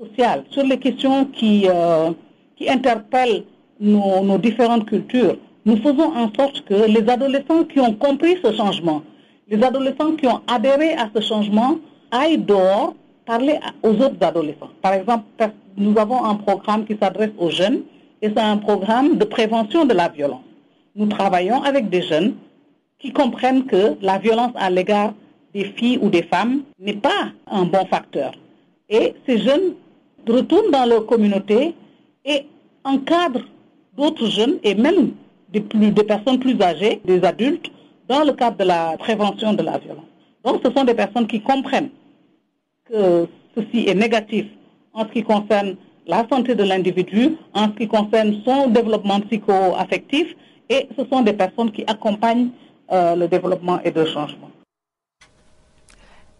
sociales, 0.00 0.44
sur 0.50 0.64
les 0.64 0.78
questions 0.78 1.26
qui, 1.26 1.66
euh, 1.68 2.10
qui 2.56 2.66
interpellent 2.70 3.44
nos 3.78 4.38
différentes 4.38 4.86
cultures, 4.86 5.36
nous 5.66 5.76
faisons 5.76 6.14
en 6.16 6.32
sorte 6.34 6.64
que 6.64 6.74
les 6.94 7.06
adolescents 7.08 7.64
qui 7.64 7.78
ont 7.80 7.92
compris 7.92 8.36
ce 8.42 8.52
changement, 8.54 9.02
les 9.48 9.62
adolescents 9.62 10.12
qui 10.16 10.26
ont 10.26 10.40
adhéré 10.46 10.94
à 10.94 11.10
ce 11.14 11.20
changement, 11.20 11.78
aillent 12.10 12.38
dehors 12.38 12.94
parler 13.26 13.58
aux 13.82 13.94
autres 13.94 14.16
adolescents. 14.20 14.70
Par 14.82 14.94
exemple, 14.94 15.24
nous 15.76 15.98
avons 15.98 16.24
un 16.24 16.34
programme 16.34 16.84
qui 16.84 16.96
s'adresse 17.00 17.30
aux 17.38 17.50
jeunes 17.50 17.82
et 18.22 18.28
c'est 18.28 18.38
un 18.38 18.56
programme 18.58 19.16
de 19.16 19.24
prévention 19.24 19.84
de 19.84 19.94
la 19.94 20.08
violence. 20.08 20.42
Nous 20.96 21.06
travaillons 21.06 21.62
avec 21.62 21.88
des 21.88 22.02
jeunes 22.02 22.34
qui 22.98 23.12
comprennent 23.12 23.64
que 23.66 23.96
la 24.02 24.18
violence 24.18 24.52
à 24.56 24.68
l'égard 24.70 25.14
des 25.54 25.64
filles 25.64 25.98
ou 26.02 26.10
des 26.10 26.22
femmes 26.22 26.62
n'est 26.78 26.94
pas 26.94 27.32
un 27.46 27.64
bon 27.64 27.84
facteur. 27.86 28.32
Et 28.88 29.14
ces 29.26 29.38
jeunes 29.38 29.74
retournent 30.28 30.70
dans 30.70 30.84
leur 30.84 31.06
communauté 31.06 31.74
et 32.24 32.46
encadrent 32.84 33.46
d'autres 33.96 34.26
jeunes 34.26 34.58
et 34.62 34.74
même 34.74 35.12
des, 35.48 35.60
des 35.60 36.04
personnes 36.04 36.38
plus 36.38 36.60
âgées, 36.60 37.00
des 37.04 37.22
adultes, 37.24 37.70
dans 38.08 38.24
le 38.24 38.32
cadre 38.32 38.56
de 38.58 38.64
la 38.64 38.96
prévention 38.98 39.52
de 39.54 39.62
la 39.62 39.78
violence. 39.78 40.04
Donc 40.44 40.60
ce 40.64 40.70
sont 40.72 40.84
des 40.84 40.94
personnes 40.94 41.26
qui 41.26 41.40
comprennent 41.40 41.90
ceci 42.92 43.88
est 43.88 43.94
négatif 43.94 44.46
en 44.92 45.04
ce 45.06 45.12
qui 45.12 45.22
concerne 45.22 45.76
la 46.06 46.26
santé 46.28 46.54
de 46.54 46.64
l'individu, 46.64 47.36
en 47.54 47.66
ce 47.66 47.76
qui 47.78 47.88
concerne 47.88 48.42
son 48.44 48.68
développement 48.68 49.20
psycho-affectif, 49.20 50.34
et 50.68 50.88
ce 50.96 51.04
sont 51.06 51.22
des 51.22 51.32
personnes 51.32 51.70
qui 51.70 51.84
accompagnent 51.86 52.48
euh, 52.92 53.14
le 53.14 53.28
développement 53.28 53.80
et 53.84 53.90
le 53.90 54.04
changement. 54.04 54.50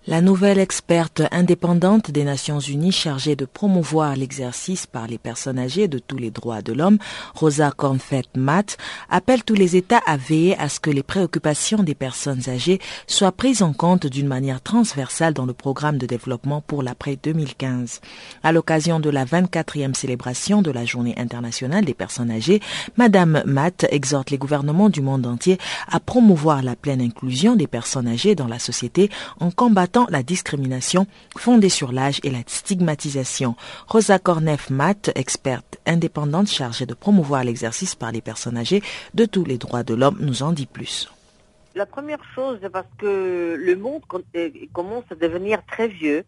La 0.07 0.23
nouvelle 0.23 0.59
experte 0.59 1.21
indépendante 1.31 2.11
des 2.11 2.25
Nations 2.25 2.59
Unies 2.59 2.91
chargée 2.91 3.37
de 3.37 3.45
promouvoir 3.45 4.17
l'exercice 4.17 4.87
par 4.87 5.07
les 5.07 5.19
personnes 5.19 5.59
âgées 5.59 5.89
de 5.89 5.99
tous 5.99 6.17
les 6.17 6.31
droits 6.31 6.63
de 6.63 6.73
l'homme, 6.73 6.97
Rosa 7.35 7.71
Confet-Matt, 7.71 8.79
appelle 9.11 9.45
tous 9.45 9.55
les 9.55 9.77
États 9.77 10.01
à 10.07 10.17
veiller 10.17 10.57
à 10.59 10.71
ce 10.71 10.81
que 10.81 10.89
les 10.89 11.03
préoccupations 11.03 11.83
des 11.83 11.95
personnes 11.95 12.49
âgées 12.49 12.81
soient 13.07 13.31
prises 13.31 13.61
en 13.63 13.75
compte 13.75 14.07
d'une 14.07 14.27
manière 14.27 14.63
transversale 14.63 15.35
dans 15.35 15.45
le 15.45 15.53
programme 15.53 15.99
de 15.99 16.07
développement 16.07 16.63
pour 16.63 16.83
l'après 16.83 17.19
2015. 17.23 18.01
À 18.43 18.53
l'occasion 18.53 19.01
de 19.01 19.11
la 19.11 19.27
24e 19.27 19.93
célébration 19.93 20.63
de 20.63 20.71
la 20.71 20.87
Journée 20.87 21.15
internationale 21.19 21.85
des 21.85 21.93
personnes 21.93 22.31
âgées, 22.31 22.61
Madame 22.97 23.43
Matt 23.45 23.85
exhorte 23.91 24.31
les 24.31 24.39
gouvernements 24.39 24.89
du 24.89 25.03
monde 25.03 25.27
entier 25.27 25.59
à 25.93 26.01
promouvoir 26.01 26.63
la 26.63 26.75
pleine 26.75 27.03
inclusion 27.03 27.55
des 27.55 27.67
personnes 27.67 28.09
âgées 28.09 28.35
dans 28.35 28.49
la 28.49 28.59
société 28.59 29.11
en 29.41 29.51
combattant 29.51 29.90
la 30.11 30.23
discrimination 30.23 31.07
fondée 31.37 31.69
sur 31.69 31.93
l'âge 31.93 32.21
et 32.23 32.31
la 32.31 32.41
stigmatisation. 32.47 33.57
Rosa 33.89 34.19
Kornef-Matt, 34.19 35.13
experte 35.15 35.79
indépendante 35.87 36.49
chargée 36.49 36.87
de 36.87 36.95
promouvoir 36.95 37.45
l'exercice 37.45 37.95
par 37.95 38.13
les 38.13 38.21
personnes 38.21 38.57
âgées 38.57 38.83
de 39.15 39.25
tous 39.25 39.45
les 39.45 39.59
droits 39.59 39.83
de 39.83 39.95
l'homme, 39.95 40.19
nous 40.21 40.43
en 40.43 40.53
dit 40.53 40.67
plus. 40.67 41.11
La 41.75 41.87
première 41.87 42.23
chose, 42.35 42.59
c'est 42.63 42.71
parce 42.71 42.89
que 42.99 43.57
le 43.59 43.77
monde 43.77 44.03
euh, 44.37 44.51
commence 44.73 45.05
à 45.11 45.15
devenir 45.15 45.65
très 45.67 45.89
vieux. 45.89 46.25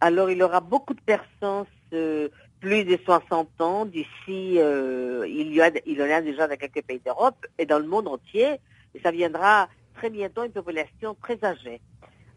Alors, 0.00 0.30
il 0.30 0.38
y 0.38 0.42
aura 0.42 0.60
beaucoup 0.60 0.94
de 0.94 1.00
personnes 1.00 1.66
euh, 1.92 2.28
plus 2.60 2.84
de 2.84 2.98
60 3.04 3.60
ans 3.60 3.84
d'ici, 3.84 4.58
euh, 4.58 5.26
il, 5.28 5.52
il 5.86 5.98
y 5.98 6.02
en 6.02 6.10
a 6.10 6.20
déjà 6.20 6.46
dans 6.46 6.56
quelques 6.56 6.82
pays 6.82 7.00
d'Europe 7.04 7.46
et 7.58 7.66
dans 7.66 7.78
le 7.78 7.86
monde 7.86 8.08
entier. 8.08 8.56
Et 8.94 9.00
ça 9.00 9.10
viendra 9.10 9.68
très 9.94 10.10
bientôt 10.10 10.44
une 10.44 10.52
population 10.52 11.14
très 11.22 11.42
âgée. 11.44 11.80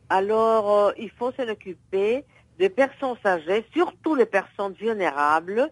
Alors, 0.10 0.72
euh, 0.72 0.92
il 0.98 1.10
faut 1.10 1.32
s'en 1.32 1.48
occuper 1.48 2.24
des 2.60 2.70
personnes 2.70 3.18
âgées, 3.26 3.66
surtout 3.74 4.16
les 4.16 4.26
personnes 4.26 4.74
vulnérables, 4.74 5.70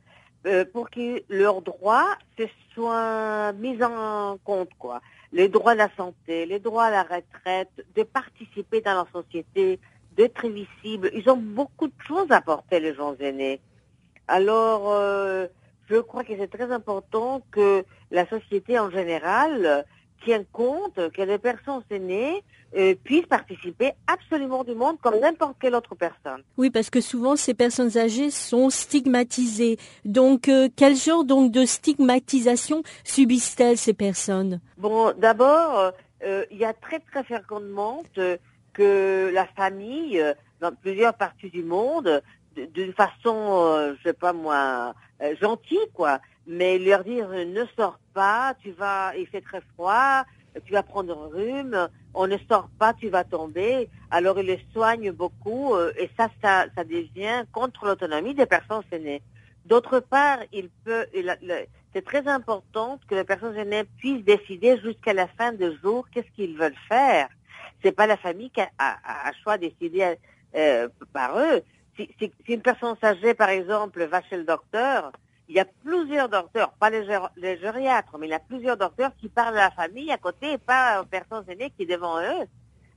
euh, 0.47 0.65
pour 0.65 0.89
que 0.89 1.21
leurs 1.29 1.61
droits 1.61 2.17
se 2.37 2.45
soient 2.73 3.53
mis 3.53 3.81
en 3.83 4.37
compte, 4.43 4.71
quoi. 4.79 5.01
Les 5.31 5.47
droits 5.47 5.73
de 5.73 5.79
la 5.79 5.89
santé, 5.95 6.45
les 6.45 6.59
droits 6.59 6.85
à 6.85 6.91
la 6.91 7.03
retraite, 7.03 7.85
de 7.95 8.03
participer 8.03 8.81
dans 8.81 8.95
la 8.95 9.07
société, 9.13 9.79
d'être 10.17 10.47
visibles. 10.47 11.11
Ils 11.13 11.29
ont 11.29 11.37
beaucoup 11.37 11.87
de 11.87 11.93
choses 12.05 12.31
à 12.31 12.37
apporter, 12.37 12.79
les 12.79 12.95
gens 12.95 13.15
aînés. 13.19 13.61
Alors, 14.27 14.91
euh, 14.91 15.47
je 15.89 15.97
crois 15.97 16.23
que 16.23 16.35
c'est 16.37 16.49
très 16.49 16.71
important 16.71 17.41
que 17.51 17.85
la 18.09 18.27
société 18.27 18.79
en 18.79 18.89
général 18.89 19.85
tienne 20.23 20.45
compte 20.51 20.95
que 21.11 21.21
les 21.21 21.37
personnes 21.37 21.83
aînées 21.89 22.43
euh, 22.73 22.95
puissent 23.03 23.25
participer 23.25 23.91
absolument 24.07 24.63
du 24.63 24.73
monde 24.73 24.97
comme 25.01 25.19
n'importe 25.19 25.57
quelle 25.59 25.75
autre 25.75 25.93
personne. 25.93 26.41
Oui, 26.57 26.69
parce 26.69 26.89
que 26.89 27.01
souvent 27.01 27.35
ces 27.35 27.53
personnes 27.53 27.97
âgées 27.97 28.31
sont 28.31 28.69
stigmatisées. 28.69 29.77
Donc, 30.05 30.47
euh, 30.47 30.69
quel 30.77 30.95
genre 30.95 31.25
donc 31.25 31.51
de 31.51 31.65
stigmatisation 31.65 32.81
subissent-elles 33.03 33.77
ces 33.77 33.93
personnes? 33.93 34.61
Bon, 34.77 35.13
d'abord, 35.17 35.91
euh, 36.23 36.45
il 36.49 36.57
y 36.57 36.63
a 36.63 36.71
très 36.71 36.99
très 36.99 37.25
fréquemment 37.25 38.03
que 38.73 39.31
la 39.33 39.45
famille, 39.47 40.23
dans 40.61 40.73
plusieurs 40.73 41.13
parties 41.15 41.49
du 41.49 41.63
monde, 41.63 42.21
d'une 42.55 42.93
façon, 42.93 43.95
je 43.97 44.01
sais 44.01 44.13
pas 44.13 44.31
moi, 44.31 44.93
gentille 45.41 45.77
quoi, 45.93 46.21
mais 46.47 46.77
leur 46.77 47.03
dire 47.03 47.29
ne 47.29 47.63
sors 47.75 47.99
pas, 48.13 48.55
tu 48.61 48.71
vas, 48.71 49.15
il 49.17 49.27
fait 49.27 49.41
très 49.41 49.61
froid, 49.73 50.23
tu 50.65 50.73
vas 50.73 50.83
prendre 50.83 51.17
un 51.17 51.27
rhume, 51.27 51.89
on 52.13 52.27
ne 52.27 52.37
sort 52.49 52.69
pas, 52.77 52.93
tu 52.93 53.09
vas 53.09 53.23
tomber. 53.23 53.89
Alors 54.09 54.39
ils 54.39 54.45
les 54.45 54.65
soignent 54.73 55.11
beaucoup 55.11 55.75
euh, 55.75 55.93
et 55.97 56.09
ça, 56.17 56.29
ça, 56.41 56.65
ça 56.75 56.83
devient 56.83 57.45
contre 57.51 57.85
l'autonomie 57.85 58.35
des 58.35 58.45
personnes 58.45 58.83
aînées. 58.91 59.21
D'autre 59.65 59.99
part, 59.99 60.39
il 60.51 60.69
peut, 60.83 61.05
c'est 61.93 62.05
très 62.05 62.27
important 62.27 62.99
que 63.07 63.15
les 63.15 63.23
personnes 63.23 63.55
aînées 63.55 63.83
puissent 63.97 64.25
décider 64.25 64.79
jusqu'à 64.79 65.13
la 65.13 65.27
fin 65.27 65.53
du 65.53 65.71
jour 65.81 66.07
qu'est-ce 66.11 66.31
qu'ils 66.35 66.57
veulent 66.57 66.73
faire. 66.87 67.29
C'est 67.83 67.91
pas 67.91 68.07
la 68.07 68.17
famille 68.17 68.49
qui 68.49 68.61
a, 68.61 68.69
a, 68.77 69.31
choix 69.43 69.57
de 69.57 69.67
décider 69.67 70.15
euh, 70.55 70.87
par 71.13 71.37
eux. 71.37 71.61
Si, 71.95 72.09
si, 72.19 72.31
si, 72.45 72.53
une 72.53 72.61
personne 72.61 72.95
âgée, 73.03 73.33
par 73.33 73.49
exemple, 73.49 74.03
va 74.05 74.21
chez 74.23 74.37
le 74.37 74.45
docteur, 74.45 75.11
il 75.51 75.55
y 75.55 75.59
a 75.59 75.65
plusieurs 75.83 76.29
docteurs, 76.29 76.71
pas 76.79 76.89
les, 76.89 77.03
gériatres, 77.57 78.17
mais 78.17 78.27
il 78.27 78.29
y 78.29 78.33
a 78.33 78.39
plusieurs 78.39 78.77
docteurs 78.77 79.11
qui 79.19 79.27
parlent 79.27 79.57
à 79.57 79.65
la 79.65 79.71
famille 79.71 80.09
à 80.09 80.17
côté 80.17 80.53
et 80.53 80.57
pas 80.57 81.01
aux 81.01 81.05
personnes 81.05 81.43
aînées 81.49 81.73
qui 81.77 81.83
sont 81.83 81.91
devant 81.91 82.21
eux. 82.21 82.47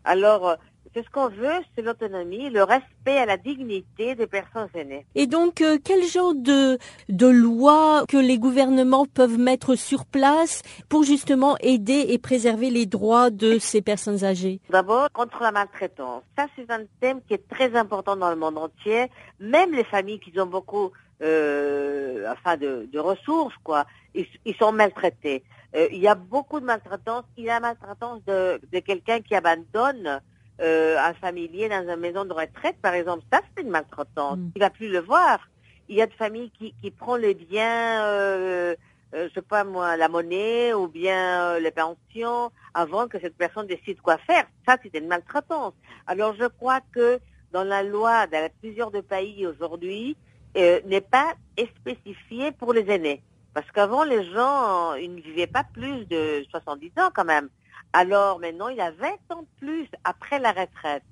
Alors, 0.05 0.49
euh, 0.49 0.55
c'est 0.95 1.05
ce 1.05 1.11
qu'on 1.11 1.31
veut, 1.31 1.65
c'est 1.75 1.83
l'autonomie, 1.83 2.51
le 2.51 2.63
respect 2.63 3.19
à 3.19 3.27
la 3.27 3.39
dignité 3.39 4.15
des 4.15 4.29
personnes 4.29 4.69
aînées. 4.75 5.05
Et 5.17 5.27
donc, 5.27 5.63
euh, 5.63 5.79
quel 5.85 6.05
genre 6.05 6.33
de, 6.33 6.79
de 7.09 7.27
loi 7.27 8.05
que 8.09 8.19
les 8.19 8.39
gouvernements 8.39 9.05
peuvent 9.05 9.39
mettre 9.39 9.75
sur 9.75 10.05
place 10.05 10.63
pour 10.89 11.03
justement 11.03 11.57
aider 11.59 12.07
et 12.11 12.19
préserver 12.19 12.71
les 12.71 12.87
droits 12.87 13.31
de 13.31 13.59
ces 13.59 13.83
personnes 13.83 14.23
âgées? 14.23 14.61
D'abord, 14.71 15.11
contre 15.13 15.43
la 15.43 15.51
maltraitance. 15.51 16.23
Ça, 16.39 16.47
c'est 16.55 16.71
un 16.71 16.85
thème 17.01 17.21
qui 17.27 17.35
est 17.35 17.49
très 17.49 17.75
important 17.75 18.15
dans 18.15 18.31
le 18.31 18.37
monde 18.37 18.59
entier. 18.59 19.11
Même 19.41 19.73
les 19.73 19.85
familles 19.85 20.21
qui 20.21 20.39
ont 20.39 20.47
beaucoup 20.47 20.93
euh, 21.23 22.33
enfin 22.33 22.57
de, 22.57 22.89
de, 22.93 22.99
ressources, 22.99 23.55
quoi. 23.63 23.87
Ils, 24.15 24.27
ils 24.45 24.55
sont 24.57 24.73
maltraités. 24.73 25.45
Euh, 25.75 25.89
il 25.93 25.99
y 25.99 26.09
a 26.09 26.15
beaucoup 26.15 26.61
de 26.61 26.65
maltraitance. 26.65 27.25
Il 27.37 27.45
y 27.45 27.51
a 27.51 27.55
la 27.55 27.61
maltraitance 27.61 28.25
de, 28.27 28.61
de 28.73 28.79
quelqu'un 28.81 29.21
qui 29.21 29.35
abandonne 29.35 30.21
euh, 30.61 30.97
un 30.99 31.15
familier 31.15 31.69
dans 31.69 31.89
une 31.89 31.97
maison 31.97 32.25
de 32.25 32.33
retraite, 32.33 32.77
par 32.81 32.95
exemple. 32.95 33.25
Ça, 33.33 33.41
c'est 33.57 33.63
une 33.63 33.71
maltraitance. 33.71 34.39
Mm. 34.39 34.51
Il 34.57 34.61
va 34.61 34.71
plus 34.71 34.89
le 34.89 35.01
voir. 35.01 35.41
Il 35.89 35.97
y 35.97 36.03
a 36.03 36.07
des 36.07 36.15
familles 36.15 36.51
qui, 36.51 36.75
qui 36.81 36.91
prend 36.91 37.17
les 37.17 37.35
biens, 37.35 38.05
euh, 38.05 38.75
euh, 39.15 39.29
je 39.29 39.35
sais 39.35 39.43
pas 39.43 39.65
moi, 39.65 39.97
la 39.97 40.09
monnaie 40.09 40.73
ou 40.73 40.89
bien 40.89 41.43
euh, 41.43 41.61
les 41.61 41.71
pensions 41.71 42.51
avant 42.73 43.07
que 43.07 43.21
cette 43.21 43.37
personne 43.37 43.67
décide 43.67 44.01
quoi 44.01 44.19
faire. 44.19 44.47
Ça, 44.67 44.77
c'est 44.83 44.97
une 44.97 45.09
maltraitance. 45.09 45.75
Alors, 46.07 46.35
je 46.39 46.47
crois 46.47 46.81
que 46.93 47.21
dans 47.53 47.65
la 47.65 47.83
loi 47.83 48.27
dans 48.27 48.49
plusieurs 48.61 48.91
de 48.91 49.01
pays 49.01 49.47
aujourd'hui, 49.47 50.17
euh, 50.57 50.81
n'est 50.85 51.01
pas 51.01 51.35
spécifié 51.81 52.53
pour 52.53 52.73
les 52.73 52.91
aînés. 52.91 53.23
Parce 53.55 53.71
qu'avant, 53.71 54.05
les 54.05 54.25
gens, 54.33 54.95
ils 54.95 55.15
ne 55.15 55.21
vivaient 55.21 55.47
pas 55.47 55.65
plus 55.65 56.07
de 56.07 56.45
70 56.51 56.93
ans 56.99 57.11
quand 57.15 57.25
même. 57.25 57.49
Alors 57.93 58.41
maintenant, 58.41 58.69
il 58.69 58.77
y 58.77 58.81
a 58.81 58.91
20 58.91 59.07
ans 59.31 59.43
de 59.43 59.49
plus 59.61 59.89
après 60.03 60.39
la 60.39 60.51
retraite. 60.51 61.05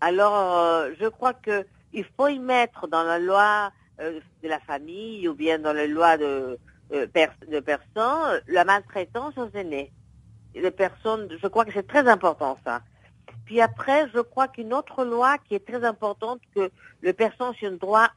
Alors, 0.00 0.34
euh, 0.34 0.90
je 1.00 1.06
crois 1.08 1.34
que 1.34 1.66
il 1.92 2.04
faut 2.16 2.28
y 2.28 2.38
mettre 2.38 2.86
dans 2.86 3.02
la 3.02 3.18
loi 3.18 3.72
euh, 4.00 4.20
de 4.42 4.48
la 4.48 4.60
famille 4.60 5.26
ou 5.26 5.34
bien 5.34 5.58
dans 5.58 5.72
la 5.72 5.86
loi 5.86 6.16
de, 6.16 6.58
de 6.90 7.60
personnes 7.60 8.40
la 8.46 8.64
maltraitance 8.64 9.36
aux 9.36 9.50
aînés. 9.54 9.90
Les 10.54 10.70
personnes, 10.70 11.28
je 11.42 11.46
crois 11.48 11.64
que 11.64 11.72
c'est 11.72 11.86
très 11.86 12.06
important 12.08 12.58
ça. 12.64 12.82
Puis 13.48 13.62
après, 13.62 14.06
je 14.14 14.20
crois 14.20 14.46
qu'une 14.46 14.74
autre 14.74 15.06
loi 15.06 15.38
qui 15.38 15.54
est 15.54 15.66
très 15.66 15.82
importante, 15.82 16.38
que 16.54 16.70
le 17.00 17.12
personne 17.14 17.54
a 17.62 17.70
droit 17.70 18.08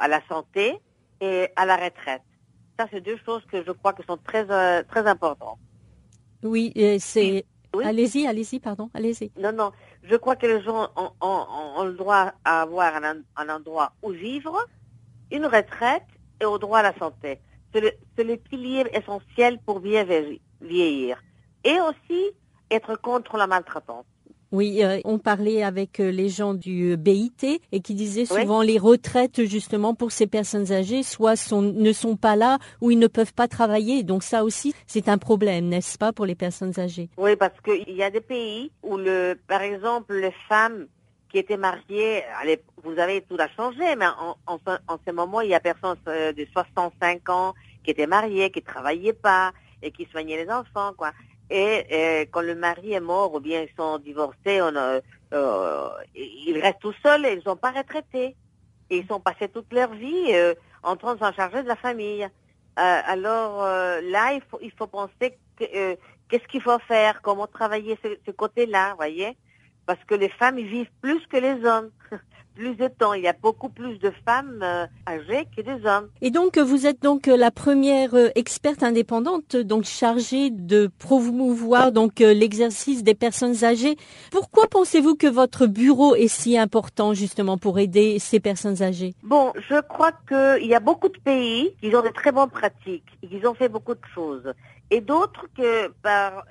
à 0.00 0.08
la 0.08 0.22
santé 0.28 0.80
et 1.20 1.48
à 1.56 1.66
la 1.66 1.76
retraite. 1.76 2.22
Ça, 2.78 2.86
c'est 2.90 3.02
deux 3.02 3.18
choses 3.26 3.42
que 3.52 3.62
je 3.62 3.70
crois 3.70 3.92
que 3.92 4.02
sont 4.04 4.16
très, 4.16 4.50
euh, 4.50 4.82
très 4.88 5.06
importantes. 5.06 5.58
Oui, 6.42 6.72
c'est 7.00 7.44
Allez-y, 7.84 8.26
allez-y, 8.26 8.60
pardon, 8.60 8.88
allez-y. 8.94 9.30
Non, 9.38 9.52
non, 9.52 9.72
je 10.04 10.16
crois 10.16 10.36
que 10.36 10.46
les 10.46 10.62
gens 10.62 10.88
ont, 10.96 11.84
le 11.84 11.92
droit 11.92 12.32
à 12.42 12.62
avoir 12.62 12.94
un, 12.96 13.48
endroit 13.50 13.92
où 14.02 14.12
vivre, 14.12 14.56
une 15.30 15.44
retraite 15.44 16.06
et 16.40 16.46
au 16.46 16.56
droit 16.56 16.78
à 16.78 16.82
la 16.82 16.98
santé. 16.98 17.40
C'est 17.74 17.82
le, 17.82 17.92
le, 18.24 18.36
pilier 18.38 18.86
essentiel 18.94 19.58
pour 19.66 19.80
bien 19.80 20.06
vieillir. 20.62 21.22
Et 21.62 21.78
aussi 21.78 22.30
être 22.70 22.96
contre 22.96 23.36
la 23.36 23.46
maltraitance. 23.46 24.06
Oui, 24.52 24.82
euh, 24.82 25.00
on 25.04 25.18
parlait 25.18 25.62
avec 25.62 26.00
euh, 26.00 26.10
les 26.10 26.28
gens 26.28 26.54
du 26.54 26.96
BIT 26.96 27.60
et 27.70 27.80
qui 27.80 27.94
disaient 27.94 28.24
souvent 28.24 28.62
les 28.62 28.78
retraites 28.78 29.44
justement 29.44 29.94
pour 29.94 30.10
ces 30.10 30.26
personnes 30.26 30.72
âgées 30.72 31.04
soit 31.04 31.52
ne 31.52 31.92
sont 31.92 32.16
pas 32.16 32.34
là 32.34 32.58
ou 32.80 32.90
ils 32.90 32.98
ne 32.98 33.06
peuvent 33.06 33.32
pas 33.32 33.46
travailler. 33.46 34.02
Donc 34.02 34.24
ça 34.24 34.42
aussi, 34.42 34.74
c'est 34.86 35.08
un 35.08 35.18
problème, 35.18 35.66
n'est-ce 35.66 35.98
pas, 35.98 36.12
pour 36.12 36.26
les 36.26 36.34
personnes 36.34 36.78
âgées? 36.78 37.08
Oui, 37.16 37.36
parce 37.36 37.60
qu'il 37.60 37.94
y 37.94 38.02
a 38.02 38.10
des 38.10 38.20
pays 38.20 38.72
où, 38.82 38.96
le, 38.96 39.38
par 39.46 39.62
exemple, 39.62 40.14
les 40.14 40.34
femmes 40.48 40.86
qui 41.30 41.38
étaient 41.38 41.56
mariées, 41.56 42.24
allez, 42.40 42.60
vous 42.82 42.98
avez 42.98 43.22
tout 43.22 43.36
à 43.38 43.48
changer, 43.48 43.94
mais 43.96 44.06
en, 44.06 44.36
en, 44.46 44.98
ce 45.06 45.12
moment, 45.12 45.40
il 45.42 45.50
y 45.50 45.54
a 45.54 45.60
personnes 45.60 45.96
euh, 46.08 46.32
de 46.32 46.44
65 46.52 47.28
ans 47.28 47.54
qui 47.84 47.92
étaient 47.92 48.08
mariées, 48.08 48.50
qui 48.50 48.62
travaillaient 48.62 49.12
pas 49.12 49.52
et 49.82 49.92
qui 49.92 50.06
soignaient 50.10 50.44
les 50.44 50.50
enfants, 50.50 50.92
quoi. 50.96 51.12
Et, 51.50 51.86
euh, 51.92 52.24
quand 52.30 52.42
le 52.42 52.54
mari 52.54 52.92
est 52.92 53.00
mort 53.00 53.34
ou 53.34 53.40
bien 53.40 53.62
ils 53.62 53.76
sont 53.76 53.98
divorcés, 53.98 54.62
on, 54.62 54.74
euh, 54.76 55.00
euh 55.32 55.88
ils 56.14 56.58
restent 56.60 56.80
tout 56.80 56.94
seuls 57.02 57.26
et 57.26 57.32
ils 57.32 57.42
n'ont 57.46 57.56
pas 57.56 57.72
retraité. 57.72 58.36
Et 58.90 58.98
ils 58.98 59.06
sont 59.06 59.20
passés 59.20 59.48
toute 59.48 59.72
leur 59.72 59.92
vie 59.92 60.32
euh, 60.32 60.54
en 60.82 60.96
train 60.96 61.14
de 61.14 61.20
s'en 61.20 61.32
charger 61.32 61.62
de 61.62 61.68
la 61.68 61.76
famille. 61.76 62.28
alors 62.76 63.62
là, 63.62 64.32
il 64.32 64.42
faut, 64.48 64.58
il 64.62 64.72
faut 64.72 64.86
penser 64.86 65.36
qu'est-ce 65.58 66.48
qu'il 66.48 66.62
faut 66.62 66.78
faire, 66.78 67.20
comment 67.20 67.46
travailler 67.46 67.98
ce, 68.02 68.08
ce 68.26 68.30
côté-là, 68.30 68.94
voyez? 68.94 69.36
Parce 69.86 70.02
que 70.04 70.14
les 70.14 70.30
femmes, 70.30 70.56
vivent 70.56 70.90
plus 71.02 71.26
que 71.26 71.36
les 71.36 71.64
hommes. 71.64 71.90
plus 72.60 72.74
de 72.74 72.88
temps. 72.88 73.14
Il 73.14 73.22
y 73.22 73.28
a 73.28 73.32
beaucoup 73.32 73.70
plus 73.70 73.98
de 73.98 74.12
femmes 74.26 74.60
euh, 74.62 74.86
âgées 75.08 75.46
que 75.56 75.62
des 75.62 75.86
hommes. 75.86 76.08
Et 76.20 76.30
donc, 76.30 76.58
vous 76.58 76.86
êtes 76.86 77.02
donc 77.02 77.26
euh, 77.26 77.36
la 77.36 77.50
première 77.50 78.14
euh, 78.14 78.28
experte 78.34 78.82
indépendante, 78.82 79.56
donc 79.56 79.84
chargée 79.84 80.50
de 80.50 80.90
promouvoir 80.98 81.90
donc 81.90 82.20
l'exercice 82.20 83.02
des 83.02 83.14
personnes 83.14 83.64
âgées. 83.64 83.96
Pourquoi 84.30 84.66
pensez-vous 84.66 85.14
que 85.14 85.26
votre 85.26 85.66
bureau 85.66 86.14
est 86.14 86.28
si 86.28 86.58
important 86.58 87.14
justement 87.14 87.56
pour 87.56 87.78
aider 87.78 88.18
ces 88.18 88.40
personnes 88.40 88.82
âgées? 88.82 89.14
Bon, 89.22 89.54
je 89.70 89.80
crois 89.80 90.12
qu'il 90.28 90.66
y 90.66 90.74
a 90.74 90.80
beaucoup 90.80 91.08
de 91.08 91.18
pays 91.18 91.74
qui 91.80 91.96
ont 91.96 92.02
de 92.02 92.08
très 92.08 92.30
bonnes 92.30 92.50
pratiques 92.50 93.10
et 93.22 93.26
qui 93.26 93.46
ont 93.46 93.54
fait 93.54 93.70
beaucoup 93.70 93.94
de 93.94 94.06
choses, 94.14 94.52
et 94.90 95.00
d'autres 95.00 95.46
que 95.56 95.88
par 96.02 96.44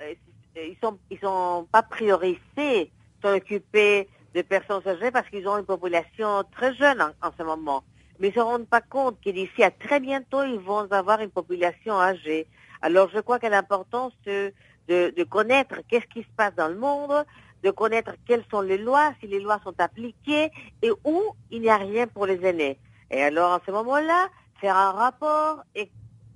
ils 0.56 0.76
sont 0.82 0.98
ils 1.10 1.18
sont 1.20 1.68
pas 1.70 1.82
priorisés, 1.82 2.90
sont 3.22 3.34
occupés 3.36 4.08
de 4.34 4.42
personnes 4.42 4.82
âgées 4.86 5.10
parce 5.10 5.28
qu'ils 5.28 5.46
ont 5.48 5.58
une 5.58 5.64
population 5.64 6.44
très 6.52 6.74
jeune 6.74 7.00
en, 7.00 7.30
ce 7.36 7.42
moment. 7.42 7.82
Mais 8.18 8.28
ils 8.28 8.36
ne 8.36 8.36
se 8.36 8.40
rendent 8.40 8.68
pas 8.68 8.80
compte 8.80 9.18
que 9.24 9.30
d'ici 9.30 9.62
à 9.62 9.70
très 9.70 10.00
bientôt, 10.00 10.42
ils 10.44 10.58
vont 10.58 10.90
avoir 10.92 11.20
une 11.20 11.30
population 11.30 11.98
âgée. 11.98 12.46
Alors 12.82 13.08
je 13.12 13.20
crois 13.20 13.38
que 13.38 13.46
l'important, 13.46 14.10
c'est 14.24 14.54
de, 14.88 15.12
de 15.16 15.24
connaître 15.24 15.76
qu'est-ce 15.88 16.06
qui 16.06 16.22
se 16.22 16.28
passe 16.36 16.54
dans 16.54 16.68
le 16.68 16.76
monde, 16.76 17.24
de 17.62 17.70
connaître 17.70 18.12
quelles 18.26 18.44
sont 18.50 18.60
les 18.60 18.78
lois, 18.78 19.12
si 19.20 19.26
les 19.26 19.40
lois 19.40 19.60
sont 19.64 19.74
appliquées 19.78 20.50
et 20.82 20.90
où 21.04 21.22
il 21.50 21.60
n'y 21.60 21.70
a 21.70 21.76
rien 21.76 22.06
pour 22.06 22.26
les 22.26 22.44
aînés. 22.44 22.78
Et 23.10 23.22
alors, 23.22 23.52
en 23.52 23.60
ce 23.64 23.70
moment-là, 23.70 24.28
faire 24.60 24.76
un 24.76 24.92
rapport 24.92 25.62
et 25.74 25.90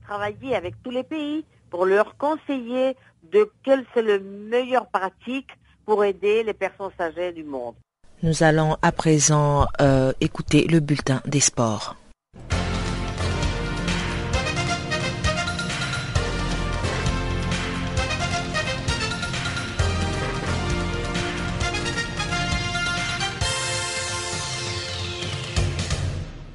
travailler 0.05 0.55
avec 0.55 0.75
tous 0.83 0.91
les 0.91 1.05
pays 1.05 1.45
pour 1.71 1.87
leur 1.87 2.17
conseiller 2.17 2.97
de 3.25 3.51
quelle 3.63 3.85
c'est 3.95 4.03
la 4.03 4.19
meilleure 4.19 4.89
pratique 4.89 5.51
pour 5.85 6.05
aider 6.05 6.43
les 6.43 6.55
personnes 6.55 6.93
âgées 6.99 7.32
du 7.32 7.45
monde. 7.45 7.74
Nous 8.22 8.43
allons 8.43 8.76
à 8.80 8.93
présent 8.93 9.66
euh, 9.80 10.12
écouter 10.20 10.66
le 10.66 10.80
bulletin 10.80 11.20
des 11.26 11.41
sports. 11.41 11.97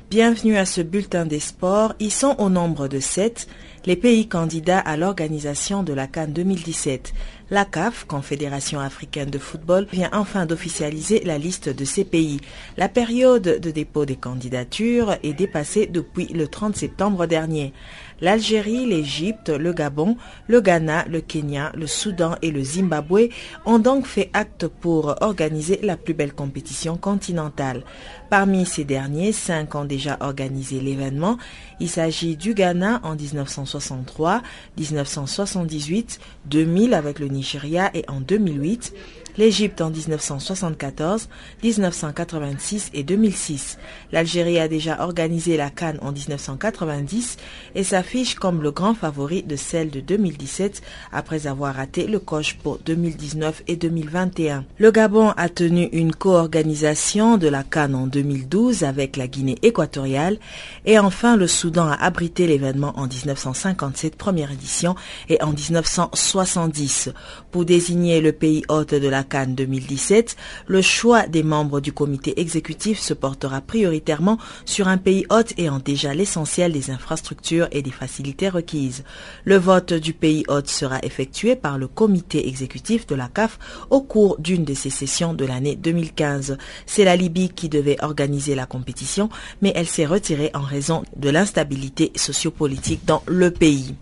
Bienvenue 0.09 0.57
à 0.57 0.65
ce 0.65 0.81
bulletin 0.81 1.27
des 1.27 1.39
sports. 1.39 1.93
Ils 1.99 2.11
sont 2.11 2.35
au 2.39 2.49
nombre 2.49 2.87
de 2.87 2.99
sept 2.99 3.47
les 3.85 3.95
pays 3.95 4.27
candidats 4.27 4.79
à 4.79 4.97
l'organisation 4.97 5.83
de 5.83 5.93
la 5.93 6.07
Cannes 6.07 6.33
2017. 6.33 7.13
La 7.51 7.65
CAF, 7.65 8.05
Confédération 8.05 8.79
africaine 8.79 9.31
de 9.31 9.39
football, 9.39 9.87
vient 9.91 10.11
enfin 10.13 10.45
d'officialiser 10.45 11.23
la 11.23 11.39
liste 11.39 11.67
de 11.67 11.83
ces 11.83 12.05
pays. 12.05 12.39
La 12.77 12.89
période 12.89 13.41
de 13.41 13.71
dépôt 13.71 14.05
des 14.05 14.17
candidatures 14.17 15.15
est 15.23 15.33
dépassée 15.33 15.87
depuis 15.87 16.27
le 16.27 16.47
30 16.47 16.75
septembre 16.75 17.25
dernier. 17.25 17.73
L'Algérie, 18.21 18.85
l'Égypte, 18.85 19.49
le 19.49 19.73
Gabon, 19.73 20.17
le 20.47 20.61
Ghana, 20.61 21.05
le 21.09 21.21
Kenya, 21.21 21.71
le 21.75 21.87
Soudan 21.87 22.35
et 22.41 22.51
le 22.51 22.63
Zimbabwe 22.63 23.29
ont 23.65 23.79
donc 23.79 24.05
fait 24.05 24.29
acte 24.33 24.67
pour 24.67 25.15
organiser 25.21 25.79
la 25.83 25.97
plus 25.97 26.13
belle 26.13 26.33
compétition 26.33 26.97
continentale. 26.97 27.83
Parmi 28.29 28.65
ces 28.65 28.83
derniers, 28.83 29.31
cinq 29.31 29.75
ont 29.75 29.85
déjà 29.85 30.17
organisé 30.19 30.79
l'événement. 30.79 31.37
Il 31.79 31.89
s'agit 31.89 32.35
du 32.35 32.53
Ghana 32.53 32.99
en 33.03 33.15
1963, 33.15 34.41
1978, 34.77 36.19
2000 36.45 36.93
avec 36.93 37.19
le 37.19 37.27
Nigeria 37.27 37.89
et 37.93 38.05
en 38.07 38.21
2008 38.21 38.93
l'Égypte 39.37 39.81
en 39.81 39.89
1974, 39.89 41.29
1986 41.63 42.89
et 42.93 43.03
2006. 43.03 43.77
L'Algérie 44.11 44.59
a 44.59 44.67
déjà 44.67 45.01
organisé 45.01 45.57
la 45.57 45.69
Cannes 45.69 45.99
en 46.01 46.11
1990 46.11 47.37
et 47.75 47.83
s'affiche 47.83 48.35
comme 48.35 48.61
le 48.61 48.71
grand 48.71 48.93
favori 48.93 49.43
de 49.43 49.55
celle 49.55 49.89
de 49.89 49.99
2017 49.99 50.81
après 51.11 51.47
avoir 51.47 51.75
raté 51.75 52.07
le 52.07 52.19
coche 52.19 52.57
pour 52.57 52.79
2019 52.79 53.63
et 53.67 53.75
2021. 53.75 54.65
Le 54.77 54.91
Gabon 54.91 55.29
a 55.37 55.49
tenu 55.49 55.89
une 55.91 56.13
co-organisation 56.13 57.37
de 57.37 57.47
la 57.47 57.63
Cannes 57.63 57.95
en 57.95 58.07
2012 58.07 58.83
avec 58.83 59.17
la 59.17 59.27
Guinée 59.27 59.57
équatoriale 59.61 60.39
et 60.85 60.99
enfin 60.99 61.35
le 61.35 61.47
Soudan 61.47 61.87
a 61.87 61.95
abrité 61.95 62.47
l'événement 62.47 62.93
en 62.97 63.07
1957 63.07 64.15
première 64.15 64.51
édition 64.51 64.95
et 65.27 65.41
en 65.41 65.51
1970 65.51 67.09
pour 67.51 67.65
désigner 67.65 68.21
le 68.21 68.31
pays 68.31 68.63
hôte 68.69 68.93
de 68.93 69.07
la 69.07 69.23
Cannes 69.23 69.55
2017, 69.55 70.35
le 70.67 70.81
choix 70.81 71.27
des 71.27 71.43
membres 71.43 71.79
du 71.79 71.91
comité 71.91 72.39
exécutif 72.39 72.99
se 72.99 73.13
portera 73.13 73.61
prioritairement 73.61 74.37
sur 74.65 74.87
un 74.87 74.97
pays 74.97 75.25
hôte 75.29 75.53
ayant 75.57 75.79
déjà 75.79 76.13
l'essentiel 76.13 76.71
des 76.71 76.91
infrastructures 76.91 77.67
et 77.71 77.81
des 77.81 77.91
facilités 77.91 78.49
requises. 78.49 79.03
Le 79.45 79.57
vote 79.57 79.93
du 79.93 80.13
pays 80.13 80.43
hôte 80.47 80.69
sera 80.69 80.99
effectué 81.03 81.55
par 81.55 81.77
le 81.77 81.87
comité 81.87 82.47
exécutif 82.47 83.07
de 83.07 83.15
la 83.15 83.27
CAF 83.27 83.59
au 83.89 84.01
cours 84.01 84.37
d'une 84.39 84.65
de 84.65 84.73
ses 84.73 84.89
sessions 84.89 85.33
de 85.33 85.45
l'année 85.45 85.75
2015. 85.75 86.57
C'est 86.85 87.05
la 87.05 87.15
Libye 87.15 87.49
qui 87.49 87.69
devait 87.69 87.97
organiser 88.03 88.55
la 88.55 88.65
compétition, 88.65 89.29
mais 89.61 89.71
elle 89.75 89.87
s'est 89.87 90.05
retirée 90.05 90.51
en 90.53 90.61
raison 90.61 91.03
de 91.15 91.29
l'instabilité 91.29 92.11
sociopolitique 92.15 93.05
dans 93.05 93.23
le 93.27 93.51
pays. 93.51 93.95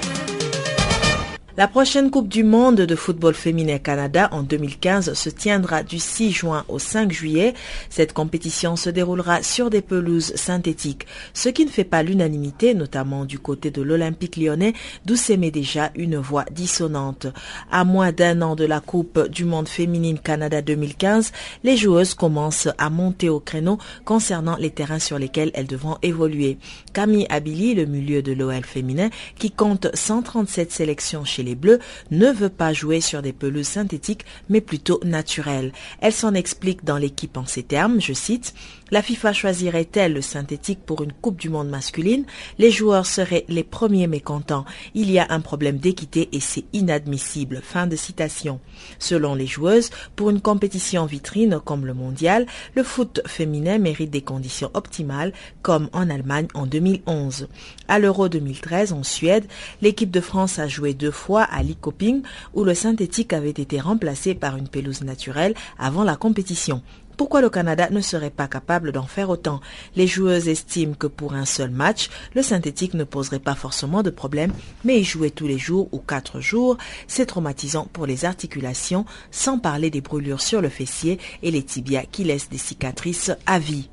La 1.58 1.68
prochaine 1.68 2.12
Coupe 2.12 2.28
du 2.28 2.43
monde 2.43 2.76
de 2.76 2.95
football 2.95 3.34
féminin 3.34 3.80
Canada 3.80 4.30
en 4.32 4.43
2015 4.43 5.14
se 5.14 5.30
tiendra 5.32 5.82
du 5.82 5.97
6 5.97 6.32
juin 6.32 6.64
au 6.68 6.78
5 6.78 7.12
juillet. 7.12 7.55
Cette 7.89 8.14
compétition 8.14 8.76
se 8.76 8.91
déroulera 8.91 9.41
sur 9.41 9.72
des 9.72 9.82
pelouses 9.82 10.36
synthétiques, 10.36 11.08
ce 11.34 11.49
qui 11.49 11.66
ne 11.66 11.72
fait 11.72 11.84
pas 11.84 12.03
l'unanimité, 12.03 12.76
notamment 12.76 13.26
du 13.26 13.39
côté 13.39 13.72
de 13.72 13.82
l'Olympique 13.82 14.38
lyonnais, 14.38 14.74
d'où 15.05 15.16
s'émet 15.16 15.49
déjà 15.49 15.89
une 15.95 16.18
voix 16.18 16.45
dissonante. 16.51 17.26
À 17.72 17.84
moins 17.86 18.12
d'un 18.12 18.43
an 18.43 18.55
de 18.55 18.66
la 18.66 18.80
Coupe 18.80 19.28
du 19.28 19.43
monde 19.43 19.68
féminine 19.68 20.20
Canada 20.20 20.62
2015, 20.62 21.32
les 21.64 21.76
joueuses 21.76 22.14
commencent 22.14 22.70
à 22.78 22.91
monter 22.91 23.30
au 23.30 23.39
créneau 23.39 23.80
concernant 24.05 24.58
les 24.58 24.70
terrains 24.70 24.99
sur 24.99 25.18
lesquels 25.18 25.49
elles 25.55 25.66
devront 25.66 25.97
évoluer. 26.03 26.60
Camille 26.93 27.26
Abili, 27.32 27.74
le 27.74 27.88
milieu 27.88 28.22
de 28.22 28.34
l'OL 28.34 28.64
féminin, 28.64 29.10
qui 29.39 29.49
compte 29.49 29.88
137 29.95 30.72
sélections 30.72 31.26
chez 31.26 31.47
les 31.56 31.80
ne 32.12 32.32
veut 32.32 32.50
pas 32.50 32.74
jouer 32.74 33.02
sur 33.02 33.22
des 33.22 33.34
pelouses 33.34 33.68
synthétiques 33.68 34.26
mais 34.50 34.62
plutôt 34.62 35.00
naturelles. 35.04 35.72
Elle 36.02 36.14
s'en 36.14 36.34
explique 36.34 36.84
dans 36.84 36.98
l'équipe 36.98 37.38
en 37.38 37.45
ces 37.45 37.64
termes, 37.64 38.02
je 38.02 38.14
cite, 38.14 38.54
la 38.92 39.02
FIFA 39.02 39.34
choisirait-elle 39.34 40.14
le 40.14 40.22
synthétique 40.22 40.80
pour 40.86 41.04
une 41.04 41.12
Coupe 41.12 41.40
du 41.40 41.50
Monde 41.50 41.70
masculine? 41.70 42.26
Les 42.58 42.72
joueurs 42.72 43.06
seraient 43.06 43.46
les 43.50 43.64
premiers 43.64 44.08
mécontents. 44.08 44.66
Il 44.94 45.12
y 45.12 45.20
a 45.20 45.28
un 45.30 45.42
problème 45.42 45.78
d'équité 45.78 46.30
et 46.32 46.40
c'est 46.40 46.66
inadmissible. 46.74 47.62
Fin 47.62 47.88
de 47.88 47.96
citation. 47.96 48.60
Selon 49.00 49.36
les 49.36 49.48
joueuses, 49.48 49.90
pour 50.16 50.30
une 50.30 50.42
compétition 50.42 51.06
vitrine 51.06 51.60
comme 51.64 51.86
le 51.86 51.94
mondial, 51.94 52.46
le 52.76 52.84
foot 52.84 53.22
féminin 53.26 53.78
mérite 53.78 54.12
des 54.12 54.22
conditions 54.22 54.72
optimales 54.74 55.34
comme 55.62 55.90
en 55.94 56.10
Allemagne 56.10 56.48
en 56.54 56.66
2011. 56.66 57.50
À 57.88 58.00
l'Euro 58.00 58.30
2013 58.30 58.94
en 58.94 59.04
Suède, 59.04 59.46
l'équipe 59.82 60.12
de 60.12 60.22
France 60.22 60.60
a 60.60 60.68
joué 60.68 60.94
deux 60.94 61.12
fois 61.12 61.44
à 61.44 61.62
Likoping 61.62 62.22
où 62.54 62.64
le 62.64 62.74
synthétique 62.74 63.34
avait 63.34 63.50
été 63.50 63.80
remplacé 63.80 64.34
par 64.34 64.56
une 64.56 64.68
pelouse 64.68 65.02
naturelle 65.02 65.56
avant 65.78 66.04
la 66.04 66.16
compétition. 66.16 66.82
Pourquoi 67.18 67.41
le 67.41 67.49
Canada 67.49 67.89
ne 67.89 67.99
serait 67.99 68.30
pas 68.30 68.47
capable 68.47 68.91
d'en 68.91 69.07
faire 69.07 69.32
autant? 69.32 69.59
Les 69.95 70.05
joueuses 70.05 70.47
estiment 70.47 70.93
que 70.93 71.07
pour 71.07 71.34
un 71.34 71.45
seul 71.45 71.72
match, 71.72 72.09
le 72.36 72.43
synthétique 72.43 72.93
ne 72.93 73.03
poserait 73.03 73.39
pas 73.39 73.55
forcément 73.55 74.03
de 74.03 74.11
problème, 74.11 74.53
mais 74.86 74.99
y 74.99 75.03
jouer 75.03 75.32
tous 75.32 75.47
les 75.47 75.57
jours 75.57 75.89
ou 75.91 75.97
quatre 75.97 76.41
jours, 76.41 76.78
c'est 77.07 77.26
traumatisant 77.26 77.88
pour 77.91 78.05
les 78.05 78.24
articulations, 78.24 79.05
sans 79.32 79.57
parler 79.57 79.89
des 79.89 80.01
brûlures 80.01 80.41
sur 80.41 80.61
le 80.61 80.70
fessier 80.70 81.20
et 81.41 81.49
les 81.49 81.63
tibias 81.63 82.05
qui 82.11 82.24
laissent 82.24 82.49
des 82.49 82.59
cicatrices 82.59 83.32
à 83.47 83.57
vie. 83.57 83.89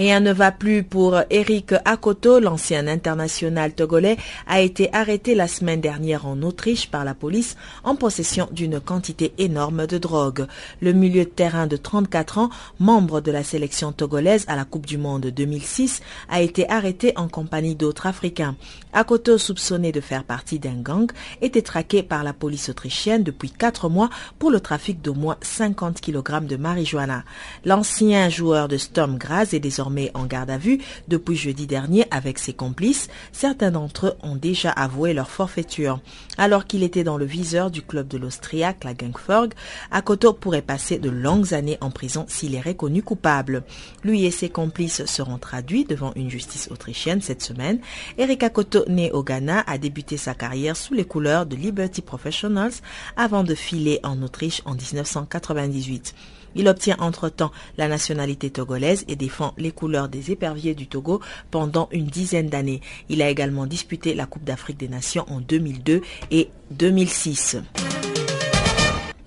Rien 0.00 0.20
ne 0.20 0.32
va 0.32 0.50
plus 0.50 0.82
pour 0.82 1.20
Eric 1.28 1.74
Akoto, 1.84 2.40
l'ancien 2.40 2.86
international 2.86 3.74
togolais, 3.74 4.16
a 4.46 4.62
été 4.62 4.88
arrêté 4.94 5.34
la 5.34 5.46
semaine 5.46 5.82
dernière 5.82 6.24
en 6.24 6.40
Autriche 6.40 6.90
par 6.90 7.04
la 7.04 7.12
police 7.12 7.58
en 7.84 7.96
possession 7.96 8.48
d'une 8.50 8.80
quantité 8.80 9.34
énorme 9.36 9.86
de 9.86 9.98
drogue. 9.98 10.46
Le 10.80 10.94
milieu 10.94 11.24
de 11.24 11.28
terrain 11.28 11.66
de 11.66 11.76
34 11.76 12.38
ans, 12.38 12.48
membre 12.78 13.20
de 13.20 13.30
la 13.30 13.44
sélection 13.44 13.92
togolaise 13.92 14.46
à 14.48 14.56
la 14.56 14.64
Coupe 14.64 14.86
du 14.86 14.96
Monde 14.96 15.26
2006, 15.26 16.00
a 16.30 16.40
été 16.40 16.66
arrêté 16.70 17.12
en 17.16 17.28
compagnie 17.28 17.74
d'autres 17.74 18.06
Africains. 18.06 18.56
Akoto, 18.94 19.36
soupçonné 19.36 19.92
de 19.92 20.00
faire 20.00 20.24
partie 20.24 20.58
d'un 20.58 20.80
gang, 20.80 21.12
était 21.42 21.60
traqué 21.60 22.02
par 22.02 22.24
la 22.24 22.32
police 22.32 22.70
autrichienne 22.70 23.22
depuis 23.22 23.50
quatre 23.50 23.90
mois 23.90 24.08
pour 24.38 24.50
le 24.50 24.60
trafic 24.60 25.02
d'au 25.02 25.12
moins 25.12 25.36
50 25.42 26.00
kg 26.00 26.46
de 26.46 26.56
marijuana. 26.56 27.22
L'ancien 27.66 28.30
joueur 28.30 28.66
de 28.66 28.78
Storm 28.78 29.18
Graz 29.18 29.48
est 29.52 29.60
désormais 29.60 29.89
en 30.14 30.26
garde 30.26 30.50
à 30.50 30.58
vue 30.58 30.78
depuis 31.08 31.36
jeudi 31.36 31.66
dernier 31.66 32.06
avec 32.10 32.38
ses 32.38 32.52
complices. 32.52 33.08
Certains 33.32 33.70
d'entre 33.70 34.06
eux 34.06 34.14
ont 34.22 34.36
déjà 34.36 34.70
avoué 34.70 35.12
leur 35.12 35.30
forfaiture. 35.30 36.00
Alors 36.38 36.66
qu'il 36.66 36.82
était 36.82 37.04
dans 37.04 37.16
le 37.16 37.24
viseur 37.24 37.70
du 37.70 37.82
club 37.82 38.08
de 38.08 38.18
l'Austriaque, 38.18 38.84
la 38.84 38.94
Gangforg, 38.94 39.52
Akoto 39.90 40.32
pourrait 40.32 40.62
passer 40.62 40.98
de 40.98 41.10
longues 41.10 41.54
années 41.54 41.78
en 41.80 41.90
prison 41.90 42.24
s'il 42.28 42.54
est 42.54 42.60
reconnu 42.60 43.02
coupable. 43.02 43.64
Lui 44.04 44.24
et 44.24 44.30
ses 44.30 44.48
complices 44.48 45.04
seront 45.06 45.38
traduits 45.38 45.84
devant 45.84 46.12
une 46.16 46.30
justice 46.30 46.68
autrichienne 46.70 47.20
cette 47.20 47.42
semaine. 47.42 47.80
Eric 48.18 48.42
Akoto, 48.42 48.84
né 48.88 49.10
au 49.12 49.22
Ghana, 49.22 49.64
a 49.66 49.78
débuté 49.78 50.16
sa 50.16 50.34
carrière 50.34 50.76
sous 50.76 50.94
les 50.94 51.04
couleurs 51.04 51.46
de 51.46 51.56
Liberty 51.56 52.02
Professionals 52.02 52.72
avant 53.16 53.44
de 53.44 53.54
filer 53.54 54.00
en 54.02 54.22
Autriche 54.22 54.62
en 54.64 54.74
1998. 54.74 56.14
Il 56.54 56.68
obtient 56.68 56.96
entre-temps 56.98 57.52
la 57.78 57.88
nationalité 57.88 58.50
togolaise 58.50 59.04
et 59.08 59.16
défend 59.16 59.54
les 59.58 59.72
couleurs 59.72 60.08
des 60.08 60.30
éperviers 60.30 60.74
du 60.74 60.86
Togo 60.86 61.20
pendant 61.50 61.88
une 61.92 62.06
dizaine 62.06 62.48
d'années. 62.48 62.80
Il 63.08 63.22
a 63.22 63.28
également 63.30 63.66
disputé 63.66 64.14
la 64.14 64.26
Coupe 64.26 64.44
d'Afrique 64.44 64.78
des 64.78 64.88
Nations 64.88 65.24
en 65.28 65.40
2002 65.40 66.02
et 66.30 66.48
2006. 66.70 67.56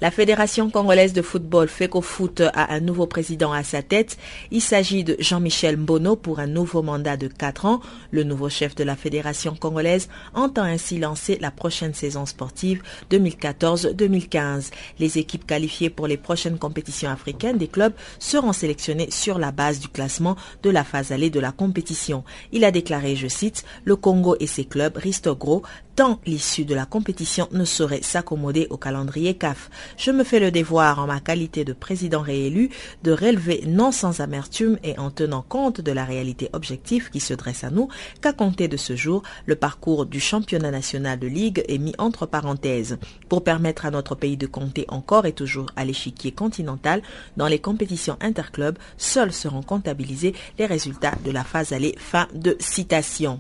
La 0.03 0.11
Fédération 0.11 0.69
congolaise 0.69 1.13
de 1.13 1.21
football 1.21 1.69
FECOFOOT 1.69 2.41
a 2.53 2.73
un 2.73 2.81
nouveau 2.81 3.07
président 3.07 3.53
à 3.53 3.63
sa 3.63 3.81
tête. 3.81 4.17
Il 4.51 4.59
s'agit 4.59 5.05
de 5.05 5.15
Jean-Michel 5.17 5.77
Mbono 5.77 6.17
pour 6.17 6.39
un 6.39 6.45
nouveau 6.45 6.81
mandat 6.81 7.15
de 7.15 7.29
4 7.29 7.65
ans. 7.65 7.79
Le 8.11 8.23
nouveau 8.23 8.49
chef 8.49 8.75
de 8.75 8.83
la 8.83 8.97
Fédération 8.97 9.55
congolaise 9.55 10.09
entend 10.33 10.63
ainsi 10.63 10.99
lancer 10.99 11.37
la 11.39 11.51
prochaine 11.51 11.93
saison 11.93 12.25
sportive 12.25 12.81
2014-2015. 13.11 14.71
Les 14.99 15.19
équipes 15.19 15.47
qualifiées 15.47 15.89
pour 15.89 16.07
les 16.07 16.17
prochaines 16.17 16.59
compétitions 16.59 17.09
africaines 17.09 17.57
des 17.57 17.69
clubs 17.69 17.93
seront 18.19 18.51
sélectionnées 18.51 19.09
sur 19.09 19.39
la 19.39 19.53
base 19.53 19.79
du 19.79 19.87
classement 19.87 20.35
de 20.63 20.69
la 20.69 20.83
phase 20.83 21.13
allée 21.13 21.29
de 21.29 21.39
la 21.39 21.53
compétition. 21.53 22.25
Il 22.51 22.65
a 22.65 22.71
déclaré, 22.71 23.15
je 23.15 23.29
cite, 23.29 23.63
le 23.85 23.95
Congo 23.95 24.35
et 24.41 24.47
ses 24.47 24.65
clubs 24.65 24.97
risquent 24.97 25.29
gros 25.29 25.63
tant 25.95 26.19
l'issue 26.25 26.65
de 26.65 26.75
la 26.75 26.85
compétition 26.85 27.47
ne 27.51 27.65
saurait 27.65 28.01
s'accommoder 28.01 28.67
au 28.69 28.77
calendrier 28.77 29.35
CAF. 29.35 29.69
Je 29.97 30.11
me 30.11 30.23
fais 30.23 30.39
le 30.39 30.51
devoir 30.51 30.99
en 30.99 31.07
ma 31.07 31.19
qualité 31.19 31.63
de 31.65 31.73
président 31.73 32.21
réélu 32.21 32.69
de 33.03 33.11
relever 33.11 33.63
non 33.67 33.91
sans 33.91 34.19
amertume 34.19 34.77
et 34.83 34.97
en 34.97 35.11
tenant 35.11 35.43
compte 35.47 35.81
de 35.81 35.91
la 35.91 36.05
réalité 36.05 36.49
objective 36.53 37.09
qui 37.09 37.19
se 37.19 37.33
dresse 37.33 37.63
à 37.63 37.69
nous 37.69 37.89
qu'à 38.21 38.33
compter 38.33 38.67
de 38.67 38.77
ce 38.77 38.95
jour, 38.95 39.23
le 39.45 39.55
parcours 39.55 40.05
du 40.05 40.19
championnat 40.19 40.71
national 40.71 41.19
de 41.19 41.27
ligue 41.27 41.63
est 41.67 41.77
mis 41.77 41.93
entre 41.97 42.25
parenthèses 42.25 42.97
pour 43.29 43.43
permettre 43.43 43.85
à 43.85 43.91
notre 43.91 44.15
pays 44.15 44.37
de 44.37 44.47
compter 44.47 44.85
encore 44.87 45.25
et 45.25 45.33
toujours 45.33 45.67
à 45.75 45.85
l'échiquier 45.85 46.31
continental 46.31 47.01
dans 47.37 47.47
les 47.47 47.59
compétitions 47.59 48.17
interclubs, 48.21 48.77
seuls 48.97 49.33
seront 49.33 49.63
comptabilisés 49.63 50.33
les 50.57 50.65
résultats 50.65 51.15
de 51.23 51.31
la 51.31 51.43
phase 51.43 51.73
allée. 51.73 51.95
Fin 51.97 52.27
de 52.33 52.55
citation. 52.59 53.39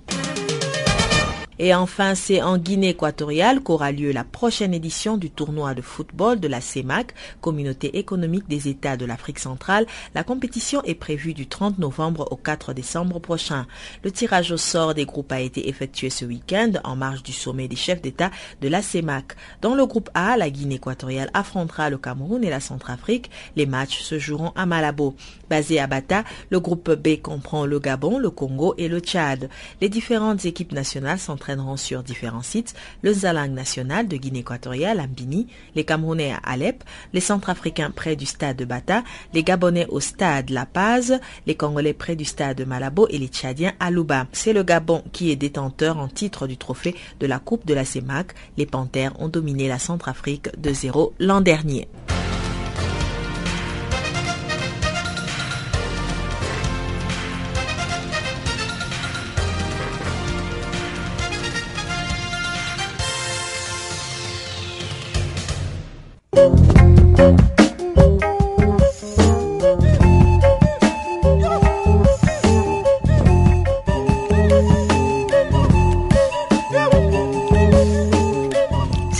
Et 1.59 1.73
enfin, 1.73 2.15
c'est 2.15 2.41
en 2.41 2.57
Guinée 2.57 2.89
équatoriale 2.89 3.61
qu'aura 3.61 3.91
lieu 3.91 4.11
la 4.11 4.23
prochaine 4.23 4.73
édition 4.73 5.17
du 5.17 5.29
tournoi 5.29 5.73
de 5.73 5.81
football 5.81 6.39
de 6.39 6.47
la 6.47 6.61
CEMAC, 6.61 7.13
Communauté 7.41 7.97
économique 7.97 8.47
des 8.47 8.67
États 8.67 8.97
de 8.97 9.05
l'Afrique 9.05 9.39
centrale. 9.39 9.85
La 10.15 10.23
compétition 10.23 10.81
est 10.83 10.95
prévue 10.95 11.33
du 11.33 11.47
30 11.47 11.79
novembre 11.79 12.27
au 12.31 12.35
4 12.35 12.73
décembre 12.73 13.19
prochain. 13.19 13.67
Le 14.03 14.11
tirage 14.11 14.51
au 14.51 14.57
sort 14.57 14.93
des 14.93 15.05
groupes 15.05 15.31
a 15.31 15.39
été 15.39 15.69
effectué 15.69 16.09
ce 16.09 16.25
week-end 16.25 16.71
en 16.83 16.95
marge 16.95 17.23
du 17.23 17.33
sommet 17.33 17.67
des 17.67 17.75
chefs 17.75 18.01
d'État 18.01 18.31
de 18.61 18.67
la 18.67 18.81
CEMAC. 18.81 19.35
Dans 19.61 19.75
le 19.75 19.85
groupe 19.85 20.09
A, 20.13 20.37
la 20.37 20.49
Guinée 20.49 20.75
équatoriale 20.75 21.29
affrontera 21.33 21.89
le 21.89 21.97
Cameroun 21.97 22.43
et 22.43 22.49
la 22.49 22.59
Centrafrique. 22.59 23.29
Les 23.55 23.65
matchs 23.65 24.01
se 24.01 24.19
joueront 24.19 24.51
à 24.55 24.65
Malabo. 24.65 25.15
Basé 25.49 25.79
à 25.79 25.87
Bata, 25.87 26.23
le 26.49 26.59
groupe 26.59 26.91
B 26.91 27.21
comprend 27.21 27.65
le 27.65 27.79
Gabon, 27.79 28.17
le 28.17 28.29
Congo 28.29 28.73
et 28.77 28.87
le 28.87 28.99
Tchad. 28.99 29.49
Les 29.81 29.89
différentes 29.89 30.45
équipes 30.45 30.71
nationales 30.71 31.19
sont 31.19 31.37
sur 31.77 32.03
différents 32.03 32.41
sites, 32.41 32.73
le 33.01 33.13
Zalang 33.13 33.49
national 33.49 34.07
de 34.07 34.17
Guinée 34.17 34.39
équatoriale 34.39 34.99
à 34.99 35.07
Mbini, 35.07 35.47
les 35.75 35.83
Camerounais 35.83 36.31
à 36.31 36.37
Alep, 36.51 36.83
les 37.13 37.19
Centrafricains 37.19 37.91
près 37.91 38.15
du 38.15 38.25
stade 38.25 38.57
de 38.57 38.65
Bata, 38.65 39.03
les 39.33 39.43
Gabonais 39.43 39.87
au 39.89 39.99
stade 39.99 40.49
La 40.49 40.65
Paz, 40.65 41.19
les 41.45 41.55
Congolais 41.55 41.93
près 41.93 42.15
du 42.15 42.25
stade 42.25 42.57
de 42.57 42.65
Malabo 42.65 43.07
et 43.09 43.17
les 43.17 43.27
Tchadiens 43.27 43.73
à 43.79 43.91
Luba. 43.91 44.27
C'est 44.31 44.53
le 44.53 44.63
Gabon 44.63 45.03
qui 45.11 45.31
est 45.31 45.35
détenteur 45.35 45.97
en 45.97 46.07
titre 46.07 46.47
du 46.47 46.57
trophée 46.57 46.95
de 47.19 47.27
la 47.27 47.39
Coupe 47.39 47.65
de 47.65 47.73
la 47.73 47.85
CEMAC. 47.85 48.33
Les 48.57 48.65
Panthères 48.65 49.19
ont 49.19 49.29
dominé 49.29 49.67
la 49.67 49.79
Centrafrique 49.79 50.49
de 50.59 50.73
0 50.73 51.13
l'an 51.19 51.41
dernier. 51.41 51.87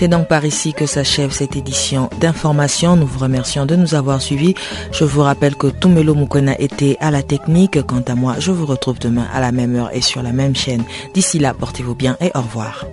C'est 0.03 0.09
donc 0.09 0.27
par 0.27 0.43
ici 0.43 0.73
que 0.73 0.85
s'achève 0.85 1.31
cette 1.31 1.55
édition 1.55 2.09
d'information. 2.19 2.97
Nous 2.97 3.07
vous 3.07 3.19
remercions 3.19 3.65
de 3.65 3.77
nous 3.77 3.95
avoir 3.95 4.21
suivis. 4.21 4.53
Je 4.91 5.05
vous 5.05 5.21
rappelle 5.21 5.55
que 5.55 5.67
Tumelo 5.67 6.13
Mukona 6.13 6.59
était 6.59 6.97
à 6.99 7.09
la 7.09 7.23
technique. 7.23 7.81
Quant 7.83 8.03
à 8.09 8.13
moi, 8.13 8.35
je 8.37 8.51
vous 8.51 8.65
retrouve 8.65 8.99
demain 8.99 9.27
à 9.33 9.39
la 9.39 9.53
même 9.53 9.77
heure 9.77 9.95
et 9.95 10.01
sur 10.01 10.21
la 10.21 10.33
même 10.33 10.57
chaîne. 10.57 10.83
D'ici 11.13 11.39
là, 11.39 11.53
portez-vous 11.53 11.95
bien 11.95 12.17
et 12.19 12.31
au 12.35 12.41
revoir. 12.41 12.83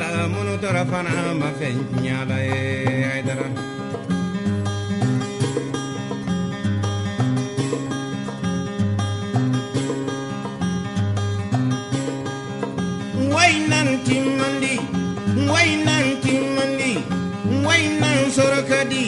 la 0.00 0.28
munu 0.32 0.54
tora 0.62 0.84
fana 0.90 1.12
ma 1.40 1.48
fɛn 1.58 1.76
tiɲɛ 1.90 2.20
la 2.30 2.38
ye 2.48 2.58
ayidara. 3.10 3.48
wainan 13.34 13.88
timmandi 14.06 14.74
wainan 15.52 16.06
timmandi 16.24 16.92
wainan 17.66 18.20
sorokadi 18.36 19.04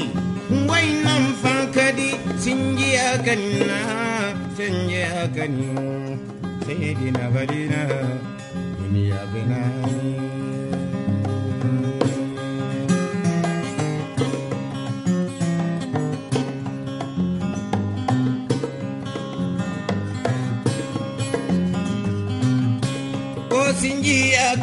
wainan 0.70 1.24
fankadi 1.42 2.10
Singi 2.40 2.96
kanina 3.20 3.78
singi 4.56 5.04
akani, 5.04 5.68
sayidina 6.64 7.28
balina 7.34 7.80
duniya 8.80 9.20
benani 9.28 10.29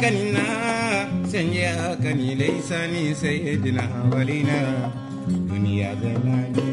kanina 0.00 0.44
Senya, 1.30 1.96
kani 2.02 2.34
laisani 2.34 3.14
sayyidina 3.14 3.82
walina 4.12 4.90
duniya 5.28 5.94
zalani 5.94 6.67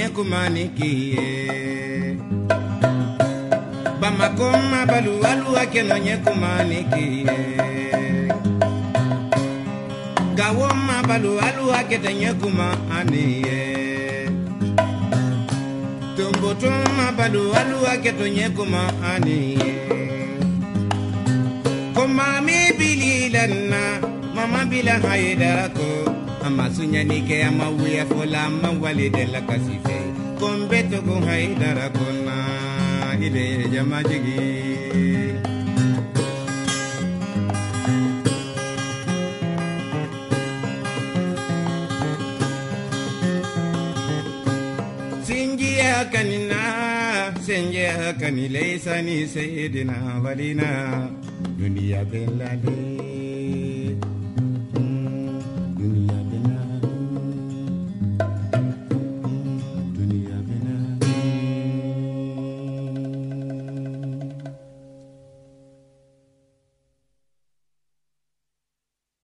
nyekumanekiye 0.00 1.28
bamako 4.00 4.48
mabalu 4.72 5.14
aluwa 5.30 5.66
keno 5.66 5.98
nyekumanekiye 5.98 7.36
gawo 10.34 10.68
mabalu 10.88 11.40
aluwa 11.40 11.84
kete 11.84 12.14
nyekuma 12.14 12.76
aniye. 12.98 13.60
tomboto 16.16 16.70
mabalu 16.96 17.52
aluwa 17.54 17.96
keto 18.02 18.28
nyekuma 18.28 18.82
aneye 19.14 19.74
komami 21.94 22.72
bililanna 22.78 24.00
mama 24.34 24.64
bila 24.64 24.92
hayedako 25.04 25.90
ama 26.46 26.70
sunyani 26.74 27.20
ke 27.28 27.44
ama 27.44 27.68
wuya 27.68 28.06
fola 28.06 28.42
ama 28.48 28.70
wale 28.80 29.10
kon 30.40 30.60
beto 30.70 30.98
kon 31.06 31.22
haydara 31.28 31.86
kon 31.98 32.16
na 32.26 32.38
sinji 45.26 45.72
hakanina 45.90 46.60
senje 47.46 47.86
hakani 47.86 48.48
leysani 48.54 49.16
sayidina 49.34 49.96
walina 50.24 50.68
dunia 51.58 52.00
ben 52.10 52.89